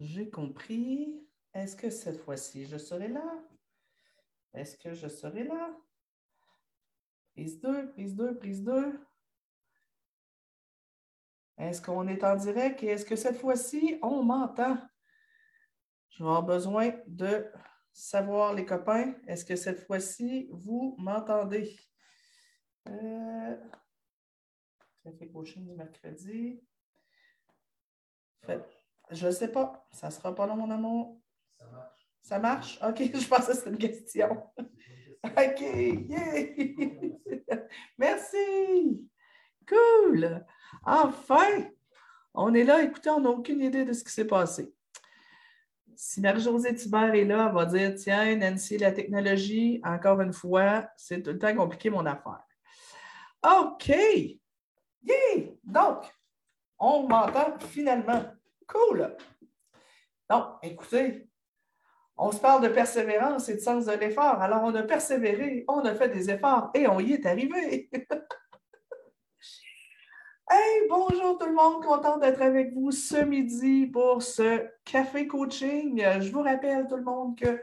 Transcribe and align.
J'ai 0.00 0.30
compris. 0.30 1.26
Est-ce 1.54 1.74
que 1.74 1.90
cette 1.90 2.18
fois-ci, 2.18 2.66
je 2.66 2.76
serai 2.76 3.08
là? 3.08 3.42
Est-ce 4.52 4.76
que 4.76 4.92
je 4.92 5.08
serai 5.08 5.44
là? 5.44 5.74
Prise 7.32 7.60
2, 7.60 7.90
prise 7.92 8.14
2, 8.14 8.38
prise 8.38 8.62
2. 8.62 9.00
Est-ce 11.58 11.80
qu'on 11.80 12.06
est 12.08 12.22
en 12.22 12.36
direct 12.36 12.82
et 12.82 12.88
est-ce 12.88 13.04
que 13.06 13.16
cette 13.16 13.38
fois-ci, 13.38 13.98
on 14.02 14.22
m'entend? 14.22 14.76
Je 16.10 16.22
vais 16.22 16.28
avoir 16.28 16.42
besoin 16.42 16.92
de 17.06 17.50
savoir, 17.92 18.52
les 18.52 18.66
copains, 18.66 19.14
est-ce 19.26 19.44
que 19.44 19.56
cette 19.56 19.86
fois-ci, 19.86 20.48
vous 20.50 20.94
m'entendez? 20.98 21.74
Euh, 22.88 23.56
fait 25.18 25.28
coaching 25.28 25.66
du 25.66 25.72
mercredi. 25.72 26.60
Je 29.10 29.26
ne 29.26 29.32
sais 29.32 29.48
pas. 29.48 29.86
Ça 29.92 30.08
ne 30.08 30.12
sera 30.12 30.34
pas 30.34 30.46
long, 30.46 30.56
mon 30.56 30.70
amour. 30.70 31.20
Ça 31.58 31.66
marche. 31.70 32.08
Ça 32.22 32.38
marche? 32.38 32.80
OK, 32.82 32.98
je 33.14 33.28
pensais 33.28 33.52
que 33.52 33.58
c'était 33.58 33.70
une 33.70 33.78
question. 33.78 34.42
OK, 35.24 35.62
Merci. 37.98 39.08
Cool. 39.66 40.44
Enfin, 40.84 41.70
on 42.34 42.54
est 42.54 42.64
là. 42.64 42.82
Écoutez, 42.82 43.10
on 43.10 43.20
n'a 43.20 43.30
aucune 43.30 43.60
idée 43.60 43.84
de 43.84 43.92
ce 43.92 44.04
qui 44.04 44.12
s'est 44.12 44.26
passé. 44.26 44.72
Si 45.96 46.20
Marie-Josée 46.20 46.74
Thibert 46.74 47.14
est 47.14 47.24
là, 47.24 47.46
elle 47.48 47.54
va 47.54 47.64
dire 47.64 47.94
Tiens, 47.94 48.36
Nancy, 48.36 48.76
la 48.76 48.92
technologie, 48.92 49.80
encore 49.82 50.20
une 50.20 50.32
fois, 50.32 50.86
c'est 50.96 51.22
tout 51.22 51.30
le 51.30 51.38
temps 51.38 51.54
compliqué 51.54 51.90
mon 51.90 52.04
affaire. 52.04 52.44
OK. 53.42 53.88
Yeah! 53.88 55.46
Donc, 55.64 56.04
on 56.78 57.08
m'entend 57.08 57.58
finalement. 57.58 58.24
Cool. 58.66 59.16
Donc, 60.28 60.44
écoutez, 60.62 61.28
on 62.16 62.32
se 62.32 62.40
parle 62.40 62.62
de 62.62 62.68
persévérance 62.68 63.48
et 63.48 63.54
de 63.54 63.60
sens 63.60 63.86
de 63.86 63.92
l'effort. 63.92 64.40
Alors, 64.40 64.62
on 64.64 64.74
a 64.74 64.82
persévéré, 64.82 65.64
on 65.68 65.80
a 65.80 65.94
fait 65.94 66.08
des 66.08 66.30
efforts 66.30 66.70
et 66.74 66.88
on 66.88 66.98
y 66.98 67.12
est 67.12 67.26
arrivé. 67.26 67.88
hey, 70.50 70.88
bonjour 70.88 71.38
tout 71.38 71.46
le 71.46 71.54
monde, 71.54 71.84
content 71.84 72.18
d'être 72.18 72.42
avec 72.42 72.72
vous 72.72 72.90
ce 72.90 73.18
midi 73.18 73.86
pour 73.86 74.22
ce 74.22 74.66
café 74.84 75.26
coaching. 75.26 76.02
Je 76.20 76.32
vous 76.32 76.42
rappelle 76.42 76.86
tout 76.88 76.96
le 76.96 77.04
monde 77.04 77.38
que 77.38 77.62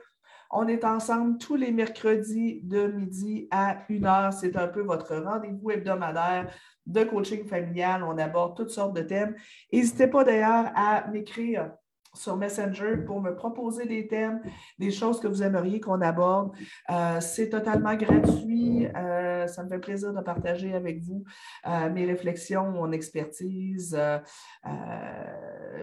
on 0.53 0.67
est 0.67 0.85
ensemble 0.85 1.37
tous 1.37 1.55
les 1.55 1.71
mercredis 1.71 2.61
de 2.63 2.87
midi 2.87 3.47
à 3.51 3.77
1 3.89 4.03
heure. 4.05 4.33
C'est 4.33 4.55
un 4.55 4.67
peu 4.67 4.81
votre 4.81 5.15
rendez-vous 5.15 5.71
hebdomadaire 5.71 6.47
de 6.85 7.03
coaching 7.03 7.45
familial. 7.45 8.03
On 8.03 8.17
aborde 8.17 8.55
toutes 8.55 8.69
sortes 8.69 8.95
de 8.95 9.01
thèmes. 9.01 9.35
N'hésitez 9.71 10.07
pas 10.07 10.23
d'ailleurs 10.23 10.71
à 10.75 11.07
m'écrire 11.07 11.71
sur 12.13 12.37
Messenger 12.37 12.97
pour 13.05 13.21
me 13.21 13.35
proposer 13.35 13.85
des 13.85 14.07
thèmes, 14.07 14.41
des 14.77 14.91
choses 14.91 15.19
que 15.19 15.27
vous 15.27 15.41
aimeriez 15.41 15.79
qu'on 15.79 16.01
aborde. 16.01 16.51
Euh, 16.89 17.19
c'est 17.19 17.49
totalement 17.49 17.95
gratuit. 17.95 18.87
Euh, 18.95 19.47
ça 19.47 19.63
me 19.63 19.69
fait 19.69 19.79
plaisir 19.79 20.13
de 20.13 20.21
partager 20.21 20.73
avec 20.73 21.01
vous 21.01 21.23
euh, 21.67 21.89
mes 21.89 22.05
réflexions, 22.05 22.71
mon 22.71 22.91
expertise, 22.91 23.97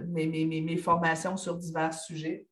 mes, 0.07 0.77
formations 0.77 1.37
sur 1.37 1.57
divers 1.57 1.95
sujets. 1.95 2.47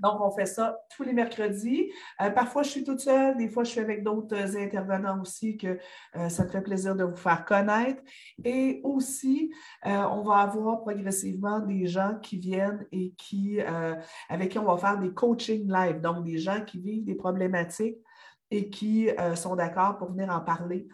Donc, 0.00 0.20
on 0.20 0.30
fait 0.30 0.46
ça 0.46 0.78
tous 0.94 1.02
les 1.02 1.12
mercredis. 1.12 1.90
Euh, 2.20 2.30
parfois, 2.30 2.62
je 2.62 2.70
suis 2.70 2.84
toute 2.84 3.00
seule, 3.00 3.36
des 3.36 3.48
fois, 3.48 3.64
je 3.64 3.70
suis 3.70 3.80
avec 3.80 4.02
d'autres 4.02 4.34
euh, 4.34 4.62
intervenants 4.62 5.20
aussi 5.20 5.56
que 5.56 5.78
euh, 6.16 6.28
ça 6.28 6.44
me 6.44 6.48
fait 6.48 6.60
plaisir 6.62 6.96
de 6.96 7.04
vous 7.04 7.16
faire 7.16 7.44
connaître. 7.44 8.02
Et 8.44 8.80
aussi, 8.84 9.52
on 9.84 10.22
va 10.22 10.38
avoir 10.38 10.80
progressivement 10.80 11.60
des 11.60 11.86
gens 11.86 12.18
qui 12.22 12.38
viennent 12.38 12.86
et 12.92 13.12
qui, 13.16 13.60
avec 14.28 14.50
qui 14.50 14.58
on 14.58 14.64
va 14.64 14.76
faire 14.76 14.98
des 14.98 15.12
coaching 15.12 15.70
live, 15.70 16.00
donc 16.00 16.24
des 16.24 16.38
gens 16.38 16.64
qui 16.64 16.78
vivent 16.78 17.04
des 17.04 17.14
problématiques 17.14 17.98
et 18.50 18.70
qui 18.70 19.08
sont 19.34 19.56
d'accord 19.56 19.98
pour 19.98 20.10
venir 20.10 20.30
en 20.30 20.40
parler 20.40 20.88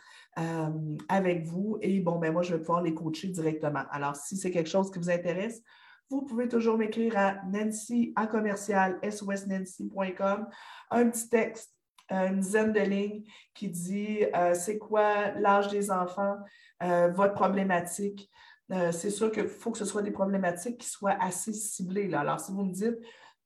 avec 1.09 1.44
vous. 1.44 1.78
Et 1.81 2.00
bon, 2.00 2.19
ben 2.19 2.33
moi, 2.33 2.43
je 2.43 2.55
vais 2.55 2.60
pouvoir 2.60 2.83
les 2.83 2.94
coacher 2.94 3.28
directement. 3.28 3.84
Alors, 3.91 4.16
si 4.16 4.37
c'est 4.37 4.50
quelque 4.50 4.71
chose 4.71 4.91
qui 4.91 4.99
vous 4.99 5.10
intéresse, 5.10 5.62
vous 6.11 6.22
pouvez 6.22 6.49
toujours 6.49 6.78
m'écrire 6.78 7.19
à 7.19 7.34
nancy 7.47 8.12
à 8.17 8.27
commercial 8.27 8.99
sosnancy.com 9.03 10.47
un 10.91 11.11
petit 11.11 11.28
texte, 11.28 11.72
une 12.11 12.39
dizaine 12.39 12.72
de 12.72 12.81
lignes 12.81 13.25
qui 13.55 13.69
dit 13.69 14.25
euh, 14.34 14.55
c'est 14.55 14.78
quoi 14.78 15.33
l'âge 15.33 15.69
des 15.69 15.91
enfants, 15.91 16.37
euh, 16.83 17.09
votre 17.09 17.34
problématique? 17.34 18.31
Euh, 18.72 18.93
c'est 18.93 19.11
sûr 19.11 19.31
qu'il 19.33 19.49
faut 19.49 19.72
que 19.72 19.78
ce 19.78 19.84
soit 19.84 20.03
des 20.03 20.11
problématiques 20.11 20.78
qui 20.78 20.89
soient 20.89 21.16
assez 21.21 21.53
ciblées. 21.53 22.12
Alors, 22.15 22.41
si 22.41 22.53
vous 22.53 22.65
me 22.65 22.72
dites 22.72 22.99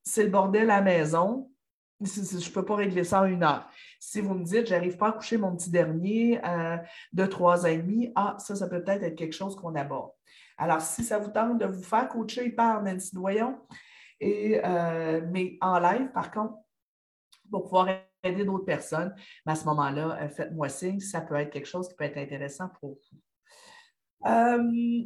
c'est 0.02 0.24
le 0.24 0.30
bordel 0.30 0.70
à 0.70 0.76
la 0.76 0.82
maison, 0.82 1.50
je 2.00 2.20
ne 2.20 2.52
peux 2.52 2.64
pas 2.64 2.76
régler 2.76 3.04
ça 3.04 3.22
en 3.22 3.26
une 3.26 3.42
heure. 3.42 3.68
Si 3.98 4.22
vous 4.22 4.32
me 4.32 4.44
dites, 4.44 4.66
je 4.66 4.72
n'arrive 4.72 4.96
pas 4.96 5.08
à 5.08 5.12
coucher 5.12 5.36
mon 5.36 5.54
petit 5.54 5.68
dernier 5.68 6.40
de 7.12 7.26
trois 7.26 7.66
ans 7.66 7.68
et 7.68 7.76
demi, 7.76 8.10
ah, 8.16 8.36
ça, 8.38 8.56
ça 8.56 8.66
peut 8.66 8.82
peut-être 8.82 9.02
être 9.02 9.14
quelque 9.14 9.34
chose 9.34 9.54
qu'on 9.54 9.74
aborde. 9.74 10.10
Alors, 10.60 10.82
si 10.82 11.02
ça 11.02 11.18
vous 11.18 11.30
tente 11.30 11.56
de 11.56 11.64
vous 11.64 11.82
faire 11.82 12.06
coacher 12.06 12.50
par 12.50 12.82
Nancy 12.82 13.14
Doyon, 13.14 13.58
et, 14.20 14.60
euh, 14.62 15.22
mais 15.30 15.56
en 15.62 15.78
live, 15.78 16.12
par 16.12 16.30
contre, 16.30 16.54
pour 17.50 17.62
pouvoir 17.62 17.88
aider 18.22 18.44
d'autres 18.44 18.66
personnes, 18.66 19.14
à 19.46 19.54
ce 19.54 19.64
moment-là, 19.64 20.18
euh, 20.20 20.28
faites-moi 20.28 20.68
signe, 20.68 21.00
ça 21.00 21.22
peut 21.22 21.36
être 21.36 21.48
quelque 21.48 21.66
chose 21.66 21.88
qui 21.88 21.94
peut 21.94 22.04
être 22.04 22.18
intéressant 22.18 22.68
pour 22.78 22.90
vous. 22.90 24.28
Euh, 24.28 25.02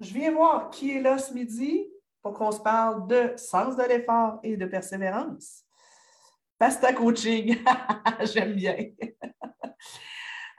je 0.00 0.14
viens 0.14 0.32
voir 0.32 0.70
qui 0.70 0.96
est 0.96 1.02
là 1.02 1.18
ce 1.18 1.34
midi 1.34 1.86
pour 2.22 2.32
qu'on 2.32 2.50
se 2.50 2.60
parle 2.60 3.06
de 3.06 3.34
sens 3.36 3.76
de 3.76 3.82
l'effort 3.82 4.40
et 4.42 4.56
de 4.56 4.64
persévérance. 4.64 5.62
Pasta 6.58 6.94
coaching, 6.94 7.58
j'aime 8.32 8.54
bien. 8.54 8.76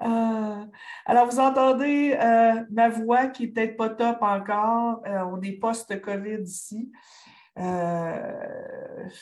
Euh, 0.01 0.65
alors, 1.05 1.27
vous 1.27 1.39
entendez 1.39 2.17
euh, 2.19 2.63
ma 2.71 2.89
voix 2.89 3.27
qui 3.27 3.43
n'est 3.43 3.49
peut-être 3.51 3.77
pas 3.77 3.89
top 3.89 4.17
encore. 4.21 5.01
Euh, 5.05 5.23
on 5.25 5.41
est 5.41 5.53
post-COVID 5.53 6.41
ici. 6.43 6.91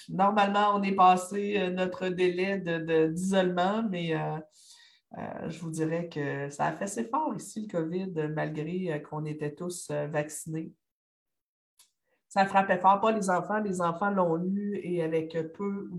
normalement, 0.10 0.76
on 0.76 0.84
est 0.84 0.96
passé 0.96 1.70
notre 1.72 2.10
délai 2.10 2.60
d'isolement, 3.10 3.84
mais 3.90 4.14
je 5.48 5.60
vous 5.60 5.72
dirais 5.72 6.08
que 6.08 6.50
ça 6.50 6.66
a 6.66 6.74
fait 6.74 6.84
assez 6.84 7.06
fort 7.06 7.34
ici, 7.36 7.68
le 7.68 7.80
COVID, 7.80 8.28
malgré 8.36 9.02
qu'on 9.02 9.26
était 9.26 9.56
tous 9.56 9.90
vaccinés. 10.12 10.72
Ça 12.30 12.46
frappait 12.46 12.78
fort, 12.78 13.00
pas 13.00 13.12
les 13.12 13.30
enfants. 13.32 13.60
Les 13.60 13.82
enfants 13.82 14.12
l'ont 14.12 14.38
eu 14.44 14.80
et 14.84 15.02
avec 15.02 15.36
peu 15.54 15.90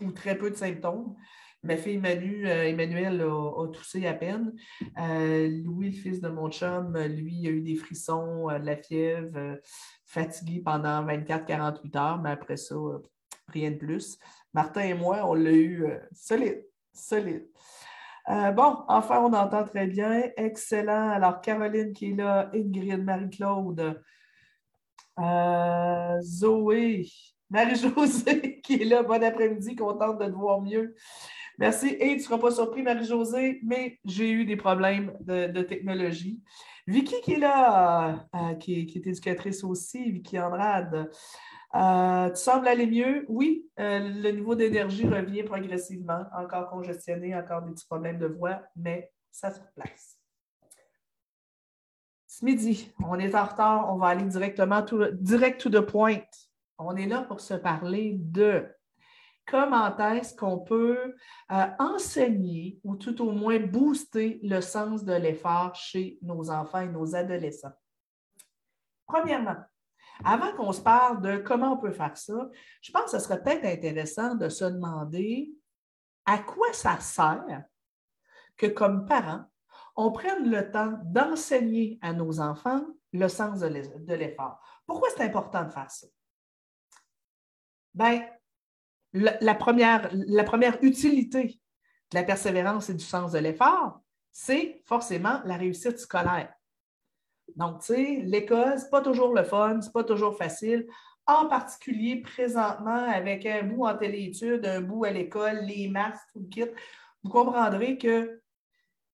ou 0.00 0.12
très 0.12 0.38
peu 0.38 0.50
de 0.50 0.56
symptômes. 0.56 1.14
Ma 1.62 1.76
fille 1.76 1.98
Manu, 1.98 2.48
euh, 2.48 2.68
Emmanuel 2.68 3.20
a, 3.20 3.66
toussé 3.70 4.06
à 4.06 4.14
peine. 4.14 4.54
Euh, 4.98 5.46
Louis, 5.62 5.90
le 5.90 5.96
fils 5.96 6.20
de 6.20 6.28
mon 6.28 6.50
chum, 6.50 6.96
lui, 6.96 7.46
a 7.46 7.50
eu 7.50 7.60
des 7.60 7.76
frissons, 7.76 8.48
euh, 8.48 8.58
de 8.58 8.64
la 8.64 8.76
fièvre, 8.76 9.58
fatigué 10.06 10.62
pendant 10.64 11.04
24-48 11.04 11.98
heures, 11.98 12.18
mais 12.18 12.30
après 12.30 12.56
ça, 12.56 12.76
rien 13.48 13.72
de 13.72 13.76
plus. 13.76 14.18
Martin 14.54 14.80
et 14.80 14.94
moi, 14.94 15.28
on 15.28 15.34
l'a 15.34 15.52
eu 15.52 15.86
solide, 16.12 16.64
solide. 16.94 17.46
bon, 18.26 18.84
enfin, 18.88 19.20
on 19.20 19.32
entend 19.34 19.64
très 19.64 19.86
bien. 19.86 20.30
Excellent. 20.38 21.10
Alors, 21.10 21.42
Caroline 21.42 21.92
qui 21.92 22.12
est 22.12 22.14
là, 22.14 22.50
Ingrid, 22.54 23.04
Marie-Claude, 23.04 24.02
Zoé, 26.22 27.06
Marie-Josée 27.50 28.60
qui 28.64 28.74
est 28.74 28.84
là. 28.84 29.02
Bon 29.02 29.22
après-midi, 29.22 29.76
contente 29.76 30.18
de 30.18 30.26
te 30.26 30.30
voir 30.30 30.60
mieux. 30.60 30.94
Merci. 31.58 31.88
Et 31.88 32.10
tu 32.10 32.16
ne 32.16 32.22
seras 32.22 32.38
pas 32.38 32.50
surpris, 32.50 32.82
Marie-Josée, 32.82 33.60
mais 33.62 33.98
j'ai 34.04 34.30
eu 34.30 34.44
des 34.44 34.56
problèmes 34.56 35.12
de, 35.20 35.62
technologie. 35.62 36.40
Vicky 36.86 37.14
qui 37.22 37.34
est 37.34 37.38
là, 37.38 38.26
euh, 38.34 38.54
qui, 38.54 38.80
est, 38.80 39.06
éducatrice 39.06 39.62
aussi, 39.62 40.10
Vicky 40.10 40.38
Andrade. 40.38 41.10
Euh, 41.74 42.30
tu 42.30 42.36
sembles 42.36 42.66
aller 42.66 42.86
mieux. 42.86 43.26
Oui, 43.28 43.68
euh, 43.78 43.98
le 44.00 44.30
niveau 44.30 44.54
d'énergie 44.54 45.06
revient 45.06 45.42
progressivement, 45.42 46.24
encore 46.36 46.70
congestionné, 46.70 47.36
encore 47.36 47.62
des 47.62 47.72
petits 47.72 47.86
problèmes 47.86 48.18
de 48.18 48.26
voix, 48.26 48.62
mais 48.74 49.12
ça 49.30 49.52
se 49.52 49.60
place. 49.76 50.18
Ce 52.26 52.44
midi, 52.44 52.90
on 53.06 53.18
est 53.18 53.34
en 53.34 53.44
retard, 53.44 53.92
on 53.92 53.98
va 53.98 54.08
aller 54.08 54.24
directement, 54.24 54.84
direct 55.12 55.60
to 55.60 55.68
the 55.68 55.80
point. 55.80 56.22
On 56.82 56.96
est 56.96 57.06
là 57.06 57.22
pour 57.22 57.40
se 57.40 57.52
parler 57.52 58.16
de 58.18 58.66
comment 59.46 59.94
est-ce 59.98 60.34
qu'on 60.34 60.60
peut 60.60 61.14
euh, 61.52 61.66
enseigner 61.78 62.80
ou 62.84 62.96
tout 62.96 63.20
au 63.20 63.32
moins 63.32 63.58
booster 63.58 64.40
le 64.42 64.62
sens 64.62 65.04
de 65.04 65.12
l'effort 65.12 65.74
chez 65.74 66.18
nos 66.22 66.50
enfants 66.50 66.80
et 66.80 66.88
nos 66.88 67.14
adolescents. 67.14 67.72
Premièrement, 69.06 69.56
avant 70.24 70.54
qu'on 70.54 70.72
se 70.72 70.80
parle 70.80 71.20
de 71.20 71.36
comment 71.36 71.74
on 71.74 71.76
peut 71.76 71.92
faire 71.92 72.16
ça, 72.16 72.48
je 72.80 72.92
pense 72.92 73.04
que 73.04 73.10
ce 73.10 73.18
serait 73.18 73.42
peut-être 73.42 73.66
intéressant 73.66 74.34
de 74.34 74.48
se 74.48 74.64
demander 74.64 75.52
à 76.24 76.38
quoi 76.38 76.72
ça 76.72 76.98
sert 76.98 77.64
que 78.56 78.66
comme 78.66 79.04
parents, 79.04 79.44
on 79.96 80.12
prenne 80.12 80.48
le 80.50 80.70
temps 80.70 80.98
d'enseigner 81.04 81.98
à 82.00 82.14
nos 82.14 82.40
enfants 82.40 82.86
le 83.12 83.28
sens 83.28 83.60
de 83.60 84.14
l'effort. 84.14 84.60
Pourquoi 84.86 85.10
c'est 85.14 85.24
important 85.24 85.64
de 85.64 85.70
faire 85.70 85.90
ça? 85.90 86.06
Bien, 87.94 88.26
la, 89.12 89.54
première, 89.54 90.10
la 90.12 90.44
première 90.44 90.78
utilité 90.82 91.60
de 92.10 92.16
la 92.16 92.24
persévérance 92.24 92.90
et 92.90 92.94
du 92.94 93.04
sens 93.04 93.32
de 93.32 93.38
l'effort, 93.38 94.00
c'est 94.32 94.82
forcément 94.86 95.40
la 95.44 95.56
réussite 95.56 95.98
scolaire. 95.98 96.52
Donc, 97.56 97.80
tu 97.80 97.94
sais, 97.94 98.22
l'école, 98.24 98.78
ce 98.78 98.84
n'est 98.84 98.90
pas 98.90 99.00
toujours 99.00 99.34
le 99.34 99.42
fun, 99.42 99.80
ce 99.80 99.86
n'est 99.86 99.92
pas 99.92 100.04
toujours 100.04 100.36
facile, 100.36 100.86
en 101.26 101.46
particulier 101.46 102.22
présentement 102.22 103.04
avec 103.08 103.46
un 103.46 103.64
bout 103.64 103.86
en 103.86 103.96
téléétudes, 103.96 104.64
un 104.66 104.80
bout 104.80 105.04
à 105.04 105.10
l'école, 105.10 105.60
les 105.64 105.88
masques, 105.88 106.22
tout 106.32 106.40
le 106.40 106.48
kit. 106.48 106.70
Vous 107.22 107.30
comprendrez 107.30 107.98
que 107.98 108.40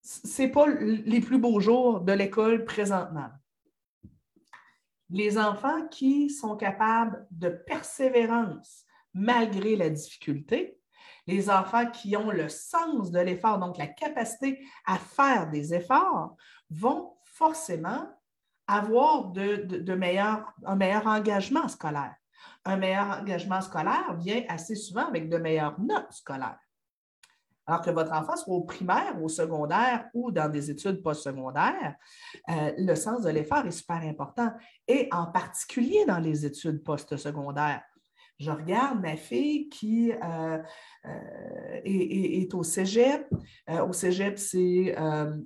ce 0.02 0.42
n'est 0.42 0.50
pas 0.50 0.66
les 0.66 1.20
plus 1.20 1.38
beaux 1.38 1.60
jours 1.60 2.00
de 2.00 2.12
l'école 2.12 2.64
présentement. 2.64 3.28
Les 5.10 5.38
enfants 5.38 5.86
qui 5.88 6.30
sont 6.30 6.56
capables 6.56 7.26
de 7.30 7.48
persévérance 7.48 8.84
malgré 9.14 9.76
la 9.76 9.88
difficulté, 9.88 10.78
les 11.26 11.50
enfants 11.50 11.90
qui 11.90 12.16
ont 12.16 12.30
le 12.30 12.48
sens 12.48 13.10
de 13.10 13.18
l'effort, 13.18 13.58
donc 13.58 13.78
la 13.78 13.86
capacité 13.86 14.64
à 14.84 14.96
faire 14.96 15.48
des 15.50 15.74
efforts, 15.74 16.36
vont 16.70 17.14
forcément 17.24 18.08
avoir 18.66 19.32
un 19.36 19.96
meilleur 20.76 21.06
engagement 21.06 21.68
scolaire. 21.68 22.14
Un 22.64 22.76
meilleur 22.76 23.20
engagement 23.20 23.60
scolaire 23.60 24.14
vient 24.18 24.42
assez 24.48 24.74
souvent 24.74 25.06
avec 25.06 25.28
de 25.28 25.38
meilleures 25.38 25.80
notes 25.80 26.12
scolaires. 26.12 26.58
Alors 27.66 27.82
que 27.82 27.90
votre 27.90 28.12
enfant 28.12 28.36
soit 28.36 28.54
au 28.54 28.62
primaire, 28.62 29.20
au 29.20 29.28
secondaire 29.28 30.08
ou 30.14 30.30
dans 30.30 30.48
des 30.48 30.70
études 30.70 31.02
postsecondaires, 31.02 31.96
euh, 32.48 32.72
le 32.78 32.94
sens 32.94 33.22
de 33.22 33.30
l'effort 33.30 33.66
est 33.66 33.72
super 33.72 33.96
important, 33.96 34.52
et 34.86 35.08
en 35.10 35.26
particulier 35.26 36.04
dans 36.06 36.18
les 36.18 36.46
études 36.46 36.82
postsecondaires. 36.84 37.82
Je 38.38 38.50
regarde 38.50 39.00
ma 39.00 39.16
fille 39.16 39.68
qui 39.68 40.12
euh, 40.12 40.58
euh, 41.06 41.80
est, 41.84 42.54
au 42.54 42.62
cégep. 42.62 43.26
au 43.68 43.92
cégep, 43.92 44.38
c'est 44.38 44.94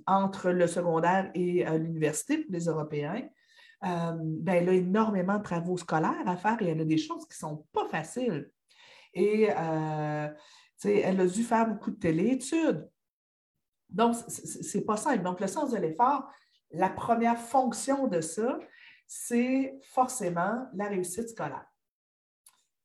entre 0.06 0.50
le 0.50 0.66
secondaire 0.66 1.30
et 1.34 1.64
l'université 1.78 2.38
pour 2.38 2.52
les 2.52 2.64
Européens. 2.64 3.22
ben, 3.80 4.44
elle 4.48 4.68
a 4.68 4.72
énormément 4.72 5.38
de 5.38 5.42
travaux 5.44 5.76
scolaires 5.78 6.26
à 6.26 6.36
faire 6.36 6.60
et 6.60 6.66
elle 6.66 6.80
a 6.80 6.84
des 6.84 6.98
choses 6.98 7.26
qui 7.28 7.44
ne 7.44 7.48
sont 7.48 7.64
pas 7.72 7.86
faciles. 7.86 8.50
Et 9.14 9.48
elle 10.84 11.20
a 11.20 11.26
dû 11.26 11.42
faire 11.42 11.66
beaucoup 11.66 11.90
de 11.90 11.98
téléétudes. 11.98 12.88
Donc, 13.88 14.14
ce 14.14 14.78
n'est 14.78 14.84
pas 14.84 14.96
simple. 14.96 15.22
Donc, 15.22 15.40
le 15.40 15.46
sens 15.46 15.70
de 15.72 15.76
l'effort, 15.76 16.30
la 16.70 16.88
première 16.88 17.38
fonction 17.38 18.06
de 18.06 18.20
ça, 18.20 18.58
c'est 19.06 19.74
forcément 19.82 20.68
la 20.74 20.86
réussite 20.86 21.28
scolaire. 21.28 21.66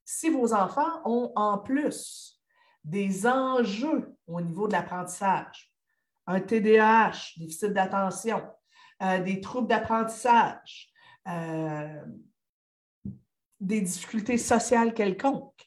Si 0.03 0.29
vos 0.29 0.53
enfants 0.53 1.01
ont 1.05 1.31
en 1.35 1.57
plus 1.59 2.41
des 2.83 3.27
enjeux 3.27 4.15
au 4.27 4.41
niveau 4.41 4.67
de 4.67 4.73
l'apprentissage, 4.73 5.71
un 6.27 6.39
TDAH, 6.39 7.33
déficit 7.37 7.73
d'attention, 7.73 8.43
euh, 9.03 9.21
des 9.21 9.41
troubles 9.41 9.67
d'apprentissage, 9.67 10.89
euh, 11.27 12.01
des 13.59 13.81
difficultés 13.81 14.37
sociales 14.37 14.93
quelconques, 14.93 15.64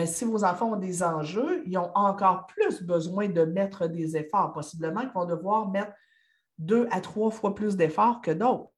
mais 0.00 0.06
si 0.06 0.24
vos 0.24 0.44
enfants 0.44 0.72
ont 0.72 0.76
des 0.76 1.02
enjeux, 1.02 1.62
ils 1.66 1.76
ont 1.76 1.90
encore 1.94 2.46
plus 2.46 2.82
besoin 2.82 3.28
de 3.28 3.44
mettre 3.44 3.86
des 3.86 4.16
efforts. 4.16 4.50
Possiblement 4.54 5.02
qu'ils 5.02 5.10
vont 5.10 5.26
devoir 5.26 5.68
mettre 5.68 5.92
deux 6.56 6.88
à 6.90 7.02
trois 7.02 7.30
fois 7.30 7.54
plus 7.54 7.76
d'efforts 7.76 8.22
que 8.22 8.30
d'autres. 8.30 8.70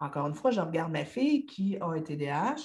Encore 0.00 0.26
une 0.26 0.34
fois, 0.34 0.50
je 0.50 0.60
regarde 0.60 0.90
ma 0.90 1.04
fille 1.04 1.46
qui 1.46 1.78
a 1.78 1.86
un 1.86 2.00
TDAH, 2.00 2.56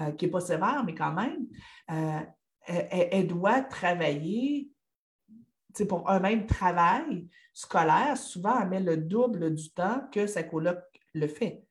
euh, 0.00 0.10
qui 0.10 0.24
n'est 0.24 0.32
pas 0.32 0.40
sévère, 0.40 0.82
mais 0.84 0.96
quand 0.96 1.12
même, 1.12 1.46
euh, 1.92 2.22
elle, 2.66 3.28
doit 3.28 3.60
travailler 3.60 4.72
pour 5.88 6.10
un 6.10 6.18
même 6.18 6.46
travail 6.46 7.28
scolaire. 7.52 8.16
Souvent, 8.16 8.60
elle 8.60 8.68
met 8.68 8.80
le 8.80 8.96
double 8.96 9.54
du 9.54 9.70
temps 9.70 10.08
que 10.10 10.26
sa 10.26 10.42
coloc 10.42 10.80
le 11.14 11.28
fait 11.28 11.64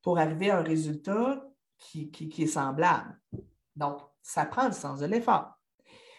pour 0.00 0.18
arriver 0.18 0.48
à 0.48 0.60
un 0.60 0.62
résultat 0.62 1.46
qui, 1.76 2.10
qui 2.10 2.42
est 2.42 2.46
semblable. 2.46 3.20
Donc, 3.76 4.00
ça 4.22 4.44
prend 4.46 4.66
le 4.66 4.72
sens 4.72 5.00
de 5.00 5.06
l'effort. 5.06 5.58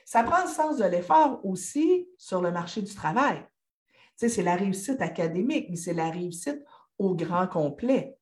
Ça 0.05 0.23
prend 0.23 0.41
le 0.43 0.49
sens 0.49 0.77
de 0.77 0.85
l'effort 0.85 1.39
aussi 1.45 2.07
sur 2.17 2.41
le 2.41 2.51
marché 2.51 2.81
du 2.81 2.93
travail. 2.93 3.45
Tu 4.19 4.29
c'est 4.29 4.43
la 4.43 4.55
réussite 4.55 5.01
académique, 5.01 5.67
mais 5.69 5.75
c'est 5.75 5.93
la 5.93 6.09
réussite 6.09 6.63
au 6.97 7.15
grand 7.15 7.47
complet. 7.47 8.17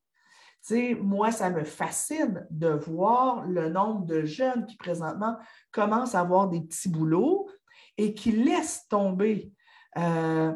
Tu 0.66 0.96
moi, 0.96 1.32
ça 1.32 1.50
me 1.50 1.64
fascine 1.64 2.46
de 2.50 2.70
voir 2.70 3.46
le 3.46 3.70
nombre 3.70 4.06
de 4.06 4.24
jeunes 4.24 4.66
qui 4.66 4.76
présentement 4.76 5.38
commencent 5.72 6.16
à 6.16 6.20
avoir 6.20 6.50
des 6.50 6.62
petits 6.62 6.90
boulots 6.90 7.50
et 7.98 8.14
qui 8.14 8.32
laissent 8.32 8.88
tomber, 8.88 9.54
euh, 9.98 10.54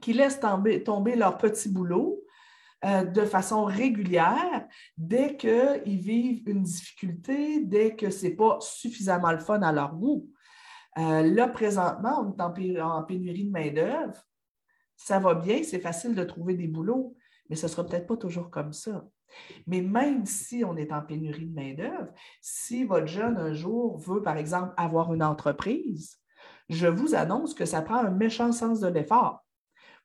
qui 0.00 0.12
laissent 0.12 0.40
tomber 0.40 1.16
leur 1.16 1.38
petit 1.38 1.68
boulot 1.68 2.22
euh, 2.86 3.02
de 3.02 3.22
façon 3.22 3.64
régulière 3.64 4.64
dès 4.96 5.36
qu'ils 5.36 5.98
vivent 5.98 6.48
une 6.48 6.62
difficulté, 6.62 7.64
dès 7.64 7.96
que 7.96 8.10
ce 8.10 8.26
n'est 8.26 8.36
pas 8.36 8.58
suffisamment 8.60 9.32
le 9.32 9.40
fun 9.40 9.60
à 9.62 9.72
leur 9.72 9.96
goût. 9.96 10.30
Euh, 10.98 11.22
là, 11.22 11.48
présentement, 11.48 12.20
on 12.20 12.30
est 12.32 12.80
en, 12.80 13.02
pénurie 13.02 13.44
de 13.44 13.50
main-d'œuvre. 13.50 14.22
Ça 14.94 15.18
va 15.18 15.34
bien, 15.34 15.64
c'est 15.64 15.80
facile 15.80 16.14
de 16.14 16.22
trouver 16.22 16.54
des 16.54 16.68
boulots, 16.68 17.16
mais 17.50 17.56
ce 17.56 17.66
ne 17.66 17.70
sera 17.70 17.84
peut-être 17.84 18.06
pas 18.06 18.16
toujours 18.16 18.50
comme 18.50 18.72
ça. 18.72 19.04
Mais 19.66 19.80
même 19.80 20.24
si 20.24 20.62
on 20.64 20.76
est 20.76 20.92
en 20.92 21.02
pénurie 21.02 21.46
de 21.46 21.54
main-d'œuvre, 21.54 22.12
si 22.40 22.84
votre 22.84 23.06
jeune 23.06 23.36
un 23.36 23.52
jour 23.52 23.98
veut, 23.98 24.22
par 24.22 24.36
exemple, 24.36 24.72
avoir 24.76 25.12
une 25.12 25.24
entreprise, 25.24 26.18
je 26.68 26.86
vous 26.86 27.16
annonce 27.16 27.52
que 27.52 27.64
ça 27.64 27.82
prend 27.82 27.98
un 27.98 28.10
méchant 28.10 28.52
sens 28.52 28.78
de 28.78 28.88
l'effort 28.88 29.44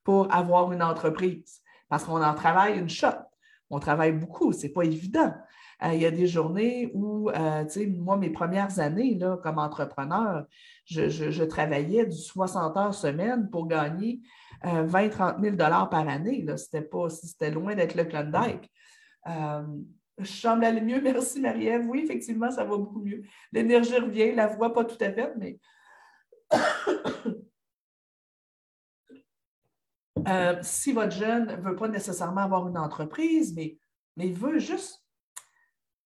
pour 0.03 0.33
avoir 0.33 0.71
une 0.71 0.81
entreprise 0.81 1.60
parce 1.91 2.05
qu'on 2.05 2.23
en 2.23 2.33
travaille 2.33 2.79
une 2.79 2.89
shot. 2.89 3.09
On 3.69 3.79
travaille 3.79 4.13
beaucoup, 4.13 4.53
ce 4.53 4.63
n'est 4.63 4.69
pas 4.69 4.83
évident. 4.83 5.33
Euh, 5.83 5.93
il 5.93 6.01
y 6.01 6.05
a 6.05 6.11
des 6.11 6.25
journées 6.25 6.89
où, 6.93 7.29
euh, 7.29 7.65
tu 7.65 7.71
sais, 7.71 7.87
moi, 7.87 8.15
mes 8.15 8.29
premières 8.29 8.79
années 8.79 9.15
là, 9.15 9.37
comme 9.43 9.59
entrepreneur, 9.59 10.45
je, 10.85 11.43
travaillais 11.43 12.05
du 12.05 12.15
60 12.15 12.77
heures 12.77 12.93
semaine 12.93 13.49
pour 13.49 13.67
gagner 13.67 14.21
20-30 14.63 15.41
000 15.41 15.57
par 15.57 16.07
année. 16.07 16.45
C'était 16.55 17.51
loin 17.51 17.75
d'être 17.75 17.95
le 17.95 18.05
Klondike. 18.05 18.71
Euh, 19.27 19.63
je 20.17 20.31
semble 20.31 20.63
aller 20.63 20.81
mieux, 20.81 21.01
merci 21.03 21.41
Marie-Ève. 21.41 21.89
Oui, 21.89 22.03
effectivement, 22.05 22.51
ça 22.51 22.63
va 22.63 22.77
beaucoup 22.77 23.01
mieux. 23.01 23.23
L'énergie 23.51 23.97
revient, 23.97 24.31
la 24.31 24.47
voix 24.47 24.71
pas 24.73 24.85
tout 24.85 24.97
à 25.01 25.11
fait, 25.11 25.33
mais 25.37 25.59
Euh, 30.27 30.59
si 30.61 30.91
votre 30.91 31.15
jeune 31.15 31.47
ne 31.47 31.55
veut 31.55 31.75
pas 31.75 31.87
nécessairement 31.87 32.41
avoir 32.41 32.67
une 32.67 32.77
entreprise, 32.77 33.53
mais, 33.55 33.77
il 34.17 34.33
veut 34.33 34.59
juste 34.59 35.03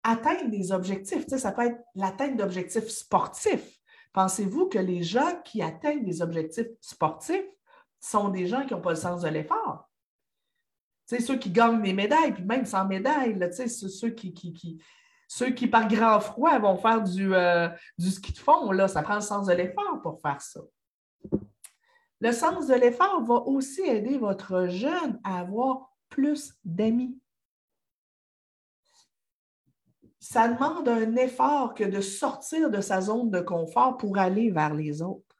atteindre 0.02 0.50
des 0.50 0.72
objectifs, 0.72 1.26
ça 1.28 1.52
peut 1.52 1.66
être 1.66 1.78
l'atteinte 1.94 2.36
d'objectifs 2.36 2.88
sportifs. 2.88 3.78
Pensez-vous 4.12 4.68
que 4.68 4.78
les 4.78 5.02
gens 5.02 5.40
qui 5.44 5.62
atteignent 5.62 6.04
des 6.04 6.20
objectifs 6.20 6.66
sportifs 6.80 7.46
sont 8.00 8.28
des 8.28 8.46
gens 8.46 8.66
qui 8.66 8.74
n'ont 8.74 8.80
pas 8.80 8.90
le 8.90 8.96
sens 8.96 9.22
de 9.22 9.28
l'effort? 9.28 9.88
Ceux 11.06 11.38
qui 11.38 11.50
gagnent 11.50 11.82
des 11.82 11.92
médailles, 11.92 12.32
puis 12.32 12.44
même 12.44 12.64
sans 12.66 12.86
médaille, 12.86 13.38
ceux, 13.52 14.10
qui, 14.10 14.32
qui, 14.32 14.82
ceux 15.28 15.50
qui, 15.50 15.66
par 15.66 15.86
grand 15.88 16.20
froid, 16.20 16.58
vont 16.58 16.76
faire 16.76 17.02
du, 17.02 17.34
euh, 17.34 17.68
du 17.98 18.10
ski 18.10 18.32
de 18.32 18.38
fond, 18.38 18.70
là, 18.72 18.88
ça 18.88 19.02
prend 19.02 19.16
le 19.16 19.20
sens 19.20 19.46
de 19.46 19.52
l'effort 19.52 20.00
pour 20.02 20.20
faire 20.20 20.40
ça. 20.40 20.60
Le 22.22 22.30
sens 22.30 22.68
de 22.68 22.74
l'effort 22.74 23.24
va 23.24 23.34
aussi 23.34 23.80
aider 23.80 24.16
votre 24.16 24.68
jeune 24.68 25.20
à 25.24 25.40
avoir 25.40 25.92
plus 26.08 26.54
d'amis. 26.64 27.20
Ça 30.20 30.46
demande 30.46 30.88
un 30.88 31.16
effort 31.16 31.74
que 31.74 31.82
de 31.82 32.00
sortir 32.00 32.70
de 32.70 32.80
sa 32.80 33.00
zone 33.00 33.32
de 33.32 33.40
confort 33.40 33.96
pour 33.96 34.18
aller 34.18 34.52
vers 34.52 34.72
les 34.72 35.02
autres. 35.02 35.36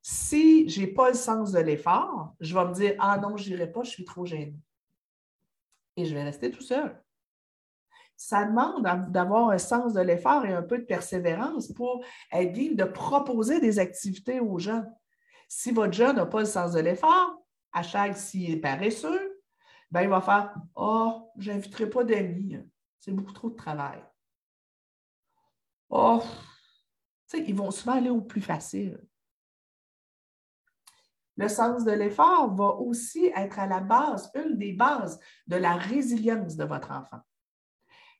Si 0.00 0.68
je 0.68 0.82
n'ai 0.82 0.86
pas 0.86 1.08
le 1.08 1.16
sens 1.16 1.50
de 1.50 1.58
l'effort, 1.58 2.36
je 2.38 2.54
vais 2.54 2.64
me 2.64 2.72
dire 2.72 2.94
Ah 3.00 3.18
non, 3.18 3.36
je 3.36 3.50
n'irai 3.50 3.72
pas, 3.72 3.82
je 3.82 3.90
suis 3.90 4.04
trop 4.04 4.26
gêné. 4.26 4.54
Et 5.96 6.04
je 6.04 6.14
vais 6.14 6.22
rester 6.22 6.52
tout 6.52 6.62
seul 6.62 7.02
ça 8.18 8.44
demande 8.44 8.82
d'avoir 9.12 9.50
un 9.50 9.58
sens 9.58 9.94
de 9.94 10.00
l'effort 10.00 10.44
et 10.44 10.52
un 10.52 10.62
peu 10.62 10.78
de 10.78 10.84
persévérance 10.84 11.72
pour 11.72 12.04
être 12.32 12.52
libre 12.52 12.76
de 12.76 12.90
proposer 12.90 13.60
des 13.60 13.78
activités 13.78 14.40
aux 14.40 14.58
gens. 14.58 14.84
Si 15.46 15.70
votre 15.70 15.92
jeune 15.92 16.16
n'a 16.16 16.26
pas 16.26 16.40
le 16.40 16.46
sens 16.46 16.72
de 16.72 16.80
l'effort, 16.80 17.40
à 17.72 17.84
chaque 17.84 18.16
s'il 18.16 18.50
est 18.50 18.56
paresseux, 18.56 19.40
ben, 19.92 20.02
il 20.02 20.08
va 20.08 20.20
faire 20.20 20.52
Oh, 20.74 21.30
je 21.38 21.52
n'inviterai 21.52 21.88
pas 21.88 22.02
d'amis, 22.02 22.58
c'est 22.98 23.12
beaucoup 23.12 23.32
trop 23.32 23.50
de 23.50 23.54
travail. 23.54 24.02
Oh, 25.88 26.20
ils 27.32 27.54
vont 27.54 27.70
souvent 27.70 27.94
aller 27.94 28.10
au 28.10 28.20
plus 28.20 28.42
facile. 28.42 29.00
le 31.36 31.48
sens 31.48 31.84
de 31.84 31.92
l'effort 31.92 32.52
va 32.52 32.70
aussi 32.80 33.26
être 33.26 33.60
à 33.60 33.68
la 33.68 33.78
base, 33.78 34.28
une 34.34 34.58
des 34.58 34.72
bases 34.72 35.20
de 35.46 35.54
la 35.54 35.76
résilience 35.76 36.56
de 36.56 36.64
votre 36.64 36.90
enfant. 36.90 37.20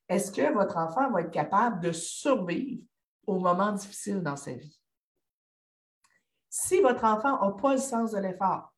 Est-ce 0.09 0.33
que 0.33 0.53
votre 0.53 0.77
enfant 0.77 1.11
va 1.11 1.21
être 1.21 1.31
capable 1.31 1.81
de 1.81 1.93
survivre 1.93 2.83
aux 3.27 3.39
moments 3.39 3.73
difficiles 3.73 4.23
dans 4.23 4.37
sa 4.37 4.53
vie? 4.53 4.81
Si 6.49 6.81
votre 6.81 7.05
enfant 7.05 7.45
n'a 7.45 7.53
pas 7.53 7.75
le 7.75 7.81
sens 7.81 8.13
de 8.13 8.19
l'effort, 8.19 8.75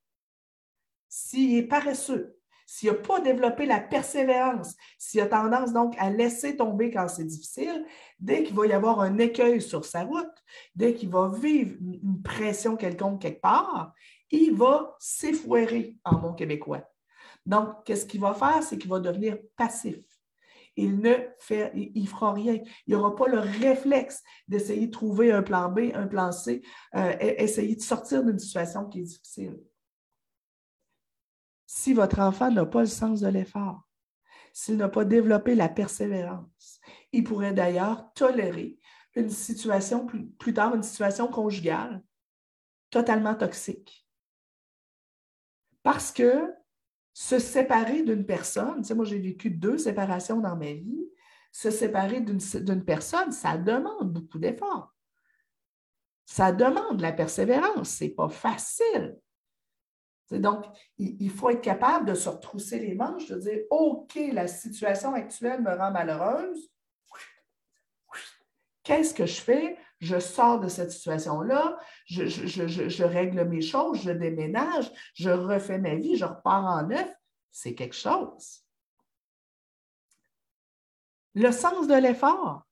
s'il 1.09 1.57
est 1.57 1.67
paresseux, 1.67 2.37
s'il 2.67 2.91
n'a 2.91 2.99
pas 2.99 3.21
développé 3.21 3.67
la 3.67 3.81
persévérance, 3.81 4.77
s'il 4.99 5.21
a 5.21 5.27
tendance 5.27 5.73
donc 5.73 5.95
à 5.99 6.11
laisser 6.11 6.57
tomber 6.57 6.91
quand 6.91 7.09
c'est 7.09 7.25
difficile, 7.25 7.85
dès 8.19 8.43
qu'il 8.43 8.57
va 8.57 8.67
y 8.67 8.73
avoir 8.73 9.01
un 9.01 9.19
écueil 9.19 9.61
sur 9.61 9.85
sa 9.85 10.05
route, 10.05 10.45
dès 10.75 10.95
qu'il 10.95 11.11
va 11.11 11.29
vivre 11.29 11.77
une 11.81 12.23
pression 12.23 12.77
quelconque 12.77 13.23
quelque 13.23 13.41
part, 13.41 13.93
il 14.31 14.55
va 14.55 14.97
s'effouérer 14.99 15.97
en 16.05 16.17
bon 16.17 16.35
québécois. 16.35 16.85
Donc, 17.47 17.85
qu'est-ce 17.85 18.07
qu'il 18.07 18.21
va 18.21 18.35
faire? 18.35 18.63
C'est 18.63 18.79
qu'il 18.79 18.91
va 18.91 19.01
devenir 19.01 19.39
passif. 19.57 20.05
Il 20.83 20.99
ne 20.99 21.15
fera 22.07 22.33
rien. 22.33 22.59
Il 22.87 22.95
n'aura 22.95 23.15
pas 23.15 23.29
le 23.29 23.39
réflexe 23.39 24.23
d'essayer 24.49 24.87
de 24.87 24.93
trouver 24.93 25.33
un 25.33 25.43
plan 25.43 25.69
B, 25.69 25.91
un 25.95 26.07
plan 26.07 26.33
C, 26.33 26.63
euh, 26.95 27.17
essayer 27.21 27.77
de 27.77 27.83
sortir 27.83 28.25
d'une 28.25 28.39
situation 28.39 28.87
qui 28.87 29.01
est 29.01 29.05
difficile 29.05 29.59
si 31.73 31.95
votre 31.95 32.19
enfant 32.19 32.51
n'a 32.51 32.67
pas 32.67 32.81
le 32.81 32.87
sens 32.87 33.21
de 33.21 33.29
l'effort, 33.29 33.89
s'il 34.53 34.77
n'a 34.77 34.89
pas 34.89 35.05
développé 35.05 35.55
la 35.55 35.69
persévérance, 35.69 36.81
il 37.13 37.23
pourrait 37.23 37.53
d'ailleurs 37.53 38.13
tolérer 38.15 38.77
une 39.15 39.31
situation, 39.31 40.05
plus, 40.05 40.53
tard, 40.53 40.75
une 40.75 40.83
situation 40.83 41.29
conjugale 41.29 42.03
totalement 42.91 43.37
toxique. 43.37 44.05
Parce 45.85 46.11
que 46.11 46.53
se 47.13 47.39
séparer 47.39 48.03
d'une 48.03 48.25
personne, 48.25 48.79
tu 48.79 48.85
sais, 48.85 48.95
moi 48.95 49.05
j'ai 49.05 49.19
vécu 49.19 49.51
deux 49.51 49.79
séparations 49.79 50.41
dans 50.41 50.57
ma 50.57 50.73
vie, 50.73 51.09
se 51.53 51.71
séparer 51.71 52.21
d'une 52.21 52.85
personne, 52.85 53.33
ça 53.33 53.57
demande 53.57 54.13
beaucoup 54.13 54.39
d'efforts. 54.39 54.95
Ça 56.25 56.53
demande 56.53 57.01
la 57.01 57.13
persévérance, 57.13 57.97
ce 57.97 58.05
n'est 58.05 58.11
pas 58.11 58.29
facile. 58.29 59.19
Donc, 60.31 60.65
il, 60.97 61.31
faut 61.31 61.51
être 61.51 61.61
capable 61.61 62.07
de 62.07 62.15
se 62.15 62.29
retrousser 62.29 62.79
les 62.79 62.95
manches, 62.95 63.27
de 63.27 63.37
dire 63.37 63.61
OK, 63.71 64.17
la 64.33 64.47
situation 64.47 65.13
actuelle 65.13 65.61
me 65.61 65.77
rend 65.77 65.91
malheureuse. 65.91 66.71
Qu'est-ce 68.83 69.15
que 69.15 69.27
je 69.27 69.41
fais? 69.41 69.79
Je 70.01 70.19
sors 70.19 70.61
de 70.61 70.69
cette 70.69 70.93
situation-là, 70.93 71.79
je, 72.07 73.05
règle 73.05 73.45
mes 73.45 73.61
choses, 73.61 74.01
je 74.01 74.11
déménage, 74.11 74.91
je 75.13 75.29
refais 75.29 75.79
ma 75.79 75.95
vie, 75.95 76.17
je 76.17 76.25
repars 76.25 76.65
en 76.65 76.85
neuf. 76.85 77.13
C'est 77.51 77.75
quelque 77.75 77.97
chose. 77.97 78.65
Le 81.35 81.53
sens 81.53 81.87
de 81.87 81.95
l'effort 81.95 82.63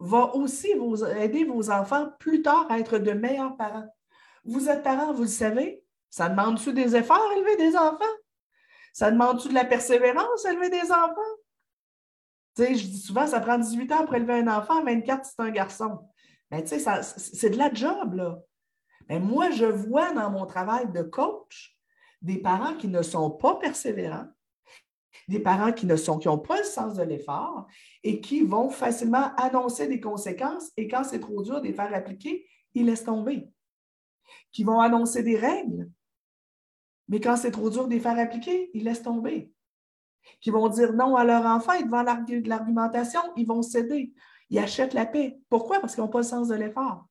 va 0.00 0.34
aussi 0.34 0.72
vous 0.74 1.04
aider 1.04 1.44
vos 1.44 1.70
enfants 1.70 2.10
plus 2.18 2.42
tard 2.42 2.66
à 2.70 2.78
être 2.78 2.98
de 2.98 3.12
meilleurs 3.12 3.56
parents. 3.56 3.86
Vous 4.44 4.68
êtes 4.68 4.82
parents, 4.82 5.12
vous 5.12 5.22
le 5.22 5.28
savez, 5.28 5.84
ça 6.10 6.28
demande-tu 6.28 6.72
des 6.72 6.96
efforts, 6.96 7.32
élever 7.36 7.56
des 7.56 7.76
enfants? 7.76 8.04
Ça 8.92 9.10
demande-tu 9.10 9.48
de 9.48 9.54
la 9.54 9.64
persévérance, 9.64 10.44
élever 10.44 10.70
des 10.70 10.90
enfants? 10.90 11.31
Je 12.58 12.86
dis 12.86 12.98
souvent, 12.98 13.26
ça 13.26 13.40
prend 13.40 13.58
18 13.58 13.92
ans 13.92 14.04
pour 14.04 14.14
élever 14.14 14.34
un 14.34 14.48
enfant, 14.48 14.84
24, 14.84 15.24
c'est 15.24 15.40
un 15.40 15.50
garçon. 15.50 15.98
Mais 16.50 16.62
tu 16.64 16.78
c'est 16.78 17.50
de 17.50 17.56
la 17.56 17.72
job, 17.72 18.14
là. 18.14 18.38
Mais 19.08 19.18
moi, 19.18 19.50
je 19.50 19.64
vois 19.64 20.12
dans 20.12 20.30
mon 20.30 20.46
travail 20.46 20.90
de 20.92 21.02
coach 21.02 21.76
des 22.20 22.38
parents 22.38 22.74
qui 22.74 22.88
ne 22.88 23.02
sont 23.02 23.30
pas 23.30 23.56
persévérants, 23.56 24.28
des 25.28 25.40
parents 25.40 25.72
qui 25.72 25.86
ne 25.86 25.96
qui 25.96 26.28
n'ont 26.28 26.38
pas 26.38 26.58
le 26.58 26.64
sens 26.64 26.94
de 26.94 27.02
l'effort 27.02 27.66
et 28.04 28.20
qui 28.20 28.42
vont 28.42 28.70
facilement 28.70 29.34
annoncer 29.36 29.88
des 29.88 30.00
conséquences 30.00 30.70
et 30.76 30.86
quand 30.88 31.04
c'est 31.04 31.20
trop 31.20 31.42
dur 31.42 31.60
de 31.60 31.66
les 31.66 31.72
faire 31.72 31.92
appliquer, 31.92 32.46
ils 32.74 32.86
laissent 32.86 33.04
tomber. 33.04 33.48
Qui 34.52 34.62
vont 34.62 34.80
annoncer 34.80 35.22
des 35.22 35.36
règles 35.36 35.90
mais 37.12 37.20
quand 37.20 37.36
c'est 37.36 37.50
trop 37.50 37.68
dur 37.68 37.86
de 37.86 37.92
les 37.92 38.00
faire 38.00 38.18
appliquer, 38.18 38.70
ils 38.72 38.84
laissent 38.84 39.02
tomber. 39.02 39.51
Qui 40.40 40.50
vont 40.50 40.68
dire 40.68 40.92
non 40.92 41.16
à 41.16 41.24
leur 41.24 41.44
enfant 41.46 41.72
et 41.72 41.84
devant 41.84 42.02
l'argumentation, 42.02 43.20
ils 43.36 43.46
vont 43.46 43.62
céder. 43.62 44.12
Ils 44.50 44.58
achètent 44.58 44.94
la 44.94 45.06
paix. 45.06 45.40
Pourquoi? 45.48 45.80
Parce 45.80 45.94
qu'ils 45.94 46.04
n'ont 46.04 46.10
pas 46.10 46.18
le 46.18 46.24
sens 46.24 46.48
de 46.48 46.54
l'effort. 46.54 47.06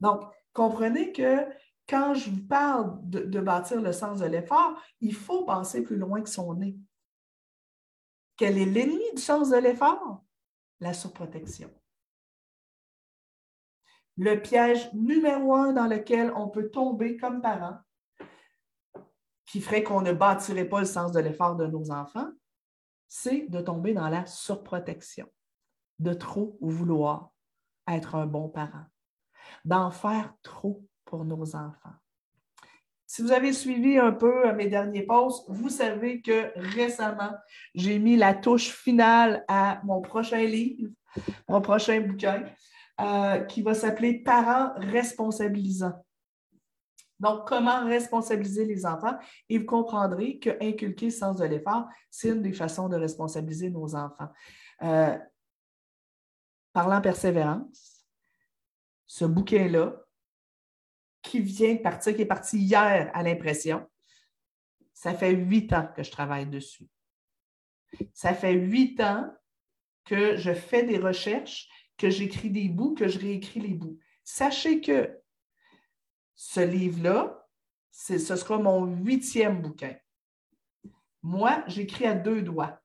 Donc, 0.00 0.22
comprenez 0.52 1.12
que 1.12 1.46
quand 1.88 2.14
je 2.14 2.30
vous 2.30 2.46
parle 2.46 2.98
de, 3.02 3.40
bâtir 3.40 3.80
le 3.80 3.92
sens 3.92 4.20
de 4.20 4.26
l'effort, 4.26 4.80
il 5.00 5.14
faut 5.14 5.44
penser 5.44 5.82
plus 5.82 5.96
loin 5.96 6.22
que 6.22 6.30
son 6.30 6.54
nez. 6.54 6.76
Quel 8.36 8.58
est 8.58 8.64
l'ennemi 8.64 9.04
du 9.14 9.20
sens 9.20 9.50
de 9.50 9.56
l'effort? 9.56 10.22
La 10.78 10.94
surprotection. 10.94 11.70
Le 14.16 14.40
piège 14.40 14.92
numéro 14.92 15.54
un 15.54 15.72
dans 15.72 15.86
lequel 15.86 16.32
on 16.36 16.48
peut 16.48 16.70
tomber 16.70 17.16
comme 17.16 17.40
parent, 17.42 17.78
qui 19.50 19.60
ferait 19.60 19.82
qu'on 19.82 20.00
ne 20.00 20.12
bâtirait 20.12 20.64
pas 20.64 20.78
le 20.78 20.86
sens 20.86 21.10
de 21.10 21.18
l'effort 21.18 21.56
de 21.56 21.66
nos 21.66 21.90
enfants, 21.90 22.30
c'est 23.08 23.48
de 23.48 23.60
tomber 23.60 23.92
dans 23.92 24.08
la 24.08 24.24
surprotection, 24.24 25.26
de 25.98 26.14
trop 26.14 26.56
vouloir 26.60 27.32
être 27.88 28.14
un 28.14 28.26
bon 28.26 28.48
parent, 28.48 28.84
d'en 29.64 29.90
faire 29.90 30.32
trop 30.42 30.86
pour 31.04 31.24
nos 31.24 31.56
enfants. 31.56 31.96
Si 33.06 33.22
vous 33.22 33.32
avez 33.32 33.52
suivi 33.52 33.98
un 33.98 34.12
peu 34.12 34.52
mes 34.52 34.68
derniers 34.68 35.02
posts, 35.02 35.44
vous 35.48 35.68
savez 35.68 36.22
que 36.22 36.52
récemment, 36.54 37.34
j'ai 37.74 37.98
mis 37.98 38.16
la 38.16 38.34
touche 38.34 38.70
finale 38.70 39.44
à 39.48 39.80
mon 39.82 40.00
prochain 40.00 40.44
livre, 40.44 40.92
mon 41.48 41.60
prochain 41.60 42.00
bouquin, 42.00 42.44
euh, 43.00 43.40
qui 43.40 43.62
va 43.62 43.74
s'appeler 43.74 44.22
Parents 44.22 44.74
responsabilisants. 44.76 46.04
Donc, 47.20 47.46
comment 47.46 47.84
responsabiliser 47.84 48.64
les 48.64 48.86
enfants? 48.86 49.16
Et 49.48 49.58
vous 49.58 49.66
comprendrez 49.66 50.38
que 50.38 50.50
inculquer 50.60 51.06
le 51.06 51.12
sens 51.12 51.36
de 51.36 51.44
l'effort, 51.44 51.86
c'est 52.10 52.30
une 52.30 52.42
des 52.42 52.52
façons 52.52 52.88
de 52.88 52.96
responsabiliser 52.96 53.70
nos 53.70 53.94
enfants. 53.94 54.28
Euh, 54.82 55.18
parlant 56.72 57.00
persévérance, 57.00 58.06
ce 59.06 59.26
bouquin-là, 59.26 60.02
qui 61.22 61.40
vient 61.40 61.74
de 61.74 61.80
partir, 61.80 62.16
qui 62.16 62.22
est 62.22 62.26
parti 62.26 62.58
hier 62.58 63.10
à 63.12 63.22
l'impression, 63.22 63.86
ça 64.94 65.14
fait 65.14 65.32
huit 65.32 65.72
ans 65.74 65.88
que 65.94 66.02
je 66.02 66.10
travaille 66.10 66.46
dessus. 66.46 66.88
Ça 68.14 68.32
fait 68.32 68.54
huit 68.54 68.98
ans 69.00 69.30
que 70.04 70.36
je 70.36 70.54
fais 70.54 70.84
des 70.84 70.98
recherches, 70.98 71.68
que 71.98 72.08
j'écris 72.08 72.50
des 72.50 72.68
bouts, 72.68 72.94
que 72.94 73.08
je 73.08 73.18
réécris 73.18 73.60
les 73.60 73.74
bouts. 73.74 73.98
Sachez 74.24 74.80
que 74.80 75.19
ce 76.42 76.60
livre-là, 76.60 77.46
ce 77.90 78.16
sera 78.18 78.56
mon 78.56 78.86
huitième 78.86 79.60
bouquin. 79.60 79.94
Moi, 81.20 81.62
j'écris 81.66 82.06
à 82.06 82.14
deux 82.14 82.40
doigts. 82.40 82.80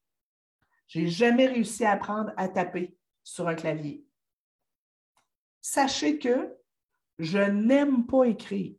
Je 0.87 0.99
n'ai 0.99 1.07
jamais 1.07 1.47
réussi 1.47 1.85
à 1.85 1.91
apprendre 1.91 2.33
à 2.35 2.49
taper 2.49 2.97
sur 3.23 3.47
un 3.47 3.55
clavier. 3.55 4.05
Sachez 5.61 6.19
que 6.19 6.53
je 7.17 7.37
n'aime 7.37 8.05
pas 8.05 8.25
écrire. 8.25 8.75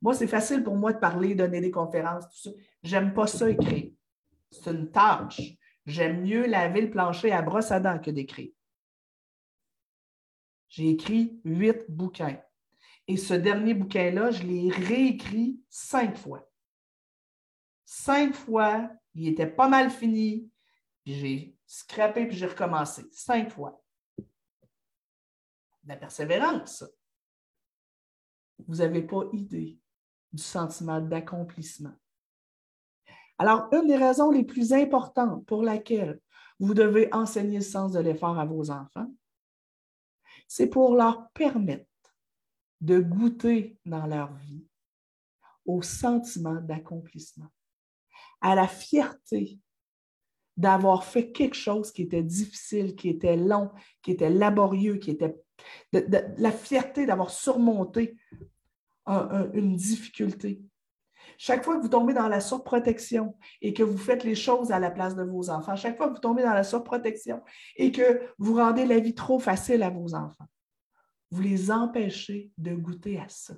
Moi, 0.00 0.14
c'est 0.14 0.28
facile 0.28 0.62
pour 0.62 0.76
moi 0.76 0.92
de 0.92 1.00
parler, 1.00 1.34
donner 1.34 1.60
des 1.60 1.72
conférences, 1.72 2.28
tout 2.28 2.50
ça. 2.50 2.56
J'aime 2.84 3.12
pas 3.12 3.26
ça 3.26 3.50
écrire. 3.50 3.90
C'est 4.52 4.70
une 4.70 4.92
tâche. 4.92 5.40
J'aime 5.84 6.22
mieux 6.22 6.46
laver 6.46 6.82
le 6.82 6.90
plancher 6.90 7.32
à 7.32 7.42
brosse 7.42 7.72
à 7.72 7.80
dents 7.80 7.98
que 7.98 8.12
d'écrire. 8.12 8.52
J'ai 10.68 10.90
écrit 10.90 11.40
huit 11.44 11.86
bouquins. 11.88 12.40
Et 13.08 13.16
ce 13.16 13.34
dernier 13.34 13.74
bouquin-là, 13.74 14.30
je 14.30 14.42
l'ai 14.42 14.70
réécrit 14.70 15.60
cinq 15.68 16.16
fois. 16.16 16.48
Cinq 17.84 18.34
fois, 18.34 18.90
il 19.14 19.28
était 19.28 19.46
pas 19.46 19.68
mal 19.68 19.90
fini, 19.90 20.50
puis 21.04 21.14
j'ai 21.14 21.56
scrappé, 21.66 22.26
puis 22.26 22.36
j'ai 22.36 22.46
recommencé. 22.46 23.06
Cinq 23.12 23.50
fois. 23.50 23.80
La 25.84 25.96
persévérance. 25.96 26.84
Vous 28.66 28.76
n'avez 28.76 29.02
pas 29.02 29.22
idée 29.32 29.78
du 30.32 30.42
sentiment 30.42 31.00
d'accomplissement. 31.00 31.94
Alors, 33.38 33.68
une 33.72 33.86
des 33.86 33.96
raisons 33.96 34.30
les 34.30 34.44
plus 34.44 34.72
importantes 34.72 35.46
pour 35.46 35.62
laquelle 35.62 36.20
vous 36.58 36.74
devez 36.74 37.08
enseigner 37.12 37.58
le 37.58 37.64
sens 37.64 37.92
de 37.92 38.00
l'effort 38.00 38.38
à 38.38 38.46
vos 38.46 38.70
enfants, 38.70 39.12
c'est 40.48 40.68
pour 40.68 40.94
leur 40.96 41.30
permettre 41.30 41.86
de 42.86 43.00
goûter 43.00 43.76
dans 43.84 44.06
leur 44.06 44.32
vie 44.34 44.64
au 45.66 45.82
sentiment 45.82 46.60
d'accomplissement, 46.60 47.50
à 48.40 48.54
la 48.54 48.68
fierté 48.68 49.58
d'avoir 50.56 51.04
fait 51.04 51.32
quelque 51.32 51.56
chose 51.56 51.90
qui 51.92 52.02
était 52.02 52.22
difficile, 52.22 52.94
qui 52.94 53.08
était 53.08 53.36
long, 53.36 53.70
qui 54.02 54.12
était 54.12 54.30
laborieux, 54.30 54.96
qui 54.96 55.10
était 55.10 55.36
la 55.92 56.52
fierté 56.52 57.06
d'avoir 57.06 57.30
surmonté 57.30 58.16
une 59.06 59.74
difficulté. 59.74 60.62
Chaque 61.38 61.64
fois 61.64 61.76
que 61.76 61.82
vous 61.82 61.88
tombez 61.88 62.14
dans 62.14 62.28
la 62.28 62.40
surprotection 62.40 63.36
et 63.60 63.74
que 63.74 63.82
vous 63.82 63.98
faites 63.98 64.22
les 64.22 64.36
choses 64.36 64.70
à 64.70 64.78
la 64.78 64.92
place 64.92 65.16
de 65.16 65.24
vos 65.24 65.50
enfants, 65.50 65.76
chaque 65.76 65.96
fois 65.96 66.08
que 66.08 66.14
vous 66.14 66.20
tombez 66.20 66.44
dans 66.44 66.54
la 66.54 66.64
surprotection 66.64 67.42
et 67.74 67.90
que 67.90 68.22
vous 68.38 68.54
rendez 68.54 68.86
la 68.86 69.00
vie 69.00 69.14
trop 69.14 69.40
facile 69.40 69.82
à 69.82 69.90
vos 69.90 70.14
enfants, 70.14 70.46
vous 71.30 71.42
les 71.42 71.70
empêchez 71.70 72.52
de 72.56 72.74
goûter 72.74 73.18
à 73.18 73.28
ça. 73.28 73.54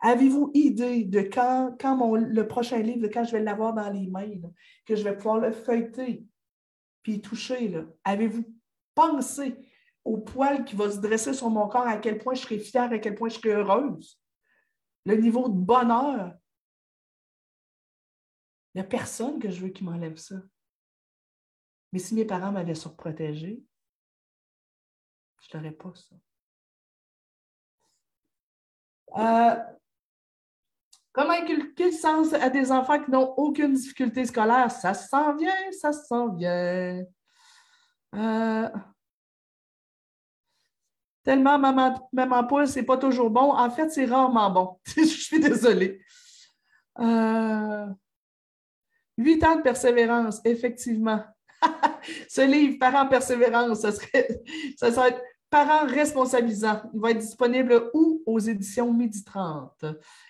Avez-vous 0.00 0.50
idée 0.54 1.04
de 1.04 1.20
quand, 1.20 1.76
quand 1.78 2.16
le 2.16 2.48
prochain 2.48 2.78
livre, 2.78 3.08
quand 3.08 3.24
je 3.24 3.32
vais 3.32 3.42
l'avoir 3.42 3.74
dans 3.74 3.90
les 3.90 4.06
mains, 4.06 4.32
que 4.86 4.96
je 4.96 5.04
vais 5.04 5.14
pouvoir 5.14 5.38
le 5.38 5.52
feuilleter 5.52 6.24
puis 7.02 7.20
toucher? 7.20 7.74
Avez-vous 8.04 8.44
pensé 8.94 9.56
au 10.04 10.18
poil 10.18 10.64
qui 10.64 10.74
va 10.74 10.90
se 10.90 10.98
dresser 10.98 11.34
sur 11.34 11.50
mon 11.50 11.68
corps, 11.68 11.86
à 11.86 11.98
quel 11.98 12.18
point 12.18 12.34
je 12.34 12.40
serai 12.40 12.58
fière, 12.58 12.90
à 12.90 12.98
quel 12.98 13.14
point 13.14 13.28
je 13.28 13.34
serai 13.34 13.50
heureuse? 13.50 14.18
Le 15.04 15.16
niveau 15.16 15.48
de 15.48 15.58
bonheur? 15.58 16.34
Il 18.74 18.78
n'y 18.78 18.80
a 18.80 18.88
personne 18.88 19.38
que 19.38 19.50
je 19.50 19.60
veux 19.60 19.68
qui 19.68 19.84
m'enlève 19.84 20.16
ça. 20.16 20.36
Mais 21.92 21.98
si 21.98 22.14
mes 22.14 22.24
parents 22.24 22.52
m'avaient 22.52 22.74
surprotégé, 22.74 23.62
je 25.40 25.56
n'aurais 25.56 25.72
pas 25.72 25.92
ça. 25.94 26.16
Euh, 29.18 29.56
Comment 31.12 31.32
inculquer 31.32 31.86
le 31.86 31.92
sens 31.92 32.32
à 32.34 32.48
des 32.50 32.70
enfants 32.70 33.02
qui 33.02 33.10
n'ont 33.10 33.34
aucune 33.36 33.74
difficulté 33.74 34.24
scolaire? 34.24 34.70
Ça 34.70 34.94
se 34.94 35.08
sent 35.08 35.34
bien, 35.38 35.54
ça 35.72 35.92
se 35.92 36.06
sent 36.06 36.28
bien. 36.34 37.04
Euh, 38.14 38.68
tellement 41.24 41.58
maman, 41.58 42.08
maman 42.12 42.46
poule, 42.46 42.68
c'est 42.68 42.84
pas 42.84 42.96
toujours 42.96 43.28
bon. 43.28 43.52
En 43.52 43.70
fait, 43.70 43.90
c'est 43.90 44.04
rarement 44.04 44.50
bon. 44.50 44.80
Je 44.96 45.02
suis 45.02 45.40
désolée. 45.40 46.00
Euh, 47.00 47.86
huit 49.18 49.42
ans 49.42 49.56
de 49.56 49.62
persévérance, 49.62 50.40
effectivement. 50.44 51.24
Ce 52.28 52.40
livre, 52.42 52.78
Parents 52.78 53.08
persévérance, 53.08 53.80
ça 53.80 53.90
serait, 53.90 54.42
ça 54.76 54.92
serait 54.92 55.20
Parents 55.50 55.86
responsabilisants. 55.86 56.82
Il 56.94 57.00
va 57.00 57.10
être 57.10 57.18
disponible 57.18 57.90
où? 57.92 58.22
Aux 58.24 58.38
éditions 58.38 58.92
Midi 58.92 59.24
30 59.24 59.84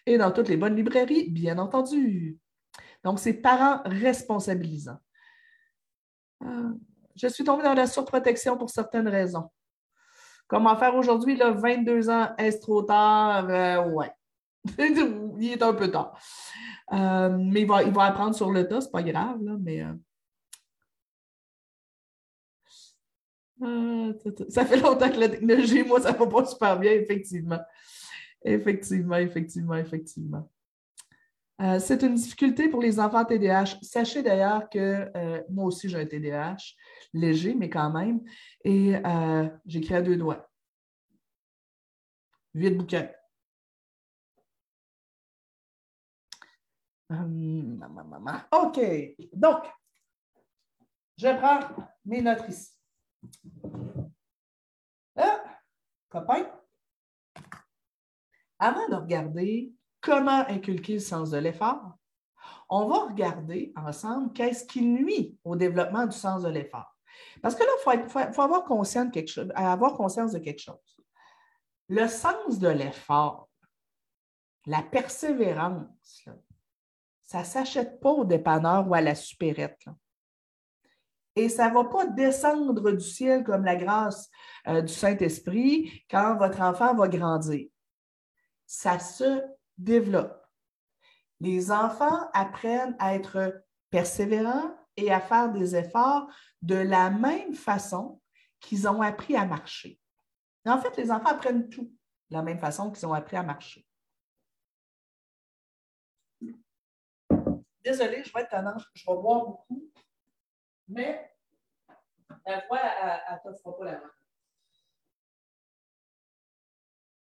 et 0.06 0.16
dans 0.16 0.30
toutes 0.30 0.48
les 0.48 0.56
bonnes 0.56 0.74
librairies, 0.74 1.28
bien 1.28 1.58
entendu. 1.58 2.38
Donc, 3.04 3.18
c'est 3.18 3.34
Parents 3.34 3.82
responsabilisants. 3.84 4.98
Euh, 6.42 6.70
je 7.16 7.26
suis 7.26 7.44
tombée 7.44 7.62
dans 7.62 7.74
la 7.74 7.86
surprotection 7.86 8.56
pour 8.56 8.70
certaines 8.70 9.08
raisons. 9.08 9.50
Comment 10.46 10.76
faire 10.76 10.94
aujourd'hui, 10.94 11.36
22 11.36 12.08
ans, 12.08 12.30
est-ce 12.38 12.60
trop 12.60 12.82
tard? 12.82 13.48
Euh, 13.50 13.84
ouais. 13.90 14.10
il 14.78 15.52
est 15.52 15.62
un 15.62 15.74
peu 15.74 15.90
tard. 15.90 16.18
Euh, 16.92 17.28
mais 17.38 17.60
il 17.62 17.66
va, 17.66 17.82
il 17.82 17.92
va 17.92 18.04
apprendre 18.04 18.34
sur 18.34 18.50
le 18.50 18.66
tas, 18.66 18.80
c'est 18.80 18.90
pas 18.90 19.02
grave, 19.02 19.42
là, 19.42 19.52
mais 19.60 19.84
Ah, 23.62 24.10
ça 24.48 24.64
fait 24.64 24.78
longtemps 24.78 25.10
que 25.10 25.18
la 25.18 25.28
technologie, 25.28 25.82
moi, 25.86 26.00
ça 26.00 26.12
ne 26.12 26.18
va 26.18 26.26
pas 26.26 26.44
super 26.46 26.78
bien, 26.78 26.92
effectivement. 26.92 27.60
Effectivement, 28.42 29.16
effectivement, 29.16 29.74
effectivement. 29.74 30.50
Euh, 31.60 31.78
c'est 31.78 32.02
une 32.02 32.14
difficulté 32.14 32.68
pour 32.68 32.80
les 32.80 32.98
enfants 32.98 33.24
TDAH. 33.24 33.76
Sachez 33.82 34.22
d'ailleurs 34.22 34.70
que 34.70 35.10
euh, 35.14 35.42
moi 35.50 35.66
aussi, 35.66 35.88
j'ai 35.90 35.98
un 36.00 36.06
TDAH, 36.06 36.74
léger, 37.12 37.54
mais 37.54 37.68
quand 37.68 37.90
même, 37.90 38.22
et 38.64 38.96
euh, 38.96 39.48
j'écris 39.66 39.94
à 39.94 40.02
deux 40.02 40.16
doigts. 40.16 40.48
Vite 42.54 42.78
bouquin. 42.78 43.08
Hum, 47.10 47.84
OK. 48.52 48.80
Donc, 49.34 49.64
je 51.18 51.28
prends 51.36 51.60
mes 52.06 52.22
notes 52.22 52.48
ici. 52.48 52.79
Ah, 55.16 55.42
copain, 56.08 56.46
avant 58.58 58.88
de 58.88 58.94
regarder 58.94 59.72
comment 60.00 60.46
inculquer 60.48 60.94
le 60.94 60.98
sens 61.00 61.30
de 61.30 61.38
l'effort, 61.38 61.94
on 62.68 62.86
va 62.86 63.06
regarder 63.06 63.72
ensemble 63.76 64.32
qu'est-ce 64.32 64.64
qui 64.64 64.82
nuit 64.82 65.36
au 65.44 65.56
développement 65.56 66.06
du 66.06 66.16
sens 66.16 66.42
de 66.42 66.48
l'effort. 66.48 66.96
Parce 67.42 67.54
que 67.54 67.62
là, 67.62 67.94
il 67.94 68.08
faut, 68.08 68.42
avoir, 68.42 68.64
conscience 68.64 69.10
quelque 69.12 69.30
chose, 69.30 69.50
avoir 69.54 69.94
conscience 69.94 70.32
de 70.32 70.38
quelque 70.38 70.60
chose. 70.60 71.00
Le 71.88 72.06
sens 72.06 72.58
de 72.58 72.68
l'effort, 72.68 73.48
la 74.66 74.82
persévérance, 74.82 76.24
ça 77.22 77.40
ne 77.40 77.44
s'achète 77.44 78.00
pas 78.00 78.10
au 78.10 78.24
dépanneur 78.24 78.88
ou 78.88 78.94
à 78.94 79.00
la 79.00 79.14
supérette. 79.14 79.84
Et 81.40 81.48
ça 81.48 81.70
ne 81.70 81.74
va 81.74 81.84
pas 81.84 82.06
descendre 82.06 82.92
du 82.92 83.02
ciel 83.02 83.44
comme 83.44 83.64
la 83.64 83.74
grâce 83.74 84.28
euh, 84.68 84.82
du 84.82 84.92
Saint-Esprit 84.92 86.04
quand 86.10 86.36
votre 86.36 86.60
enfant 86.60 86.94
va 86.94 87.08
grandir. 87.08 87.66
Ça 88.66 88.98
se 88.98 89.40
développe. 89.78 90.38
Les 91.40 91.72
enfants 91.72 92.28
apprennent 92.34 92.94
à 92.98 93.14
être 93.14 93.64
persévérants 93.88 94.76
et 94.98 95.10
à 95.10 95.18
faire 95.18 95.50
des 95.50 95.74
efforts 95.74 96.30
de 96.60 96.74
la 96.74 97.08
même 97.08 97.54
façon 97.54 98.20
qu'ils 98.60 98.86
ont 98.86 99.00
appris 99.00 99.34
à 99.34 99.46
marcher. 99.46 99.98
En 100.66 100.78
fait, 100.78 100.94
les 100.98 101.10
enfants 101.10 101.30
apprennent 101.30 101.70
tout 101.70 101.90
de 102.28 102.36
la 102.36 102.42
même 102.42 102.58
façon 102.58 102.90
qu'ils 102.90 103.06
ont 103.06 103.14
appris 103.14 103.38
à 103.38 103.42
marcher. 103.42 103.86
Désolée, 107.82 108.24
je 108.24 108.30
vais 108.30 108.42
être 108.42 108.50
tendance, 108.50 108.84
je 108.92 109.06
vais 109.06 109.16
boire 109.16 109.46
beaucoup 109.46 109.90
mais 110.90 111.29
la 112.46 112.56
ne 112.56 112.68
pas 112.68 113.84
la 113.84 113.92
main. 113.92 114.10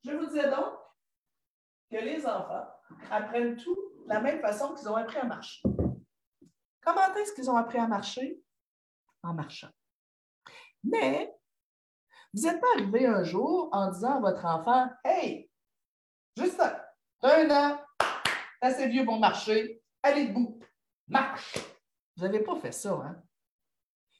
Je 0.04 0.12
vous 0.12 0.26
disais 0.26 0.50
donc 0.50 0.74
que 1.90 1.96
les 1.96 2.24
enfants 2.26 2.66
apprennent 3.10 3.56
tout 3.56 3.74
de 3.74 4.08
la 4.08 4.20
même 4.20 4.40
façon 4.40 4.74
qu'ils 4.74 4.88
ont 4.88 4.96
appris 4.96 5.18
à 5.18 5.24
marcher. 5.24 5.62
Comment 6.80 7.14
est-ce 7.14 7.32
qu'ils 7.32 7.50
ont 7.50 7.56
appris 7.56 7.78
à 7.78 7.88
marcher? 7.88 8.40
En 9.22 9.34
marchant. 9.34 9.70
Mais 10.84 11.34
vous 12.32 12.42
n'êtes 12.42 12.60
pas 12.60 12.66
arrivé 12.76 13.06
un 13.06 13.24
jour 13.24 13.68
en 13.72 13.90
disant 13.90 14.18
à 14.18 14.20
votre 14.20 14.44
enfant 14.44 14.90
Hey, 15.04 15.50
juste 16.36 16.62
un 17.22 17.50
an, 17.50 17.80
assez 18.60 18.88
vieux 18.88 19.04
pour 19.04 19.18
marcher, 19.18 19.82
allez 20.02 20.28
debout, 20.28 20.60
marche. 21.08 21.58
Vous 22.16 22.22
n'avez 22.22 22.40
pas 22.40 22.56
fait 22.56 22.72
ça, 22.72 22.92
hein? 22.92 23.25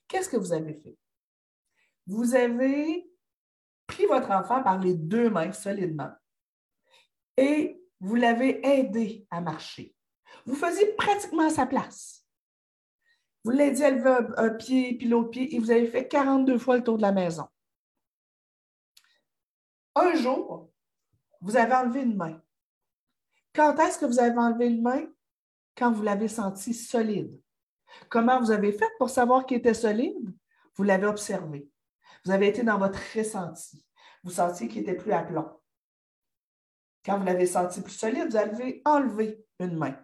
Qu'est-ce 0.09 0.29
que 0.29 0.37
vous 0.37 0.53
avez 0.53 0.75
fait? 0.75 0.97
Vous 2.07 2.35
avez 2.35 3.11
pris 3.87 4.07
votre 4.07 4.31
enfant 4.31 4.62
par 4.62 4.79
les 4.79 4.95
deux 4.95 5.31
mains 5.31 5.53
solidement 5.53 6.12
et 7.37 7.81
vous 8.01 8.14
l'avez 8.14 8.64
aidé 8.66 9.27
à 9.31 9.40
marcher. 9.40 9.95
Vous 10.45 10.55
faisiez 10.55 10.92
pratiquement 10.95 11.51
sa 11.51 11.66
place. 11.66 12.25
Vous 13.45 13.51
l'avez 13.51 13.90
lever 13.90 14.35
un, 14.37 14.51
pied 14.51 14.99
puis 14.99 15.09
l'autre 15.09 15.31
pied 15.31 15.55
et 15.55 15.59
vous 15.59 15.71
avez 15.71 15.87
fait 15.87 16.09
42 16.09 16.59
fois 16.59 16.77
le 16.77 16.85
tour 16.85 16.97
de 16.97 17.03
la 17.03 17.12
maison. 17.12 17.47
Un 19.95 20.14
jour, 20.14 20.71
vous 21.40 21.57
avez 21.57 21.75
enlevé 21.75 22.03
une 22.03 22.16
main. 22.16 22.42
Quand 23.55 23.79
est-ce 23.79 23.99
que 23.99 24.05
vous 24.05 24.19
avez 24.19 24.37
enlevé 24.37 24.66
une 24.66 24.83
main? 24.83 25.07
Quand 25.77 25.92
vous 25.92 26.03
l'avez 26.03 26.29
senti 26.29 26.75
solide. 26.75 27.40
Comment 28.09 28.40
vous 28.40 28.50
avez 28.50 28.72
fait 28.72 28.90
pour 28.98 29.11
savoir 29.11 29.46
qu'il 29.46 29.59
était 29.59 29.74
solide? 29.74 30.35
Vous 30.74 30.82
l'avez 30.82 31.06
observé. 31.06 31.70
Vous 32.24 32.30
avez 32.30 32.48
été 32.48 32.62
dans 32.62 32.78
votre 32.78 32.98
ressenti. 33.16 33.85
Vous 34.22 34.32
sentiez 34.32 34.68
qu'il 34.68 34.82
était 34.82 34.96
plus 34.96 35.12
à 35.12 35.22
plomb. 35.22 35.48
Quand 37.04 37.18
vous 37.18 37.24
l'avez 37.24 37.46
senti 37.46 37.80
plus 37.80 37.92
solide, 37.92 38.28
vous 38.30 38.37
avez 38.37 38.82
enlevé 38.85 39.44
une 39.61 39.76
main. 39.76 39.96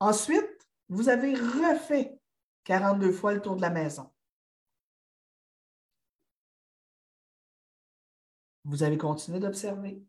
Ensuite, 0.00 0.68
vous 0.88 1.08
avez 1.08 1.34
refait 1.34 2.18
42 2.64 3.12
fois 3.12 3.34
le 3.34 3.42
tour 3.42 3.56
de 3.56 3.62
la 3.62 3.70
maison. 3.70 4.10
Vous 8.64 8.82
avez 8.82 8.96
continué 8.96 9.38
d'observer. 9.40 10.02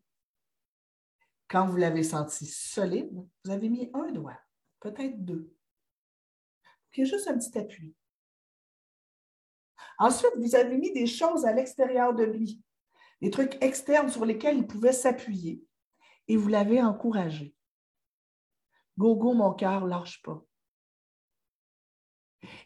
Quand 1.48 1.66
vous 1.66 1.76
l'avez 1.76 2.02
senti 2.02 2.46
solide, 2.46 3.10
vous 3.44 3.50
avez 3.50 3.68
mis 3.68 3.90
un 3.94 4.10
doigt, 4.10 4.38
peut-être 4.80 5.24
deux. 5.24 5.52
A 6.98 7.04
juste 7.04 7.28
un 7.28 7.36
petit 7.36 7.58
appui. 7.58 7.94
Ensuite, 9.98 10.32
vous 10.38 10.54
avez 10.54 10.76
mis 10.78 10.92
des 10.92 11.06
choses 11.06 11.44
à 11.44 11.52
l'extérieur 11.52 12.14
de 12.14 12.24
lui, 12.24 12.62
des 13.20 13.30
trucs 13.30 13.62
externes 13.62 14.08
sur 14.08 14.24
lesquels 14.24 14.56
il 14.56 14.66
pouvait 14.66 14.92
s'appuyer, 14.92 15.62
et 16.28 16.36
vous 16.36 16.48
l'avez 16.48 16.82
encouragé. 16.82 17.54
Go, 18.98 19.14
go, 19.16 19.34
mon 19.34 19.52
cœur, 19.52 19.86
lâche 19.86 20.22
pas. 20.22 20.42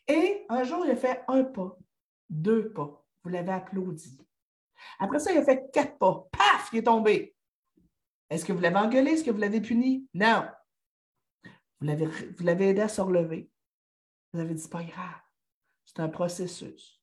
Et 0.06 0.46
un 0.48 0.62
jour, 0.62 0.84
il 0.84 0.92
a 0.92 0.96
fait 0.96 1.24
un 1.28 1.44
pas, 1.44 1.76
deux 2.28 2.72
pas. 2.72 3.04
Vous 3.22 3.30
l'avez 3.30 3.52
applaudi. 3.52 4.18
Après 4.98 5.18
ça, 5.18 5.32
il 5.32 5.38
a 5.38 5.44
fait 5.44 5.70
quatre 5.72 5.98
pas. 5.98 6.28
Paf, 6.32 6.70
il 6.72 6.78
est 6.78 6.82
tombé. 6.84 7.36
Est-ce 8.30 8.44
que 8.44 8.52
vous 8.52 8.60
l'avez 8.60 8.76
engueulé? 8.76 9.10
Est-ce 9.10 9.24
que 9.24 9.30
vous 9.30 9.38
l'avez 9.38 9.60
puni? 9.60 10.08
Non. 10.14 10.48
Vous 11.80 11.86
l'avez 11.86 12.68
aidé 12.68 12.80
à 12.80 12.88
se 12.88 13.00
relever. 13.00 13.50
Vous 14.32 14.40
avez 14.40 14.54
dit, 14.54 14.62
c'est 14.62 14.70
pas 14.70 14.84
grave. 14.84 15.20
C'est 15.84 16.00
un 16.00 16.08
processus. 16.08 17.02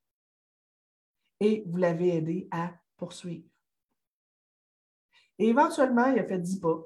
Et 1.40 1.64
vous 1.68 1.78
l'avez 1.78 2.16
aidé 2.16 2.48
à 2.52 2.74
poursuivre. 2.96 3.48
Et 5.38 5.50
éventuellement, 5.50 6.08
il 6.08 6.18
a 6.20 6.24
fait 6.24 6.40
dix 6.40 6.60
pas. 6.60 6.82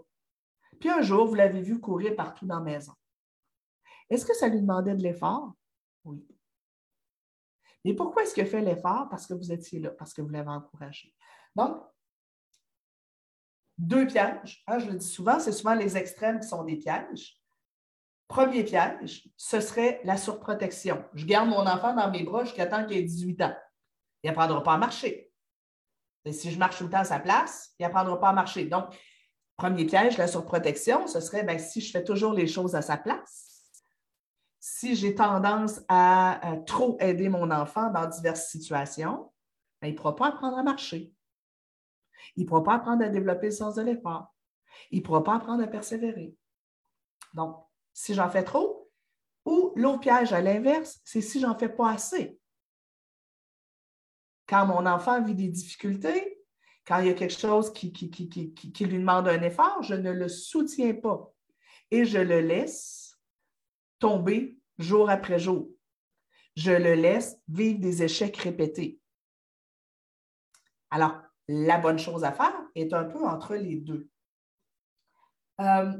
Puis 0.80 0.90
un 0.90 1.02
jour, 1.02 1.28
vous 1.28 1.36
l'avez 1.36 1.62
vu 1.62 1.80
courir 1.80 2.16
partout 2.16 2.46
dans 2.46 2.58
la 2.58 2.64
maison. 2.64 2.94
Est-ce 4.10 4.26
que 4.26 4.34
ça 4.34 4.48
lui 4.48 4.60
demandait 4.60 4.96
de 4.96 5.04
l'effort? 5.04 5.54
Oui. 6.04 6.28
Mais 7.86 7.94
pourquoi 7.94 8.24
est-ce 8.24 8.34
qu'il 8.34 8.44
a 8.44 8.48
fait 8.48 8.62
l'effort? 8.62 9.08
Parce 9.10 9.28
que 9.28 9.34
vous 9.34 9.52
étiez 9.52 9.80
là, 9.80 9.92
parce 9.92 10.14
que 10.14 10.22
vous 10.22 10.30
l'avez 10.30 10.50
encouragé. 10.50 11.14
Donc, 11.56 11.82
deux 13.82 14.06
pièges. 14.06 14.64
Hein, 14.68 14.80
je 14.80 14.86
le 14.86 14.98
dis 14.98 15.08
souvent, 15.08 15.40
c'est 15.40 15.52
souvent 15.52 15.74
les 15.74 15.98
extrêmes 15.98 16.40
qui 16.40 16.48
sont 16.48 16.64
des 16.64 16.78
pièges. 16.78 17.38
Premier 18.28 18.64
piège, 18.64 19.28
ce 19.36 19.60
serait 19.60 20.00
la 20.04 20.18
surprotection. 20.18 21.04
Je 21.14 21.26
garde 21.26 21.50
mon 21.50 21.66
enfant 21.68 21.94
dans 21.94 22.10
mes 22.10 22.24
bras 22.24 22.46
jusqu'à 22.46 22.68
temps 22.68 22.86
qu'il 22.86 22.98
ait 22.98 23.04
18 23.04 23.42
ans. 23.42 23.56
Il 24.24 24.28
n'apprendra 24.28 24.64
pas 24.64 24.74
à 24.74 24.78
marcher. 24.78 25.30
Si 26.32 26.52
je 26.52 26.60
marche 26.60 26.78
tout 26.78 26.86
le 26.86 26.92
temps 26.92 27.00
à 27.00 27.04
sa 27.04 27.20
place, 27.20 27.72
il 27.80 27.84
n'apprendra 27.84 28.20
pas 28.20 28.30
à 28.30 28.34
marcher. 28.34 28.66
Donc, 28.66 28.86
premier 29.58 29.86
piège, 29.86 30.18
la 30.18 30.28
surprotection, 30.28 31.08
ce 31.08 31.20
serait 31.20 31.44
ben, 31.44 31.58
si 31.58 31.82
je 31.82 31.92
fais 31.92 32.04
toujours 32.04 32.34
les 32.34 32.48
choses 32.48 32.76
à 32.76 32.84
sa 32.84 32.98
place, 32.98 33.52
si 34.60 34.96
j'ai 34.96 35.16
tendance 35.16 35.82
à, 35.90 36.40
trop 36.68 36.98
aider 37.00 37.30
mon 37.30 37.50
enfant 37.50 37.90
dans 37.90 38.08
diverses 38.08 38.48
situations, 38.48 39.32
ben, 39.82 39.88
il 39.88 39.94
ne 39.94 39.98
pourra 39.98 40.16
pas 40.16 40.28
apprendre 40.28 40.58
à 40.58 40.64
marcher. 40.64 41.12
Il 42.36 42.44
ne 42.44 42.48
pourra 42.48 42.64
pas 42.64 42.76
apprendre 42.76 43.04
à 43.04 43.10
développer 43.10 43.48
le 43.48 43.52
sens 43.52 43.76
de 43.76 43.82
l'effort. 43.82 44.34
Il 44.90 45.00
ne 45.00 45.04
pourra 45.04 45.24
pas 45.24 45.36
apprendre 45.36 45.64
à 45.64 45.68
persévérer. 45.68 46.36
Donc, 47.34 47.58
si 47.94 48.14
j'en 48.14 48.30
fais 48.30 48.44
trop, 48.44 48.90
ou 49.46 49.74
l'autre 49.76 50.02
piège 50.02 50.34
à 50.34 50.42
l'inverse, 50.42 51.02
c'est 51.04 51.22
si 51.22 51.40
j'en 51.40 51.58
fais 51.58 51.70
pas 51.70 51.92
assez. 51.92 52.40
Quand 54.48 54.66
mon 54.66 54.86
enfant 54.86 55.24
vit 55.24 55.36
des 55.36 55.48
difficultés, 55.48 56.42
quand 56.86 57.00
il 57.00 57.08
y 57.08 57.10
a 57.10 57.14
quelque 57.14 57.38
chose 57.38 57.72
qui, 57.74 57.92
lui 58.80 58.98
demande 58.98 59.28
un 59.28 59.42
effort, 59.44 59.82
je 59.84 59.94
ne 59.94 60.12
le 60.12 60.28
soutiens 60.28 60.94
pas 60.94 61.34
et 61.90 62.06
je 62.06 62.18
le 62.18 62.42
laisse 62.42 63.20
tomber 64.00 64.58
jour 64.78 65.10
après 65.10 65.40
jour. 65.40 65.70
Je 66.56 66.72
le 66.72 66.96
laisse 66.96 67.38
vivre 67.48 67.80
des 67.80 68.04
échecs 68.04 68.38
répétés. 68.38 69.00
Alors, 70.90 71.22
la 71.52 71.78
bonne 71.78 72.00
chose 72.00 72.24
à 72.24 72.32
faire 72.32 72.54
est 72.76 72.94
un 72.94 73.04
peu 73.04 73.26
entre 73.28 73.56
les 73.56 73.76
deux. 73.76 74.10
Euh, 75.60 75.92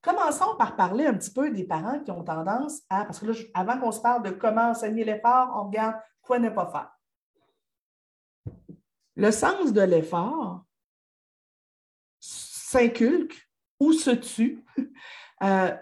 commençons 0.00 0.56
par 0.56 0.76
parler 0.76 1.06
un 1.06 1.14
petit 1.14 1.30
peu 1.30 1.50
des 1.50 1.64
parents 1.64 2.00
qui 2.00 2.10
ont 2.10 2.24
tendance 2.24 2.80
à, 2.88 3.04
parce 3.04 3.20
que 3.20 3.26
là, 3.26 3.34
avant 3.52 3.78
qu'on 3.78 3.92
se 3.92 4.00
parle 4.00 4.22
de 4.22 4.30
comment 4.30 4.70
enseigner 4.70 5.04
l'effort, 5.04 5.52
on 5.54 5.64
regarde 5.64 5.96
quoi 6.22 6.38
ne 6.38 6.48
pas 6.48 6.70
faire. 6.70 6.90
Le 9.14 9.30
sens 9.30 9.74
de 9.74 9.82
l'effort 9.82 10.64
s'inculque 12.18 13.50
ou 13.78 13.92
se 13.92 14.10
tue 14.10 14.64
euh, 15.42 15.76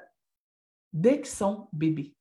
dès 0.92 1.20
qu'ils 1.20 1.30
sont 1.30 1.68
bébés. 1.72 2.16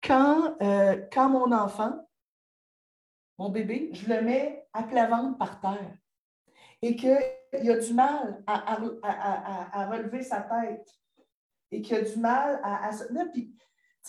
Quand, 0.00 0.56
euh, 0.62 1.04
quand 1.12 1.28
mon 1.28 1.50
enfant 1.50 2.07
mon 3.38 3.50
bébé, 3.50 3.90
je 3.92 4.08
le 4.08 4.20
mets 4.20 4.66
à 4.72 4.82
plat 4.82 5.06
ventre 5.06 5.38
par 5.38 5.60
terre 5.60 5.96
et 6.82 6.96
qu'il 6.96 7.70
a 7.70 7.78
du 7.78 7.94
mal 7.94 8.42
à, 8.46 8.74
relever 9.86 10.22
sa 10.22 10.42
tête 10.42 10.88
et 11.70 11.80
qu'il 11.80 11.96
a 11.96 12.02
du 12.02 12.16
mal 12.16 12.60
à, 12.62 12.92
se 12.92 13.04
tenir, 13.04 13.30
puis, 13.32 13.54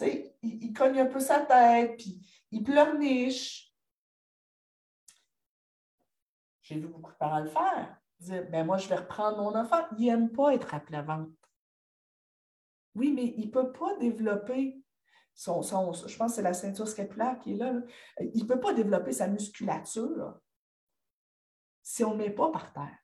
il, 0.02 0.34
il, 0.42 0.74
cogne 0.74 1.00
un 1.00 1.06
peu 1.06 1.20
sa 1.20 1.42
tête, 1.42 1.98
puis 1.98 2.20
il 2.52 2.64
pleurniche. 2.64 3.74
J'ai 6.62 6.80
vu 6.80 6.88
beaucoup 6.88 7.12
de 7.12 7.18
parents 7.18 7.40
le 7.40 7.50
faire. 7.50 7.98
Dire, 8.20 8.50
ben 8.50 8.66
moi, 8.66 8.78
je 8.78 8.88
vais 8.88 8.96
reprendre 8.96 9.38
mon 9.42 9.56
enfant. 9.56 9.86
Il 9.98 10.06
n'aime 10.06 10.32
pas 10.32 10.54
être 10.54 10.74
à 10.74 10.80
plat 10.80 11.02
ventre. 11.02 11.32
Oui, 12.96 13.12
mais 13.12 13.34
il 13.38 13.48
ne 13.48 13.52
peut 13.52 13.72
pas 13.72 13.96
développer 13.98 14.79
je 15.46 16.18
pense 16.18 16.32
que 16.32 16.36
c'est 16.36 16.42
la 16.42 16.54
ceinture 16.54 16.88
scapulaire 16.88 17.40
qui 17.40 17.54
est 17.54 17.58
là, 17.58 17.74
il 18.20 18.44
ne 18.44 18.48
peut 18.48 18.60
pas 18.60 18.74
développer 18.74 19.14
sa 19.14 19.28
musculature 19.28 20.38
si 21.82 22.04
on 22.04 22.14
ne 22.14 22.20
met 22.20 22.30
pas 22.30 22.52
par 22.52 22.74
terre. 22.74 22.98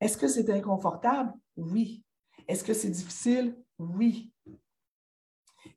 Est-ce 0.00 0.16
que 0.16 0.28
c'est 0.28 0.48
inconfortable? 0.50 1.32
Oui. 1.56 2.04
Est-ce 2.48 2.64
que 2.64 2.74
c'est 2.74 2.90
difficile? 2.90 3.56
Oui. 3.78 4.32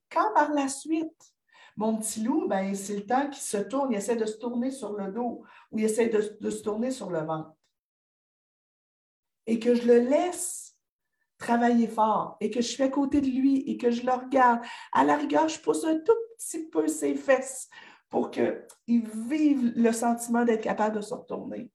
Quand 0.10 0.34
par 0.34 0.52
la 0.52 0.68
suite, 0.68 1.34
mon 1.76 1.98
petit 1.98 2.24
loup, 2.24 2.48
ben, 2.48 2.74
c'est 2.74 2.96
le 2.96 3.06
temps 3.06 3.30
qu'il 3.30 3.42
se 3.42 3.58
tourne, 3.58 3.92
il 3.92 3.98
essaie 3.98 4.16
de 4.16 4.26
se 4.26 4.38
tourner 4.38 4.72
sur 4.72 4.94
le 4.94 5.12
dos 5.12 5.44
ou 5.72 5.80
il 5.80 5.86
essaie 5.86 6.08
de 6.08 6.50
se 6.50 6.62
tourner 6.62 6.92
sur 6.92 7.10
le 7.10 7.20
ventre. 7.20 7.52
Et 9.48 9.60
que 9.60 9.76
je 9.76 9.88
le 9.88 10.00
laisse 10.00 10.75
travailler 11.38 11.88
fort 11.88 12.38
et 12.40 12.50
que 12.50 12.62
je 12.62 12.68
suis 12.68 12.84
à 12.84 12.90
côté 12.90 13.22
de 13.22 13.28
lui 13.28 13.62
et 13.70 13.78
que 13.78 13.92
je 13.92 14.06
le 14.06 14.12
regarde, 14.12 14.62
à 14.92 15.04
la 15.04 15.18
rigueur, 15.18 15.48
je 15.48 15.60
pousse 15.60 15.84
un 15.86 16.00
tout 16.00 16.14
petit 16.38 16.68
peu 16.70 16.88
ses 16.88 17.16
fesses 17.16 17.70
pour 18.10 18.32
qu'il 18.32 18.66
vive 19.28 19.74
le 19.76 19.92
sentiment 19.92 20.46
d'être 20.46 20.64
capable 20.64 20.96
de 20.96 21.02
se 21.02 21.14
retourner. 21.14 21.72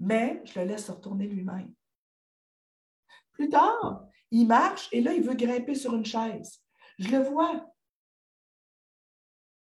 Mais 0.00 0.42
je 0.44 0.60
le 0.60 0.66
laisse 0.66 0.86
se 0.86 0.92
retourner 0.92 1.26
lui-même. 1.26 1.72
Plus 3.32 3.48
tard, 3.48 4.06
il 4.30 4.46
marche 4.46 4.88
et 4.92 5.00
là, 5.00 5.12
il 5.12 5.22
veut 5.22 5.34
grimper 5.34 5.74
sur 5.74 5.94
une 5.94 6.04
chaise. 6.04 6.62
Je 6.98 7.08
le 7.10 7.18
vois. 7.18 7.66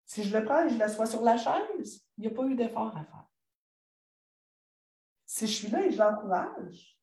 Si 0.06 0.24
je 0.24 0.38
le 0.38 0.46
prends 0.46 0.66
et 0.66 0.70
je 0.70 0.78
l'assois 0.78 1.06
sur 1.06 1.22
la 1.22 1.38
chaise, 1.38 2.06
il 2.18 2.22
n'y 2.22 2.28
a 2.28 2.32
pas 2.32 2.46
eu 2.46 2.56
d'effort 2.56 2.96
à 2.96 3.04
faire. 3.04 3.26
Si 5.26 5.48
je 5.48 5.52
suis 5.52 5.68
là 5.70 5.86
et 5.86 5.92
je 5.92 5.98
l'encourage, 5.98 7.00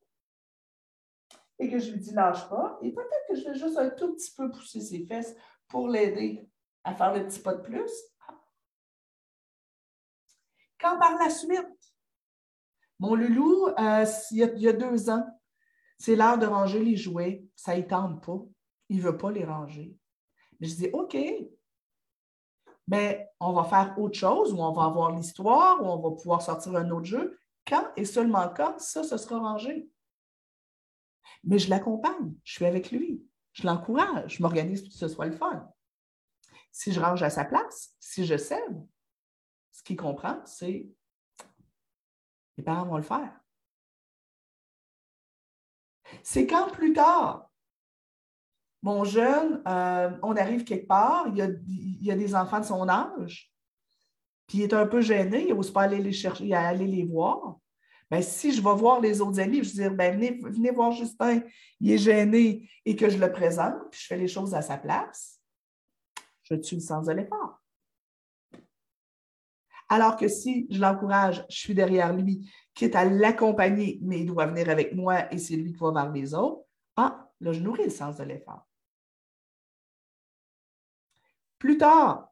et 1.61 1.69
que 1.69 1.77
je 1.77 1.91
lui 1.91 1.99
dis 1.99 2.11
lâche 2.11 2.49
pas, 2.49 2.79
et 2.81 2.91
peut-être 2.91 3.27
que 3.29 3.35
je 3.35 3.47
vais 3.47 3.53
juste 3.53 3.77
un 3.77 3.91
tout 3.91 4.15
petit 4.15 4.33
peu 4.35 4.49
pousser 4.49 4.81
ses 4.81 5.05
fesses 5.05 5.35
pour 5.67 5.87
l'aider 5.87 6.49
à 6.83 6.95
faire 6.95 7.13
le 7.13 7.27
petit 7.27 7.39
pas 7.39 7.53
de 7.53 7.61
plus. 7.61 7.91
Quand 10.79 10.97
par 10.97 11.19
la 11.19 11.29
suite, 11.29 11.93
mon 12.97 13.13
loulou, 13.13 13.67
euh, 13.67 14.05
il, 14.31 14.37
y 14.37 14.67
a, 14.67 14.73
deux 14.73 15.11
ans, 15.11 15.23
c'est 15.99 16.15
l'heure 16.15 16.39
de 16.39 16.47
ranger 16.47 16.83
les 16.83 16.97
jouets, 16.97 17.45
ça 17.55 17.77
ne 17.77 17.83
tente 17.83 18.25
pas, 18.25 18.39
il 18.89 18.97
ne 18.97 19.03
veut 19.03 19.17
pas 19.17 19.31
les 19.31 19.45
ranger. 19.45 19.95
Mais 20.59 20.67
je 20.67 20.75
dis 20.75 20.89
OK, 20.93 21.15
mais 22.87 23.29
on 23.39 23.53
va 23.53 23.65
faire 23.65 23.93
autre 23.99 24.17
chose, 24.17 24.51
ou 24.51 24.57
on 24.57 24.71
va 24.71 24.85
avoir 24.85 25.11
l'histoire, 25.11 25.79
ou 25.83 25.85
on 25.85 25.99
va 25.99 26.15
pouvoir 26.15 26.41
sortir 26.41 26.75
un 26.75 26.89
autre 26.89 27.05
jeu. 27.05 27.39
Quand 27.67 27.91
et 27.95 28.05
seulement 28.05 28.49
quand 28.49 28.79
ça, 28.79 29.03
ce 29.03 29.17
sera 29.17 29.37
rangé. 29.37 29.91
Mais 31.43 31.59
je 31.59 31.69
l'accompagne, 31.69 32.33
je 32.43 32.53
suis 32.53 32.65
avec 32.65 32.91
lui, 32.91 33.23
je 33.53 33.65
l'encourage, 33.65 34.37
je 34.37 34.41
m'organise 34.41 34.81
pour 34.81 34.91
que 34.91 34.97
ce 34.97 35.07
soit 35.07 35.25
le 35.25 35.31
fun. 35.31 35.69
Si 36.71 36.91
je 36.91 36.99
range 36.99 37.23
à 37.23 37.29
sa 37.29 37.45
place, 37.45 37.95
si 37.99 38.25
je 38.25 38.37
cède, 38.37 38.87
ce 39.71 39.83
qu'il 39.83 39.97
comprend, 39.97 40.41
c'est 40.45 40.87
les 42.57 42.63
parents 42.63 42.85
vont 42.85 42.97
le 42.97 43.03
faire. 43.03 43.39
C'est 46.23 46.45
quand 46.45 46.69
plus 46.71 46.93
tard, 46.93 47.49
mon 48.83 49.03
jeune, 49.03 49.61
euh, 49.67 50.11
on 50.23 50.35
arrive 50.35 50.63
quelque 50.63 50.87
part, 50.87 51.27
il 51.29 51.37
y, 51.37 52.11
a, 52.11 52.15
des 52.15 52.35
enfants 52.35 52.59
de 52.59 52.65
son 52.65 52.89
âge, 52.89 53.53
puis 54.47 54.59
il 54.59 54.63
est 54.63 54.73
un 54.73 54.87
peu 54.87 55.01
gêné, 55.01 55.47
il 55.47 55.55
n'ose 55.55 55.71
pas 55.71 55.83
aller 55.83 55.99
les 55.99 56.11
chercher, 56.11 56.53
aller 56.53 56.87
les 56.87 57.05
voir. 57.05 57.59
Ben, 58.11 58.21
si 58.21 58.51
je 58.51 58.61
vais 58.61 58.75
voir 58.75 58.99
les 58.99 59.21
autres 59.21 59.39
amis, 59.39 59.63
je 59.63 59.69
vais 59.69 59.83
dire, 59.83 59.93
ben, 59.95 60.13
venez, 60.13 60.37
venez 60.43 60.71
voir 60.71 60.91
Justin, 60.91 61.41
il 61.79 61.91
est 61.91 61.97
gêné 61.97 62.69
et 62.83 62.97
que 62.97 63.09
je 63.09 63.17
le 63.17 63.31
présente, 63.31 63.89
puis 63.89 64.01
je 64.01 64.07
fais 64.07 64.17
les 64.17 64.27
choses 64.27 64.53
à 64.53 64.61
sa 64.61 64.77
place, 64.77 65.39
je 66.43 66.55
tue 66.55 66.75
le 66.75 66.81
sens 66.81 67.05
de 67.05 67.13
l'effort. 67.13 67.61
Alors 69.87 70.17
que 70.17 70.27
si 70.27 70.67
je 70.69 70.79
l'encourage, 70.79 71.45
je 71.49 71.55
suis 71.55 71.73
derrière 71.73 72.13
lui, 72.13 72.51
quitte 72.73 72.95
à 72.95 73.05
l'accompagner, 73.05 73.99
mais 74.01 74.19
il 74.19 74.25
doit 74.25 74.45
venir 74.45 74.67
avec 74.67 74.93
moi 74.93 75.31
et 75.33 75.37
c'est 75.37 75.55
lui 75.55 75.71
qui 75.71 75.79
va 75.79 75.91
vers 75.91 76.11
les 76.11 76.33
autres, 76.33 76.65
ah, 76.97 77.31
là, 77.39 77.53
je 77.53 77.61
nourris 77.61 77.85
le 77.85 77.89
sens 77.89 78.17
de 78.17 78.23
l'effort. 78.23 78.67
Plus 81.59 81.77
tard, 81.77 82.29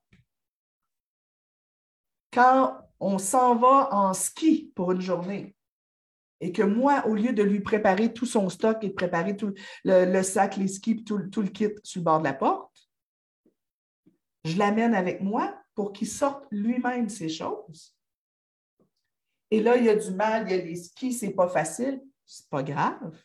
quand 2.34 2.78
on 3.00 3.18
s'en 3.18 3.56
va 3.56 3.94
en 3.94 4.14
ski 4.14 4.74
pour 4.76 4.92
une 4.92 5.02
journée, 5.02 5.56
et 6.42 6.52
que 6.52 6.64
moi, 6.64 7.06
au 7.08 7.16
lieu 7.16 7.34
de 7.34 7.44
lui 7.44 7.60
préparer 7.60 8.14
tout 8.14 8.26
son 8.26 8.50
stock 8.50 8.84
et 8.84 8.90
de 8.90 8.94
préparer 8.94 9.36
tout 9.36 9.54
le, 9.84 10.22
sac, 10.24 10.58
les 10.58 10.68
skis, 10.68 11.04
tout, 11.04 11.30
tout 11.30 11.42
le 11.42 11.50
kit 11.50 11.70
sur 11.84 12.00
le 12.00 12.06
bord 12.06 12.20
de 12.20 12.24
la 12.24 12.34
porte, 12.34 12.90
je 14.46 14.58
l'amène 14.58 14.96
avec 14.96 15.22
moi 15.22 15.62
pour 15.76 15.92
qu'il 15.92 16.08
sorte 16.08 16.46
lui-même 16.52 17.10
ces 17.10 17.30
choses. 17.30 17.96
Et 19.52 19.62
là, 19.62 19.78
il 19.78 19.86
y 19.86 19.90
a 19.90 19.96
du 19.96 20.12
mal, 20.12 20.46
il 20.48 20.56
y 20.56 20.60
a 20.60 20.62
des 20.62 20.76
skis, 20.76 21.14
c'est 21.14 21.32
pas 21.32 21.48
facile. 21.48 22.02
C'est 22.26 22.48
pas 22.48 22.62
grave. 22.62 23.20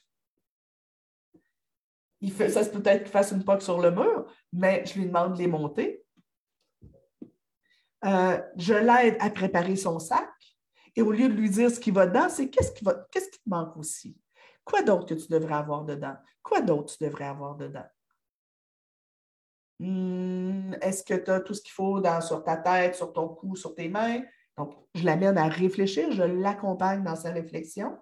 Il 2.23 2.33
fait, 2.33 2.49
ça, 2.49 2.65
c'est 2.65 2.73
peut-être 2.73 3.03
qu'il 3.03 3.13
fasse 3.13 3.33
une 3.33 3.45
poque 3.45 3.61
sur 3.61 3.79
le 3.81 3.91
mur, 3.91 4.33
mais 4.51 4.83
je 4.87 4.99
lui 4.99 5.07
demande 5.07 5.35
de 5.35 5.39
les 5.39 5.47
monter. 5.47 6.03
Euh, 8.07 8.41
je 8.57 8.73
l'aide 8.73 9.17
à 9.21 9.29
préparer 9.29 9.77
son 9.77 9.99
sac. 9.99 10.34
Et 10.97 11.03
au 11.03 11.11
lieu 11.11 11.29
de 11.29 11.35
lui 11.35 11.51
dire 11.51 11.71
ce 11.71 11.81
qui 11.81 11.91
va 11.91 12.07
dedans, 12.07 12.29
c'est 12.29 12.49
qu'est-ce 12.49 12.73
qui, 12.73 12.85
te 12.85 13.49
manque 13.49 13.77
aussi? 13.77 14.17
Quoi 14.65 14.83
d'autre 14.83 15.07
que 15.07 15.15
tu 15.15 15.29
devrais 15.29 15.55
avoir 15.55 15.85
dedans? 15.85 16.17
Quoi 16.43 16.61
d'autre 16.61 16.97
tu 16.97 17.05
devrais 17.05 17.27
avoir 17.27 17.57
dedans? 17.57 17.87
Hmm, 19.81 20.73
est-ce 20.81 21.03
que 21.03 21.15
tu 21.15 21.31
as 21.31 21.41
tout 21.41 21.55
ce 21.55 21.63
qu'il 21.63 21.73
faut 21.73 22.01
dans, 22.01 22.21
sur 22.21 22.45
ta 22.45 22.57
tête, 22.57 22.95
sur 22.95 23.13
ton 23.13 23.29
cou, 23.29 23.57
sur 23.57 23.75
tes 23.75 23.89
mains? 23.89 24.23
Donc, 24.57 24.73
je 24.95 25.05
l'amène 25.05 25.37
à 25.37 25.49
réfléchir, 25.49 26.13
je 26.13 26.23
l'accompagne 26.23 27.03
dans 27.03 27.17
sa 27.17 27.33
réflexion, 27.33 27.99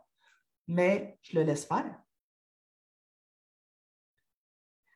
mais 0.68 1.18
je 1.22 1.38
le 1.38 1.44
laisse 1.44 1.64
faire. 1.64 1.98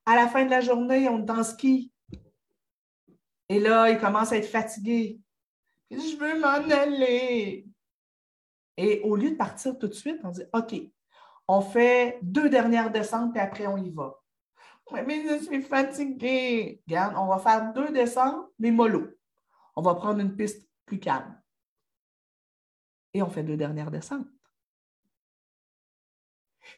À 0.04 0.14
la 0.16 0.28
fin 0.28 0.44
de 0.44 0.50
la 0.50 0.61
journée, 0.61 1.09
on 1.09 1.26
est 1.26 1.30
en 1.30 1.42
ski. 1.42 1.92
Et 3.48 3.59
là, 3.59 3.90
il 3.90 3.98
commence 3.98 4.32
à 4.32 4.37
être 4.37 4.50
fatigué. 4.50 5.20
Je 5.90 6.16
veux 6.16 6.38
m'en 6.38 6.70
aller. 6.74 7.66
Et 8.76 9.00
au 9.04 9.16
lieu 9.16 9.30
de 9.30 9.36
partir 9.36 9.78
tout 9.78 9.88
de 9.88 9.94
suite, 9.94 10.20
on 10.24 10.30
dit 10.30 10.42
OK, 10.52 10.74
on 11.48 11.60
fait 11.60 12.18
deux 12.22 12.48
dernières 12.48 12.90
descentes, 12.90 13.36
et 13.36 13.40
après 13.40 13.66
on 13.66 13.76
y 13.76 13.90
va. 13.90 14.20
Mais 14.92 15.22
je 15.28 15.44
suis 15.44 15.62
fatiguée. 15.62 16.80
Regarde, 16.86 17.14
on 17.16 17.26
va 17.26 17.38
faire 17.38 17.72
deux 17.72 17.90
descentes, 17.92 18.46
mais 18.58 18.70
mollo. 18.70 19.08
On 19.74 19.82
va 19.82 19.94
prendre 19.94 20.20
une 20.20 20.36
piste 20.36 20.68
plus 20.84 21.00
calme. 21.00 21.40
Et 23.12 23.22
on 23.22 23.28
fait 23.28 23.42
deux 23.42 23.56
dernières 23.56 23.90
descentes. 23.90 24.28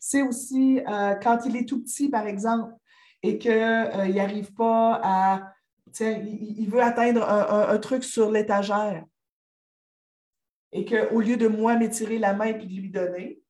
C'est 0.01 0.23
aussi 0.23 0.81
euh, 0.87 1.15
quand 1.17 1.45
il 1.45 1.57
est 1.57 1.69
tout 1.69 1.83
petit, 1.83 2.09
par 2.09 2.27
exemple, 2.27 2.75
et 3.23 3.39
qu'il 3.39 3.51
euh, 3.51 4.09
n'arrive 4.09 4.53
pas 4.55 5.01
à. 5.03 5.53
Il, 6.01 6.61
il, 6.61 6.69
veut 6.69 6.83
atteindre 6.83 7.27
un, 7.29 7.79
truc 7.79 8.05
sur 8.05 8.31
l'étagère. 8.31 9.05
Et 10.73 10.85
qu'au 10.85 11.21
lieu 11.21 11.37
de 11.37 11.49
moi 11.49 11.77
m'étirer 11.77 12.19
la 12.19 12.35
main 12.35 12.47
et 12.47 12.55
de 12.55 12.65
lui 12.65 12.91
donner, 12.91 13.43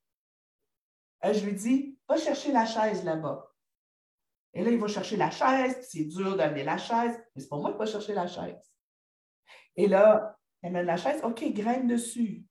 euh, 1.24 1.32
je 1.32 1.44
lui 1.44 1.54
dis 1.54 1.98
Va 2.08 2.16
chercher 2.16 2.52
la 2.52 2.64
chaise 2.64 3.04
là-bas. 3.04 3.52
Et 4.54 4.64
là, 4.64 4.70
il 4.70 4.78
va 4.78 4.88
chercher 4.88 5.16
la 5.16 5.30
chaise, 5.30 5.86
c'est 5.88 6.04
dur 6.04 6.36
d'amener 6.36 6.64
la 6.64 6.78
chaise, 6.78 7.16
mais 7.34 7.42
c'est 7.42 7.48
pas 7.48 7.58
moi 7.58 7.72
qui 7.72 7.78
va 7.78 7.86
chercher 7.86 8.14
la 8.14 8.26
chaise. 8.26 8.72
Et 9.76 9.86
là, 9.86 10.38
elle 10.62 10.72
met 10.72 10.82
la 10.82 10.96
chaise, 10.96 11.20
OK, 11.22 11.44
graine 11.52 11.86
dessus. 11.86 12.44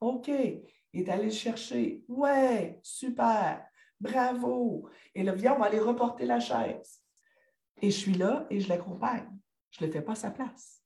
OK, 0.00 0.28
il 0.28 1.00
est 1.00 1.08
allé 1.08 1.30
chercher. 1.30 2.04
Ouais, 2.08 2.78
super, 2.82 3.66
bravo. 4.00 4.88
Et 5.14 5.22
là, 5.22 5.32
viens, 5.32 5.54
on 5.54 5.60
va 5.60 5.66
aller 5.66 5.78
reporter 5.78 6.26
la 6.26 6.40
chaise. 6.40 7.00
Et 7.80 7.90
je 7.90 7.96
suis 7.96 8.14
là 8.14 8.46
et 8.50 8.60
je 8.60 8.68
l'accompagne. 8.68 9.30
Je 9.70 9.82
ne 9.82 9.86
le 9.86 9.92
fais 9.92 10.02
pas 10.02 10.12
à 10.12 10.16
sa 10.16 10.30
place. 10.30 10.83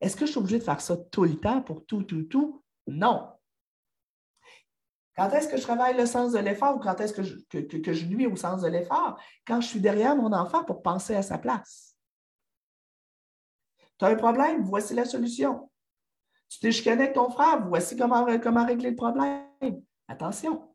Est-ce 0.00 0.16
que 0.16 0.26
je 0.26 0.30
suis 0.30 0.38
obligée 0.38 0.58
de 0.58 0.64
faire 0.64 0.80
ça 0.80 0.96
tout 0.96 1.24
le 1.24 1.38
temps 1.38 1.62
pour 1.62 1.84
tout, 1.84 2.02
tout, 2.02 2.22
tout? 2.24 2.64
Non. 2.86 3.30
Quand 5.16 5.28
est-ce 5.30 5.48
que 5.48 5.56
je 5.56 5.62
travaille 5.62 5.96
le 5.96 6.06
sens 6.06 6.32
de 6.32 6.38
l'effort 6.38 6.76
ou 6.76 6.78
quand 6.78 6.98
est-ce 7.00 7.12
que 7.12 7.22
je, 7.22 7.36
que, 7.50 7.92
je 7.92 8.06
nuis 8.06 8.26
au 8.26 8.36
sens 8.36 8.62
de 8.62 8.68
l'effort? 8.68 9.20
Quand 9.46 9.60
je 9.60 9.68
suis 9.68 9.80
derrière 9.80 10.16
mon 10.16 10.32
enfant 10.32 10.64
pour 10.64 10.82
penser 10.82 11.14
à 11.14 11.22
sa 11.22 11.36
place. 11.36 11.94
Tu 13.98 14.04
as 14.06 14.08
un 14.08 14.16
problème, 14.16 14.62
voici 14.62 14.94
la 14.94 15.04
solution. 15.04 15.70
Tu 16.48 16.58
t'es 16.60 16.72
chicané 16.72 17.02
avec 17.02 17.14
ton 17.14 17.30
frère, 17.30 17.66
voici 17.68 17.96
comment, 17.96 18.26
comment 18.38 18.64
régler 18.64 18.90
le 18.90 18.96
problème. 18.96 19.82
Attention. 20.08 20.74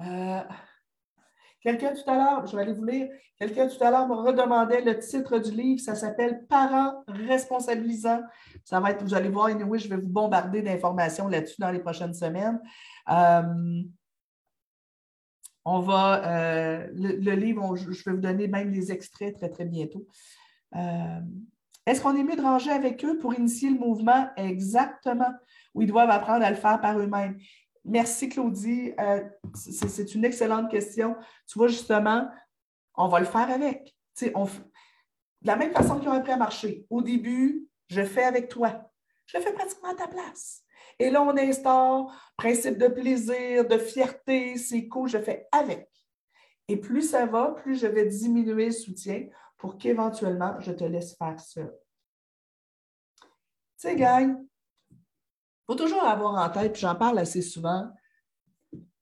Euh, 0.00 0.42
Quelqu'un 1.64 1.94
tout 1.94 2.10
à 2.10 2.14
l'heure, 2.14 2.46
je 2.46 2.54
vais 2.54 2.62
aller 2.62 2.74
vous 2.74 2.84
lire, 2.84 3.08
quelqu'un 3.38 3.66
tout 3.68 3.82
à 3.82 3.90
l'heure 3.90 4.06
me 4.06 4.14
redemandait 4.14 4.82
le 4.82 4.98
titre 4.98 5.38
du 5.38 5.50
livre, 5.50 5.80
ça 5.80 5.94
s'appelle 5.94 6.44
Parents 6.46 7.02
responsabilisants. 7.08 8.20
Ça 8.64 8.80
va 8.80 8.90
être, 8.90 9.02
vous 9.02 9.14
allez 9.14 9.30
voir, 9.30 9.46
anyway, 9.46 9.78
je 9.78 9.88
vais 9.88 9.96
vous 9.96 10.10
bombarder 10.10 10.60
d'informations 10.60 11.26
là-dessus 11.26 11.58
dans 11.58 11.70
les 11.70 11.78
prochaines 11.78 12.12
semaines. 12.12 12.60
Euh, 13.10 13.82
on 15.64 15.80
va, 15.80 16.22
euh, 16.26 16.86
le, 16.92 17.32
livre, 17.32 17.74
je 17.76 18.04
vais 18.04 18.12
vous 18.12 18.20
donner 18.20 18.46
même 18.46 18.70
les 18.70 18.92
extraits 18.92 19.34
très, 19.34 19.48
très 19.48 19.64
bientôt. 19.64 20.06
Euh, 20.76 21.20
est-ce 21.86 22.02
qu'on 22.02 22.14
est 22.14 22.24
mieux 22.24 22.36
de 22.36 22.42
ranger 22.42 22.72
avec 22.72 23.02
eux 23.06 23.16
pour 23.16 23.32
initier 23.32 23.70
le 23.70 23.78
mouvement? 23.78 24.28
Exactement. 24.36 25.32
Ou 25.74 25.82
ils 25.82 25.88
doivent 25.88 26.10
apprendre 26.10 26.44
à 26.44 26.50
le 26.50 26.56
faire 26.56 26.78
par 26.82 26.98
eux-mêmes. 26.98 27.38
Merci, 27.84 28.28
Claudie. 28.28 28.92
Euh, 28.98 29.22
c'est 29.54 30.14
une 30.14 30.24
excellente 30.24 30.70
question. 30.70 31.16
Tu 31.46 31.58
vois, 31.58 31.68
justement, 31.68 32.28
on 32.96 33.08
va 33.08 33.20
le 33.20 33.26
faire 33.26 33.50
avec. 33.50 33.94
On, 34.34 34.44
de 34.44 34.50
la 35.48 35.56
même 35.56 35.72
façon 35.72 35.98
qu'ils 35.98 36.08
ont 36.08 36.12
appris 36.12 36.32
à 36.32 36.36
marcher. 36.36 36.86
Au 36.88 37.02
début, 37.02 37.68
je 37.88 38.02
fais 38.02 38.24
avec 38.24 38.48
toi. 38.48 38.90
Je 39.26 39.38
fais 39.38 39.52
pratiquement 39.52 39.90
à 39.90 39.94
ta 39.94 40.08
place. 40.08 40.62
Et 40.98 41.10
là, 41.10 41.22
on 41.22 41.36
instaure 41.36 42.14
principe 42.36 42.78
de 42.78 42.88
plaisir, 42.88 43.66
de 43.66 43.78
fierté, 43.78 44.56
c'est 44.56 44.86
cool, 44.88 45.08
je 45.08 45.18
fais 45.18 45.48
avec. 45.52 45.88
Et 46.68 46.76
plus 46.76 47.02
ça 47.02 47.26
va, 47.26 47.52
plus 47.52 47.78
je 47.78 47.86
vais 47.86 48.06
diminuer 48.06 48.66
le 48.66 48.72
soutien 48.72 49.28
pour 49.56 49.76
qu'éventuellement, 49.76 50.58
je 50.60 50.72
te 50.72 50.84
laisse 50.84 51.16
faire 51.16 51.38
ça. 51.38 51.62
Tu 51.62 53.28
sais, 53.76 53.96
gang, 53.96 54.46
il 55.64 55.72
faut 55.72 55.78
toujours 55.78 56.04
avoir 56.04 56.34
en 56.34 56.50
tête, 56.50 56.72
puis 56.72 56.82
j'en 56.82 56.94
parle 56.94 57.18
assez 57.18 57.40
souvent, 57.40 57.90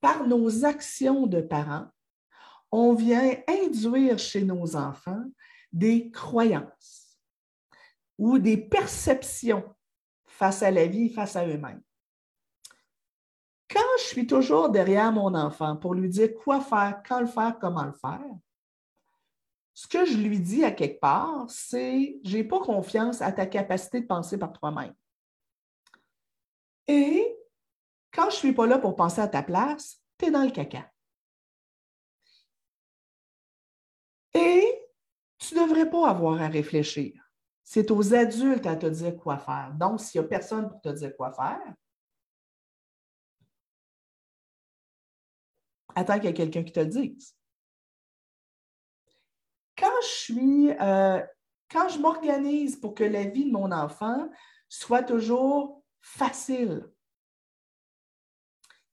par 0.00 0.26
nos 0.26 0.64
actions 0.64 1.26
de 1.26 1.40
parents, 1.40 1.86
on 2.70 2.94
vient 2.94 3.36
induire 3.48 4.18
chez 4.18 4.44
nos 4.44 4.76
enfants 4.76 5.24
des 5.72 6.10
croyances 6.10 7.18
ou 8.18 8.38
des 8.38 8.56
perceptions 8.56 9.64
face 10.24 10.62
à 10.62 10.70
la 10.70 10.86
vie, 10.86 11.08
face 11.08 11.36
à 11.36 11.46
eux-mêmes. 11.46 11.82
Quand 13.68 13.80
je 13.98 14.04
suis 14.04 14.26
toujours 14.26 14.68
derrière 14.68 15.12
mon 15.12 15.34
enfant 15.34 15.76
pour 15.76 15.94
lui 15.94 16.08
dire 16.08 16.34
quoi 16.34 16.60
faire, 16.60 17.02
quand 17.06 17.20
le 17.20 17.26
faire, 17.26 17.58
comment 17.58 17.84
le 17.84 17.92
faire, 17.92 18.20
ce 19.74 19.88
que 19.88 20.04
je 20.04 20.18
lui 20.18 20.38
dis 20.38 20.64
à 20.64 20.70
quelque 20.70 21.00
part, 21.00 21.46
c'est 21.48 22.20
je 22.24 22.36
n'ai 22.36 22.44
pas 22.44 22.60
confiance 22.60 23.22
à 23.22 23.32
ta 23.32 23.46
capacité 23.46 24.00
de 24.00 24.06
penser 24.06 24.38
par 24.38 24.52
toi-même. 24.52 24.94
Et 26.86 27.36
quand 28.12 28.24
je 28.24 28.36
ne 28.36 28.40
suis 28.40 28.52
pas 28.52 28.66
là 28.66 28.78
pour 28.78 28.96
penser 28.96 29.20
à 29.20 29.28
ta 29.28 29.42
place, 29.42 30.00
tu 30.18 30.26
es 30.26 30.30
dans 30.30 30.44
le 30.44 30.50
caca. 30.50 30.90
Et 34.34 34.88
tu 35.38 35.54
ne 35.54 35.60
devrais 35.60 35.88
pas 35.88 36.08
avoir 36.08 36.40
à 36.40 36.48
réfléchir. 36.48 37.22
C'est 37.62 37.90
aux 37.90 38.14
adultes 38.14 38.66
à 38.66 38.76
te 38.76 38.86
dire 38.86 39.16
quoi 39.16 39.38
faire. 39.38 39.72
Donc, 39.74 40.00
s'il 40.00 40.20
n'y 40.20 40.26
a 40.26 40.28
personne 40.28 40.68
pour 40.68 40.80
te 40.80 40.88
dire 40.88 41.16
quoi 41.16 41.32
faire, 41.32 41.74
attends 45.94 46.14
qu'il 46.14 46.24
y 46.24 46.28
ait 46.28 46.34
quelqu'un 46.34 46.64
qui 46.64 46.72
te 46.72 46.80
le 46.80 46.86
dise. 46.86 47.36
Quand 49.76 50.00
je 50.02 50.06
suis, 50.06 50.70
euh, 50.70 51.22
quand 51.70 51.88
je 51.88 51.98
m'organise 51.98 52.76
pour 52.76 52.94
que 52.94 53.04
la 53.04 53.24
vie 53.24 53.46
de 53.46 53.52
mon 53.52 53.72
enfant 53.72 54.30
soit 54.68 55.02
toujours 55.02 55.81
facile. 56.02 56.86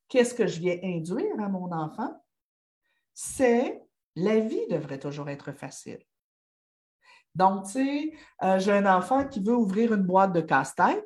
Qu'est-ce 0.08 0.34
que 0.34 0.48
je 0.48 0.60
viens 0.60 0.80
induire 0.82 1.40
à 1.40 1.50
mon 1.50 1.72
enfant? 1.72 2.24
C'est 3.14 3.84
la 4.16 4.40
vie 4.40 4.68
devrait 4.68 5.00
toujours 5.00 5.30
être 5.30 5.52
facile. 5.52 6.00
Donc, 7.36 7.66
tu 7.66 7.72
sais, 7.72 8.14
euh, 8.44 8.60
j'ai 8.60 8.72
un 8.72 8.86
enfant 8.86 9.28
qui 9.28 9.42
veut 9.42 9.56
ouvrir 9.56 9.94
une 9.94 10.04
boîte 10.04 10.34
de 10.34 10.42
casse-tête 10.42 11.06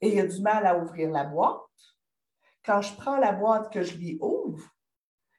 et 0.00 0.14
il 0.14 0.20
a 0.20 0.26
du 0.26 0.40
mal 0.40 0.66
à 0.66 0.78
ouvrir 0.78 1.10
la 1.10 1.24
boîte. 1.24 1.60
Quand 2.64 2.80
je 2.80 2.94
prends 2.94 3.16
la 3.16 3.32
boîte 3.32 3.72
que 3.72 3.82
je 3.82 3.96
lui 3.96 4.18
ouvre, 4.20 4.64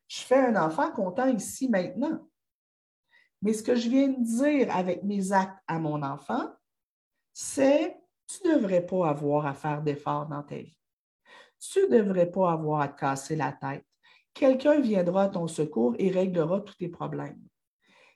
je 0.07 0.21
fais 0.21 0.39
un 0.39 0.55
enfant 0.55 0.91
content 0.91 1.27
ici 1.27 1.69
maintenant. 1.69 2.27
Mais 3.41 3.53
ce 3.53 3.63
que 3.63 3.75
je 3.75 3.89
viens 3.89 4.09
de 4.09 4.23
dire 4.23 4.75
avec 4.75 5.03
mes 5.03 5.31
actes 5.31 5.57
à 5.67 5.79
mon 5.79 6.03
enfant, 6.03 6.53
c'est 7.33 8.00
tu 8.31 8.47
ne 8.47 8.55
devrais 8.55 8.85
pas 8.85 9.09
avoir 9.09 9.45
à 9.45 9.53
faire 9.53 9.81
d'efforts 9.81 10.27
dans 10.27 10.43
ta 10.43 10.55
vie. 10.55 10.75
Tu 11.59 11.79
ne 11.81 11.97
devrais 11.97 12.29
pas 12.29 12.51
avoir 12.51 12.81
à 12.81 12.87
te 12.87 12.99
casser 12.99 13.35
la 13.35 13.51
tête. 13.51 13.85
Quelqu'un 14.33 14.79
viendra 14.79 15.23
à 15.23 15.29
ton 15.29 15.47
secours 15.47 15.95
et 15.99 16.09
réglera 16.09 16.61
tous 16.61 16.75
tes 16.75 16.87
problèmes. 16.87 17.41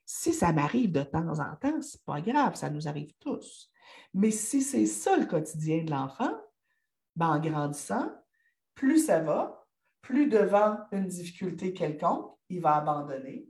Si 0.06 0.34
ça 0.34 0.54
m'arrive 0.54 0.92
de 0.92 1.04
temps 1.04 1.40
en 1.40 1.56
temps, 1.56 1.82
ce 1.82 1.98
n'est 1.98 2.04
pas 2.06 2.22
grave, 2.22 2.56
ça 2.56 2.70
nous 2.70 2.88
arrive 2.88 3.14
tous. 3.20 3.72
Mais 4.14 4.32
si 4.32 4.62
c'est 4.62 4.86
ça 4.86 5.18
le 5.18 5.26
quotidien 5.26 5.84
de 5.84 5.92
l'enfant, 5.92 6.32
ben 7.16 7.28
en 7.28 7.40
grandissant, 7.40 8.12
plus 8.74 9.08
ça 9.08 9.20
va, 9.20 9.68
plus 10.02 10.28
devant 10.28 10.78
une 10.92 11.08
difficulté 11.08 11.74
quelconque, 11.74 12.32
il 12.50 12.62
va 12.62 12.76
abandonner, 12.76 13.48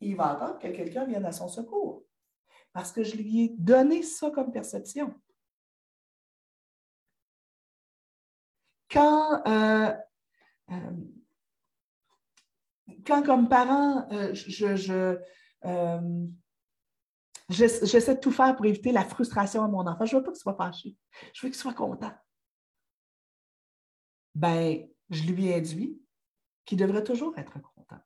il 0.00 0.16
va 0.16 0.30
attendre 0.30 0.58
que 0.58 0.68
quelqu'un 0.68 1.04
vienne 1.04 1.26
à 1.26 1.32
son 1.32 1.48
secours. 1.48 2.04
parce 2.72 2.92
que 2.92 3.02
je 3.02 3.16
lui 3.16 3.44
ai 3.44 3.48
donné 3.58 4.02
ça 4.02 4.30
comme 4.30 4.52
perception. 4.52 5.12
Quand, 8.90 9.46
euh, 9.46 9.94
euh, 10.70 10.90
quand 13.06 13.22
comme 13.22 13.48
parent, 13.48 14.08
euh, 14.12 14.32
je, 14.34 14.76
j'essaie 17.50 18.14
de 18.14 18.20
tout 18.20 18.30
faire 18.30 18.56
pour 18.56 18.66
éviter 18.66 18.92
la 18.92 19.04
frustration 19.04 19.62
à 19.62 19.68
mon 19.68 19.86
enfant, 19.86 20.06
je 20.06 20.16
ne 20.16 20.20
veux 20.20 20.24
pas 20.24 20.32
qu'il 20.32 20.40
soit 20.40 20.56
fâché, 20.56 20.96
je 21.34 21.46
veux 21.46 21.50
qu'il 21.50 21.60
soit 21.60 21.74
content. 21.74 22.12
Ben, 24.34 24.88
je 25.10 25.22
lui 25.24 25.52
induis 25.52 26.00
qu'il 26.64 26.78
devrait 26.78 27.04
toujours 27.04 27.36
être 27.38 27.52
content. 27.60 27.98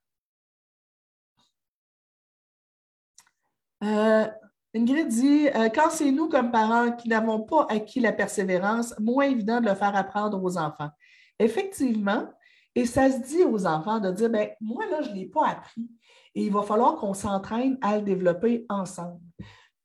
Ingrid 4.74 5.08
dit 5.08 5.48
euh, 5.48 5.68
Quand 5.68 5.90
c'est 5.90 6.11
nous, 6.11 6.28
comme 6.28 6.50
parents, 6.50 6.92
qui 6.92 7.08
n'avons 7.08 7.40
pas 7.40 7.66
acquis 7.68 8.00
la 8.00 8.12
persévérance, 8.12 8.94
moins 8.98 9.24
évident 9.24 9.61
de 9.61 9.66
le 9.66 9.74
faire 9.74 9.94
apprendre 9.94 10.42
aux 10.42 10.56
enfants. 10.56 10.90
Effectivement, 11.38 12.28
et 12.74 12.87
ça 12.87 13.11
se 13.11 13.18
dit 13.18 13.44
aux 13.44 13.66
enfants 13.66 14.00
de 14.00 14.11
dire 14.11 14.30
ben, 14.30 14.48
Moi, 14.61 14.87
là, 14.87 15.02
je 15.02 15.11
ne 15.11 15.14
l'ai 15.14 15.26
pas 15.26 15.46
appris 15.46 15.88
et 16.35 16.46
il 16.46 16.52
va 16.52 16.62
falloir 16.62 16.96
qu'on 16.96 17.14
s'entraîne 17.14 17.78
à 17.82 17.96
le 17.96 18.02
développer 18.02 18.64
ensemble. 18.68 19.20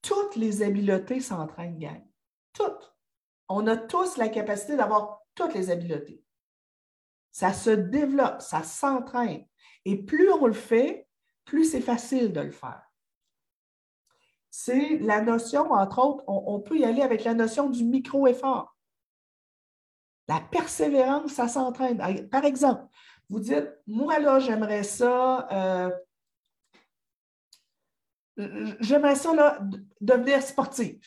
Toutes 0.02 0.36
les 0.36 0.63
habiletés 0.63 1.19
s'entraînent, 1.19 1.78
gang. 1.78 2.04
Toutes. 2.54 2.95
On 3.50 3.67
a 3.67 3.76
tous 3.76 4.17
la 4.17 4.30
capacité 4.30 4.78
d'avoir 4.78 5.19
toutes 5.36 5.54
les 5.54 5.69
habiletés. 5.69 6.23
Ça 7.32 7.54
se 7.54 7.69
développe, 7.69 8.41
ça 8.41 8.63
s'entraîne. 8.63 9.45
Et 9.86 10.04
plus 10.04 10.32
on 10.32 10.47
le 10.47 10.54
fait, 10.54 11.08
plus 11.45 11.65
c'est 11.65 11.82
facile 11.82 12.32
de 12.32 12.41
le 12.41 12.52
faire 12.52 12.87
c'est 14.60 14.98
la 14.98 15.22
notion, 15.22 15.72
entre 15.72 16.00
autres, 16.00 16.24
on, 16.26 16.60
peut 16.60 16.80
y 16.80 16.84
aller 16.84 17.04
avec 17.04 17.24
la 17.24 17.36
notion 17.36 17.70
du 17.70 17.84
micro-effort. 17.84 18.76
La 20.28 20.39
persévérance, 20.39 21.34
ça 21.34 21.48
s'entraîne. 21.48 22.28
Par 22.30 22.43
exemple, 22.43 22.84
vous 23.30 23.39
dites, 23.39 23.70
moi 23.86 24.17
là, 24.17 24.39
j'aimerais 24.39 24.82
ça, 24.82 25.48
euh, 25.52 25.91
j'aimerais 28.80 29.13
ça 29.13 29.36
là, 29.36 29.60
devenir 30.02 30.41
sportif. 30.41 31.06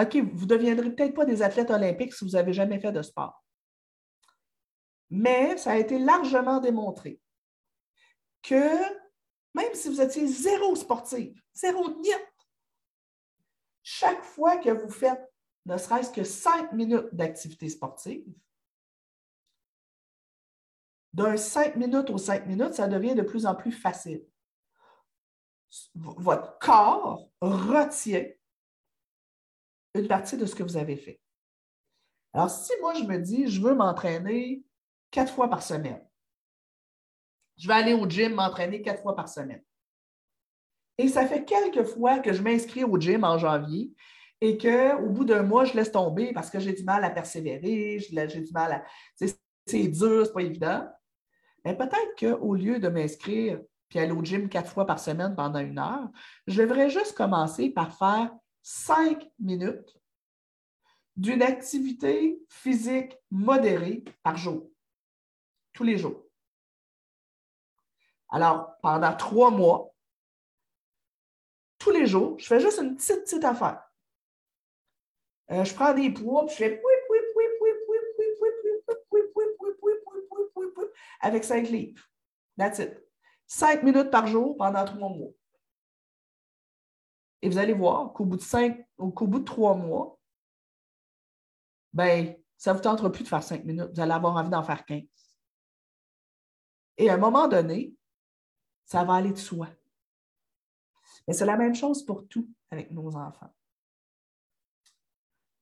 OK, 0.00 0.14
vous 0.32 0.42
ne 0.42 0.50
deviendrez 0.50 0.94
peut-être 0.94 1.14
pas 1.14 1.24
des 1.24 1.42
athlètes 1.42 1.72
olympiques 1.72 2.14
si 2.14 2.24
vous 2.24 2.30
n'avez 2.30 2.52
jamais 2.52 2.78
fait 2.78 2.92
de 2.92 3.02
sport. 3.02 3.44
Mais 5.10 5.56
ça 5.56 5.72
a 5.72 5.76
été 5.78 5.98
largement 5.98 6.60
démontré 6.60 7.20
que 8.40 8.78
même 9.52 9.74
si 9.74 9.88
vous 9.88 10.00
étiez 10.00 10.28
zéro 10.28 10.76
sportif, 10.76 11.36
zéro 11.54 11.90
niet, 11.98 12.33
chaque 13.84 14.24
fois 14.24 14.56
que 14.56 14.70
vous 14.70 14.90
faites 14.90 15.32
ne 15.66 15.76
serait-ce 15.76 16.10
que 16.10 16.24
cinq 16.24 16.72
minutes 16.72 17.08
d'activité 17.12 17.68
sportive, 17.68 18.26
d'un 21.12 21.36
cinq 21.36 21.76
minutes 21.76 22.10
aux 22.10 22.18
cinq 22.18 22.46
minutes, 22.46 22.74
ça 22.74 22.88
devient 22.88 23.14
de 23.14 23.22
plus 23.22 23.46
en 23.46 23.54
plus 23.54 23.72
facile. 23.72 24.26
Votre 25.94 26.58
corps 26.58 27.28
retient 27.40 28.26
une 29.94 30.08
partie 30.08 30.36
de 30.36 30.46
ce 30.46 30.54
que 30.54 30.62
vous 30.62 30.76
avez 30.76 30.96
fait. 30.96 31.20
Alors, 32.32 32.50
si 32.50 32.72
moi, 32.80 32.94
je 32.94 33.04
me 33.04 33.18
dis, 33.18 33.46
je 33.48 33.60
veux 33.60 33.74
m'entraîner 33.74 34.64
quatre 35.10 35.32
fois 35.32 35.48
par 35.48 35.62
semaine, 35.62 36.04
je 37.56 37.68
vais 37.68 37.74
aller 37.74 37.94
au 37.94 38.08
gym 38.08 38.34
m'entraîner 38.34 38.82
quatre 38.82 39.02
fois 39.02 39.14
par 39.14 39.28
semaine. 39.28 39.62
Et 40.98 41.08
ça 41.08 41.26
fait 41.26 41.44
quelques 41.44 41.84
fois 41.84 42.20
que 42.20 42.32
je 42.32 42.42
m'inscris 42.42 42.84
au 42.84 42.98
gym 42.98 43.24
en 43.24 43.38
janvier 43.38 43.92
et 44.40 44.58
qu'au 44.58 45.08
bout 45.08 45.24
d'un 45.24 45.42
mois, 45.42 45.64
je 45.64 45.74
laisse 45.74 45.90
tomber 45.90 46.32
parce 46.32 46.50
que 46.50 46.60
j'ai 46.60 46.72
du 46.72 46.84
mal 46.84 47.04
à 47.04 47.10
persévérer, 47.10 47.98
j'ai 47.98 48.40
du 48.40 48.52
mal 48.52 48.72
à. 48.72 48.84
C'est 49.66 49.88
dur, 49.88 50.26
c'est 50.26 50.32
pas 50.32 50.42
évident. 50.42 50.86
Mais 51.64 51.76
peut-être 51.76 52.14
qu'au 52.18 52.54
lieu 52.54 52.78
de 52.78 52.88
m'inscrire 52.88 53.60
puis 53.88 53.98
aller 53.98 54.12
au 54.12 54.22
gym 54.22 54.48
quatre 54.48 54.70
fois 54.70 54.86
par 54.86 54.98
semaine 54.98 55.34
pendant 55.34 55.60
une 55.60 55.78
heure, 55.78 56.08
je 56.46 56.62
devrais 56.62 56.90
juste 56.90 57.16
commencer 57.16 57.70
par 57.70 57.96
faire 57.96 58.30
cinq 58.62 59.30
minutes 59.38 59.98
d'une 61.16 61.42
activité 61.42 62.40
physique 62.48 63.16
modérée 63.30 64.04
par 64.22 64.36
jour, 64.36 64.68
tous 65.72 65.84
les 65.84 65.96
jours. 65.96 66.24
Alors, 68.30 68.72
pendant 68.82 69.14
trois 69.14 69.50
mois, 69.50 69.93
tous 71.84 71.90
les 71.90 72.06
jours, 72.06 72.38
je 72.38 72.46
fais 72.46 72.60
juste 72.60 72.80
une 72.80 72.96
petite, 72.96 73.24
petite 73.24 73.44
affaire. 73.44 73.82
je 75.50 75.74
prends 75.74 75.92
des 75.92 76.10
poids, 76.10 76.46
puis 76.46 76.54
je 76.54 76.64
fais 76.64 76.82
avec 81.20 81.44
cinq 81.44 81.68
livres. 81.68 82.02
That's 82.56 82.78
it. 82.78 82.98
Cinq 83.46 83.82
minutes 83.82 84.10
par 84.10 84.26
jour 84.26 84.56
pendant 84.56 84.84
trois 84.84 85.10
mois. 85.10 85.30
Et 87.42 87.50
vous 87.50 87.58
allez 87.58 87.74
voir 87.74 88.14
qu'au 88.14 88.24
bout 88.24 88.36
de 88.36 88.42
cinq, 88.42 88.86
qu'au 88.96 89.26
bout 89.26 89.40
de 89.40 89.44
trois 89.44 89.74
mois, 89.74 90.18
ben, 91.92 92.34
ça 92.56 92.72
ne 92.72 92.76
vous 92.76 92.82
tentera 92.82 93.12
plus 93.12 93.24
de 93.24 93.28
faire 93.28 93.42
cinq 93.42 93.62
minutes. 93.64 93.90
Vous 93.94 94.00
allez 94.00 94.12
avoir 94.12 94.36
envie 94.36 94.48
d'en 94.48 94.62
faire 94.62 94.86
quinze. 94.86 95.04
Et 96.96 97.10
à 97.10 97.14
un 97.14 97.18
moment 97.18 97.46
donné, 97.46 97.94
ça 98.86 99.04
va 99.04 99.14
aller 99.14 99.32
de 99.32 99.38
soi. 99.38 99.68
Mais 101.26 101.34
c'est 101.34 101.46
la 101.46 101.56
même 101.56 101.74
chose 101.74 102.04
pour 102.04 102.26
tout 102.28 102.48
avec 102.70 102.90
nos 102.90 103.16
enfants. 103.16 103.50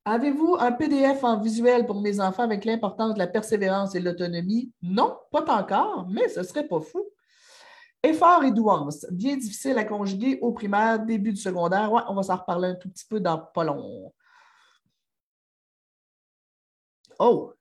Avez-vous 0.05 0.57
un 0.59 0.73
PDF 0.73 1.23
en 1.23 1.39
visuel 1.39 1.87
pour 1.87 2.01
mes 2.01 2.19
enfants 2.19 2.43
avec 2.43 2.65
l'importance 2.65 3.15
de 3.15 3.21
la 3.21 3.29
persévérance 3.29 3.95
et 3.95 4.01
l'autonomie? 4.01 4.73
Non, 4.83 5.17
pas 5.31 5.45
encore, 5.61 6.09
mais 6.09 6.29
ce 6.29 6.43
serait 6.43 6.67
pas 6.67 6.81
fou. 6.81 7.05
Effort 8.03 8.43
et 8.43 8.51
douance, 8.51 9.07
bien 9.13 9.37
difficile 9.37 9.79
à 9.79 9.85
conjuguer 9.85 10.41
au 10.43 10.51
primaire, 10.51 10.99
début 10.99 11.33
du 11.33 11.41
secondaire. 11.41 11.93
Ouais, 11.93 12.03
on 12.09 12.15
va 12.15 12.25
s'en 12.25 12.37
reparler 12.37 12.71
un 12.71 12.75
tout 12.75 12.89
petit 12.91 13.07
peu 13.09 13.21
dans 13.21 13.39
pas 13.39 13.63
long. 13.63 14.13
Oh! 17.21 17.53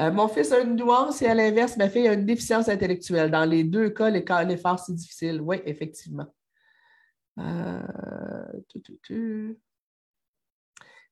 Euh, 0.00 0.10
mon 0.10 0.26
fils 0.28 0.50
a 0.52 0.60
une 0.60 0.74
douance 0.76 1.22
et 1.22 1.26
à 1.26 1.34
l'inverse, 1.34 1.76
ma 1.76 1.88
fille 1.88 2.08
a 2.08 2.14
une 2.14 2.26
déficience 2.26 2.68
intellectuelle. 2.68 3.30
Dans 3.30 3.44
les 3.44 3.62
deux 3.64 3.90
cas, 3.90 4.10
l'effort, 4.10 4.80
c'est 4.80 4.92
difficile. 4.94 5.40
Oui, 5.40 5.62
effectivement. 5.64 6.26
Euh, 7.38 7.82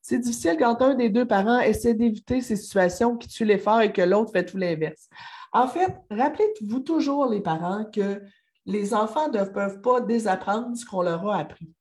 c'est 0.01 0.19
difficile 0.19 0.57
quand 0.59 0.83
un 0.83 0.95
des 0.95 1.09
deux 1.09 1.27
parents 1.27 1.61
essaie 1.61 1.95
d'éviter 1.95 2.41
ces 2.41 2.57
situations 2.57 3.17
qui 3.17 3.29
tuent 3.29 3.47
l'effort 3.47 3.81
et 3.81 3.93
que 3.93 4.03
l'autre 4.03 4.33
fait 4.33 4.45
tout 4.45 4.59
l'inverse. 4.59 5.09
En 5.53 5.67
fait, 5.67 5.97
rappelez-vous 6.11 6.81
toujours, 6.81 7.27
les 7.27 7.41
parents, 7.41 7.85
que 7.87 8.23
les 8.67 8.93
enfants 8.93 9.31
ne 9.31 9.45
peuvent 9.45 9.81
pas 9.81 10.01
désapprendre 10.01 10.77
ce 10.77 10.85
qu'on 10.85 11.03
leur 11.03 11.27
a 11.29 11.39
appris. 11.39 11.73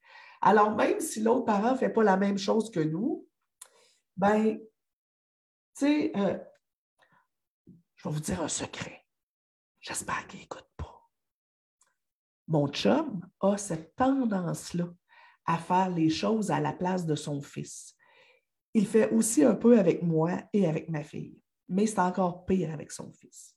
Alors, 0.41 0.75
même 0.75 0.99
si 0.99 1.21
l'autre 1.21 1.45
parent 1.45 1.71
ne 1.71 1.77
fait 1.77 1.89
pas 1.89 2.03
la 2.03 2.17
même 2.17 2.37
chose 2.37 2.69
que 2.69 2.79
nous, 2.79 3.27
ben, 4.15 4.57
tu 4.57 5.85
sais, 5.85 6.11
euh, 6.15 6.37
je 7.95 8.07
vais 8.07 8.13
vous 8.13 8.21
dire 8.21 8.41
un 8.41 8.47
secret. 8.47 9.05
J'espère 9.79 10.27
qu'il 10.27 10.39
n'écoute 10.39 10.65
pas. 10.65 10.72
Mon 12.47 12.67
chum 12.67 13.25
a 13.39 13.57
cette 13.57 13.95
tendance-là 13.95 14.89
à 15.45 15.57
faire 15.57 15.89
les 15.89 16.09
choses 16.09 16.51
à 16.51 16.59
la 16.59 16.73
place 16.73 17.05
de 17.05 17.15
son 17.15 17.41
fils. 17.41 17.95
Il 18.73 18.87
fait 18.87 19.11
aussi 19.11 19.43
un 19.43 19.55
peu 19.55 19.77
avec 19.77 20.01
moi 20.03 20.41
et 20.51 20.67
avec 20.67 20.89
ma 20.89 21.03
fille, 21.03 21.39
mais 21.69 21.85
c'est 21.85 21.99
encore 21.99 22.45
pire 22.45 22.71
avec 22.73 22.91
son 22.91 23.11
fils. 23.11 23.55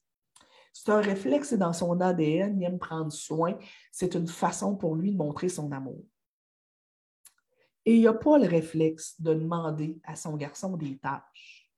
C'est 0.73 0.91
un 0.91 1.01
réflexe 1.01 1.55
dans 1.55 1.73
son 1.73 2.01
ADN, 2.01 2.61
il 2.61 2.65
aime 2.65 2.79
prendre 2.79 3.13
soin, 3.13 3.59
c'est 3.91 4.15
une 4.15 4.29
façon 4.29 4.77
pour 4.77 4.95
lui 4.95 5.13
de 5.13 5.17
montrer 5.17 5.49
son 5.49 5.73
amour. 5.73 6.05
Et 7.87 7.97
il 7.97 8.03
n'a 8.03 8.13
pas 8.13 8.37
le 8.37 8.47
réflexe 8.47 9.19
de 9.21 9.33
demander 9.33 10.01
à 10.05 10.17
son 10.17 10.37
garçon 10.37 10.77
des 10.77 10.99
tâches. 10.99 11.73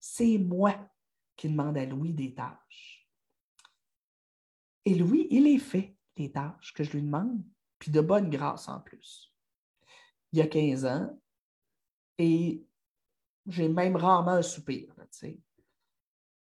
C'est 0.00 0.38
moi 0.38 0.74
qui 1.36 1.48
demande 1.50 1.76
à 1.76 1.84
Louis 1.84 2.14
des 2.14 2.34
tâches. 2.34 3.08
Et 4.84 4.94
Louis, 4.94 5.28
il 5.30 5.44
les 5.44 5.58
fait 5.58 5.97
les 6.18 6.32
tâches 6.32 6.72
que 6.74 6.84
je 6.84 6.92
lui 6.92 7.02
demande, 7.02 7.42
puis 7.78 7.90
de 7.90 8.00
bonne 8.00 8.30
grâce 8.30 8.68
en 8.68 8.80
plus. 8.80 9.32
Il 10.32 10.38
y 10.38 10.42
a 10.42 10.46
15 10.46 10.84
ans, 10.84 11.20
et 12.18 12.66
j'ai 13.46 13.68
même 13.68 13.96
rarement 13.96 14.32
un 14.32 14.42
soupir. 14.42 14.94
Tu 14.96 15.06
sais. 15.10 15.40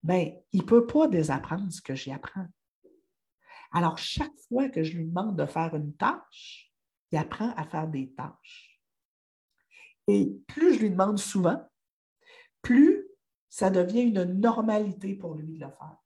Bien, 0.03 0.33
il 0.53 0.61
ne 0.63 0.67
peut 0.67 0.87
pas 0.87 1.09
désapprendre 1.09 1.71
ce 1.73 1.83
que 1.83 1.95
j'y 1.95 2.13
apprends. 2.13 2.47
Alors, 3.73 3.99
chaque 3.99 4.37
fois 4.49 4.69
que 4.69 4.83
je 4.83 4.97
lui 4.97 5.05
demande 5.05 5.37
de 5.37 5.45
faire 5.45 5.75
une 5.75 5.95
tâche, 5.95 6.73
il 7.11 7.19
apprend 7.19 7.53
à 7.55 7.65
faire 7.65 7.89
des 7.89 8.13
tâches. 8.15 8.81
Et 10.07 10.33
plus 10.47 10.75
je 10.75 10.81
lui 10.81 10.91
demande 10.91 11.19
souvent, 11.19 11.69
plus 12.63 13.07
ça 13.51 13.71
devient 13.71 14.03
une 14.03 14.25
normalité 14.25 15.15
pour 15.15 15.35
lui 15.35 15.59
de 15.59 15.65
le 15.65 15.71
faire. 15.71 15.97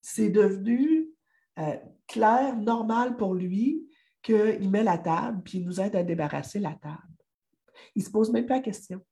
C'est 0.00 0.30
devenu 0.30 1.11
euh, 1.58 1.76
clair, 2.06 2.56
normal 2.56 3.16
pour 3.16 3.34
lui 3.34 3.88
qu'il 4.22 4.70
met 4.70 4.84
la 4.84 4.98
table, 4.98 5.42
puis 5.42 5.58
il 5.58 5.64
nous 5.64 5.80
aide 5.80 5.96
à 5.96 6.02
débarrasser 6.02 6.60
la 6.60 6.74
table. 6.74 6.98
Il 7.94 8.00
ne 8.00 8.06
se 8.06 8.10
pose 8.10 8.30
même 8.30 8.46
pas 8.46 8.56
la 8.56 8.60
question. 8.60 9.04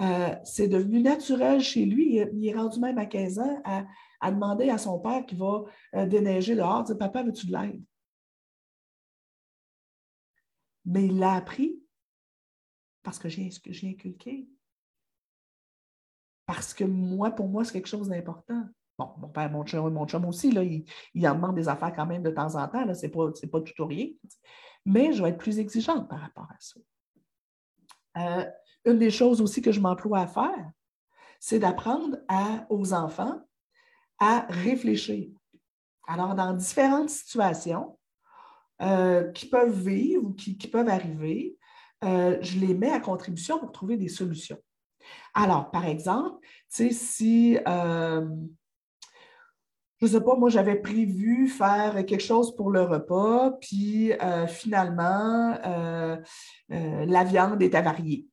Euh, 0.00 0.34
c'est 0.44 0.68
devenu 0.68 1.00
naturel 1.00 1.60
chez 1.60 1.84
lui. 1.84 2.16
Il, 2.16 2.46
est 2.46 2.54
rendu 2.54 2.80
même 2.80 2.98
à 2.98 3.06
15 3.06 3.38
ans 3.38 3.62
à, 3.64 4.30
demander 4.30 4.70
à 4.70 4.78
son 4.78 4.98
père 4.98 5.24
qui 5.26 5.34
va 5.34 5.64
euh, 5.94 6.06
déneiger 6.06 6.54
dehors, 6.54 6.84
dire 6.84 6.96
Papa, 6.96 7.22
veux-tu 7.22 7.46
de 7.46 7.52
l'aide? 7.52 7.82
Mais 10.84 11.06
il 11.06 11.18
l'a 11.18 11.34
appris 11.34 11.82
parce 13.02 13.18
que 13.18 13.28
j'ai 13.28 13.50
inculqué. 13.84 14.48
Parce 16.46 16.74
que 16.74 16.84
moi, 16.84 17.30
pour 17.30 17.48
moi, 17.48 17.64
c'est 17.64 17.72
quelque 17.72 17.86
chose 17.86 18.08
d'important. 18.08 18.64
Bon, 19.00 19.14
mon 19.16 19.28
père, 19.28 19.50
mon 19.50 19.64
chum, 19.64 19.90
mon 19.90 20.06
chum 20.06 20.26
aussi, 20.26 20.50
là, 20.50 20.62
il, 20.62 21.26
en 21.26 21.34
demande 21.34 21.54
des 21.54 21.68
affaires 21.68 21.94
quand 21.94 22.04
même 22.04 22.22
de 22.22 22.30
temps 22.30 22.54
en 22.54 22.68
temps. 22.68 22.84
Ce 22.92 23.06
n'est 23.06 23.08
pas, 23.10 23.30
pas 23.50 23.60
tout 23.62 23.82
ou 23.82 23.86
rien. 23.86 24.08
Mais 24.84 25.14
je 25.14 25.22
vais 25.22 25.30
être 25.30 25.38
plus 25.38 25.58
exigeante 25.58 26.06
par 26.06 26.20
rapport 26.20 26.48
à 26.50 26.56
ça. 26.58 26.80
Euh, 28.18 28.44
une 28.84 28.98
des 28.98 29.10
choses 29.10 29.40
aussi 29.40 29.62
que 29.62 29.72
je 29.72 29.80
m'emploie 29.80 30.20
à 30.20 30.26
faire, 30.26 30.70
c'est 31.38 31.58
d'apprendre 31.58 32.18
aux 32.68 32.92
enfants 32.92 33.40
à 34.18 34.44
réfléchir. 34.50 35.30
Alors, 36.06 36.34
dans 36.34 36.52
différentes 36.52 37.08
situations 37.08 37.98
euh, 38.82 39.32
qui 39.32 39.46
peuvent 39.46 39.80
vivre 39.80 40.24
ou 40.24 40.34
qui, 40.34 40.54
peuvent 40.54 40.88
arriver, 40.88 41.56
euh, 42.04 42.36
je 42.42 42.58
les 42.58 42.74
mets 42.74 42.90
à 42.90 43.00
contribution 43.00 43.58
pour 43.58 43.72
trouver 43.72 43.96
des 43.96 44.08
solutions. 44.08 44.58
Alors, 45.32 45.70
par 45.70 45.86
exemple, 45.86 46.46
si, 46.68 47.56
je 50.00 50.06
sais 50.06 50.20
pas, 50.20 50.34
moi, 50.36 50.48
j'avais 50.48 50.76
prévu 50.76 51.48
faire 51.48 52.06
quelque 52.06 52.22
chose 52.22 52.54
pour 52.56 52.70
le 52.70 52.82
repas, 52.82 53.52
puis 53.60 54.12
finalement, 54.48 55.58
la 56.68 57.24
viande 57.24 57.60
est 57.62 57.74
avariée. 57.74 58.26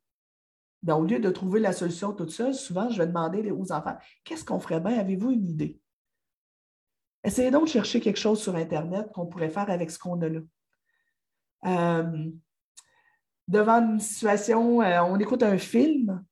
Ben, 0.84 0.96
au 0.96 1.04
lieu 1.04 1.20
de 1.20 1.30
trouver 1.30 1.60
la 1.60 1.74
solution 1.74 2.14
toute 2.14 2.30
seule, 2.30 2.54
souvent, 2.54 2.90
je 2.90 2.98
vais 2.98 3.08
demander 3.08 3.52
aux 3.52 3.72
enfants 3.72 3.98
qu'est-ce 4.24 4.46
qu'on 4.46 4.60
ferait 4.60 4.80
bien? 4.80 4.98
Avez-vous 4.98 5.32
une 5.32 5.46
idée 5.46 5.82
Essayez 7.24 7.52
donc 7.52 7.66
de 7.66 7.70
chercher 7.70 8.00
quelque 8.00 8.20
chose 8.20 8.42
sur 8.42 8.56
Internet 8.56 9.12
qu'on 9.12 9.26
pourrait 9.26 9.50
faire 9.50 9.70
avec 9.70 9.92
ce 9.92 10.00
qu'on 10.00 10.22
a 10.22 10.30
là. 10.30 10.40
Euh, 11.66 12.32
devant 13.48 13.82
une 13.82 14.00
situation, 14.00 14.82
euh, 14.82 15.02
on 15.02 15.20
écoute 15.20 15.44
un 15.44 15.58
film, 15.58 16.24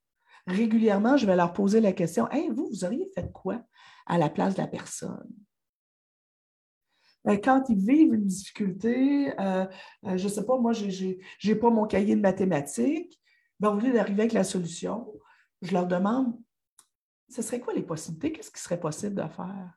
régulièrement, 0.48 1.18
je 1.18 1.26
vais 1.26 1.36
leur 1.36 1.52
poser 1.52 1.82
la 1.82 1.92
question 1.92 2.30
Hey, 2.32 2.50
vous, 2.50 2.70
vous 2.70 2.86
auriez 2.86 3.10
fait 3.14 3.30
quoi 3.34 3.62
à 4.06 4.18
la 4.18 4.30
place 4.30 4.56
de 4.56 4.62
la 4.62 4.68
personne 4.68 5.28
ben, 7.26 7.42
quand 7.42 7.64
ils 7.70 7.80
vivent 7.80 8.14
une 8.14 8.28
difficulté, 8.28 9.34
euh, 9.40 9.66
je 10.04 10.24
ne 10.24 10.30
sais 10.30 10.46
pas, 10.46 10.60
moi, 10.60 10.74
je 10.74 11.16
n'ai 11.44 11.56
pas 11.56 11.72
mon 11.72 11.88
cahier 11.88 12.16
de 12.16 12.22
mathématiques, 12.22 13.20
ben, 13.60 13.72
au 13.72 13.80
lieu 13.80 13.92
d'arriver 13.92 14.22
avec 14.22 14.34
la 14.34 14.44
solution, 14.44 15.12
je 15.64 15.74
leur 15.74 15.88
demande 15.88 16.38
ce 17.30 17.42
serait 17.42 17.60
quoi 17.60 17.74
les 17.74 17.84
possibilités? 17.84 18.32
Qu'est-ce 18.32 18.52
qui 18.52 18.62
serait 18.62 18.80
possible 18.80 19.16
de 19.16 19.28
faire? 19.28 19.74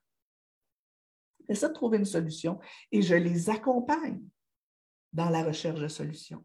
J'essaie 1.48 1.68
de 1.68 1.74
trouver 1.74 1.98
une 1.98 2.04
solution 2.04 2.58
et 2.92 3.00
je 3.00 3.14
les 3.14 3.48
accompagne 3.48 4.20
dans 5.12 5.30
la 5.30 5.42
recherche 5.42 5.80
de 5.80 5.88
solutions. 5.88 6.44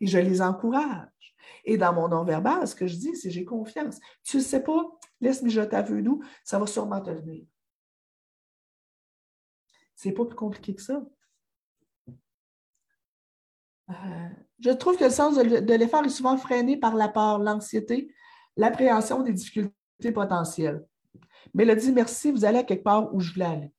Et 0.00 0.06
je 0.06 0.18
les 0.18 0.42
encourage. 0.42 1.08
Et 1.64 1.76
dans 1.76 1.92
mon 1.92 2.08
non-verbal, 2.08 2.66
ce 2.66 2.74
que 2.74 2.86
je 2.86 2.96
dis, 2.96 3.16
c'est 3.16 3.30
j'ai 3.30 3.44
confiance. 3.44 3.98
Tu 4.22 4.38
ne 4.38 4.42
sais 4.42 4.62
pas, 4.62 4.84
laisse 5.20 5.42
mijoter 5.42 5.76
à 5.76 5.82
vue 5.82 6.02
nous, 6.02 6.22
ça 6.44 6.58
va 6.58 6.66
sûrement 6.66 7.00
te 7.00 7.10
venir. 7.10 7.44
C'est 9.94 10.12
pas 10.12 10.24
plus 10.24 10.36
compliqué 10.36 10.74
que 10.74 10.82
ça. 10.82 11.02
Euh, 13.90 14.28
je 14.58 14.70
trouve 14.70 14.96
que 14.96 15.04
le 15.04 15.10
sens 15.10 15.36
de, 15.36 15.74
l'effort 15.74 16.04
est 16.04 16.10
souvent 16.10 16.36
freiné 16.36 16.76
par 16.76 16.94
la 16.94 17.08
peur, 17.08 17.38
l'anxiété, 17.38 18.12
l'appréhension 18.56 19.22
des 19.22 19.32
difficultés 19.32 20.12
potentielles. 20.12 20.86
Mais 21.54 21.64
le 21.64 21.74
dit 21.76 21.92
merci, 21.92 22.30
vous 22.30 22.44
allez 22.44 22.58
à 22.58 22.64
quelque 22.64 22.82
part 22.82 23.14
où 23.14 23.20
je 23.20 23.32
voulais 23.32 23.46
aller. 23.46 23.72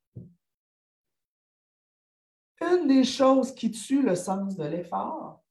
Une 2.62 2.88
des 2.88 3.04
choses 3.04 3.54
qui 3.54 3.70
tue 3.72 4.02
le 4.02 4.16
sens 4.16 4.56
de 4.56 4.66
l'effort 4.66 5.44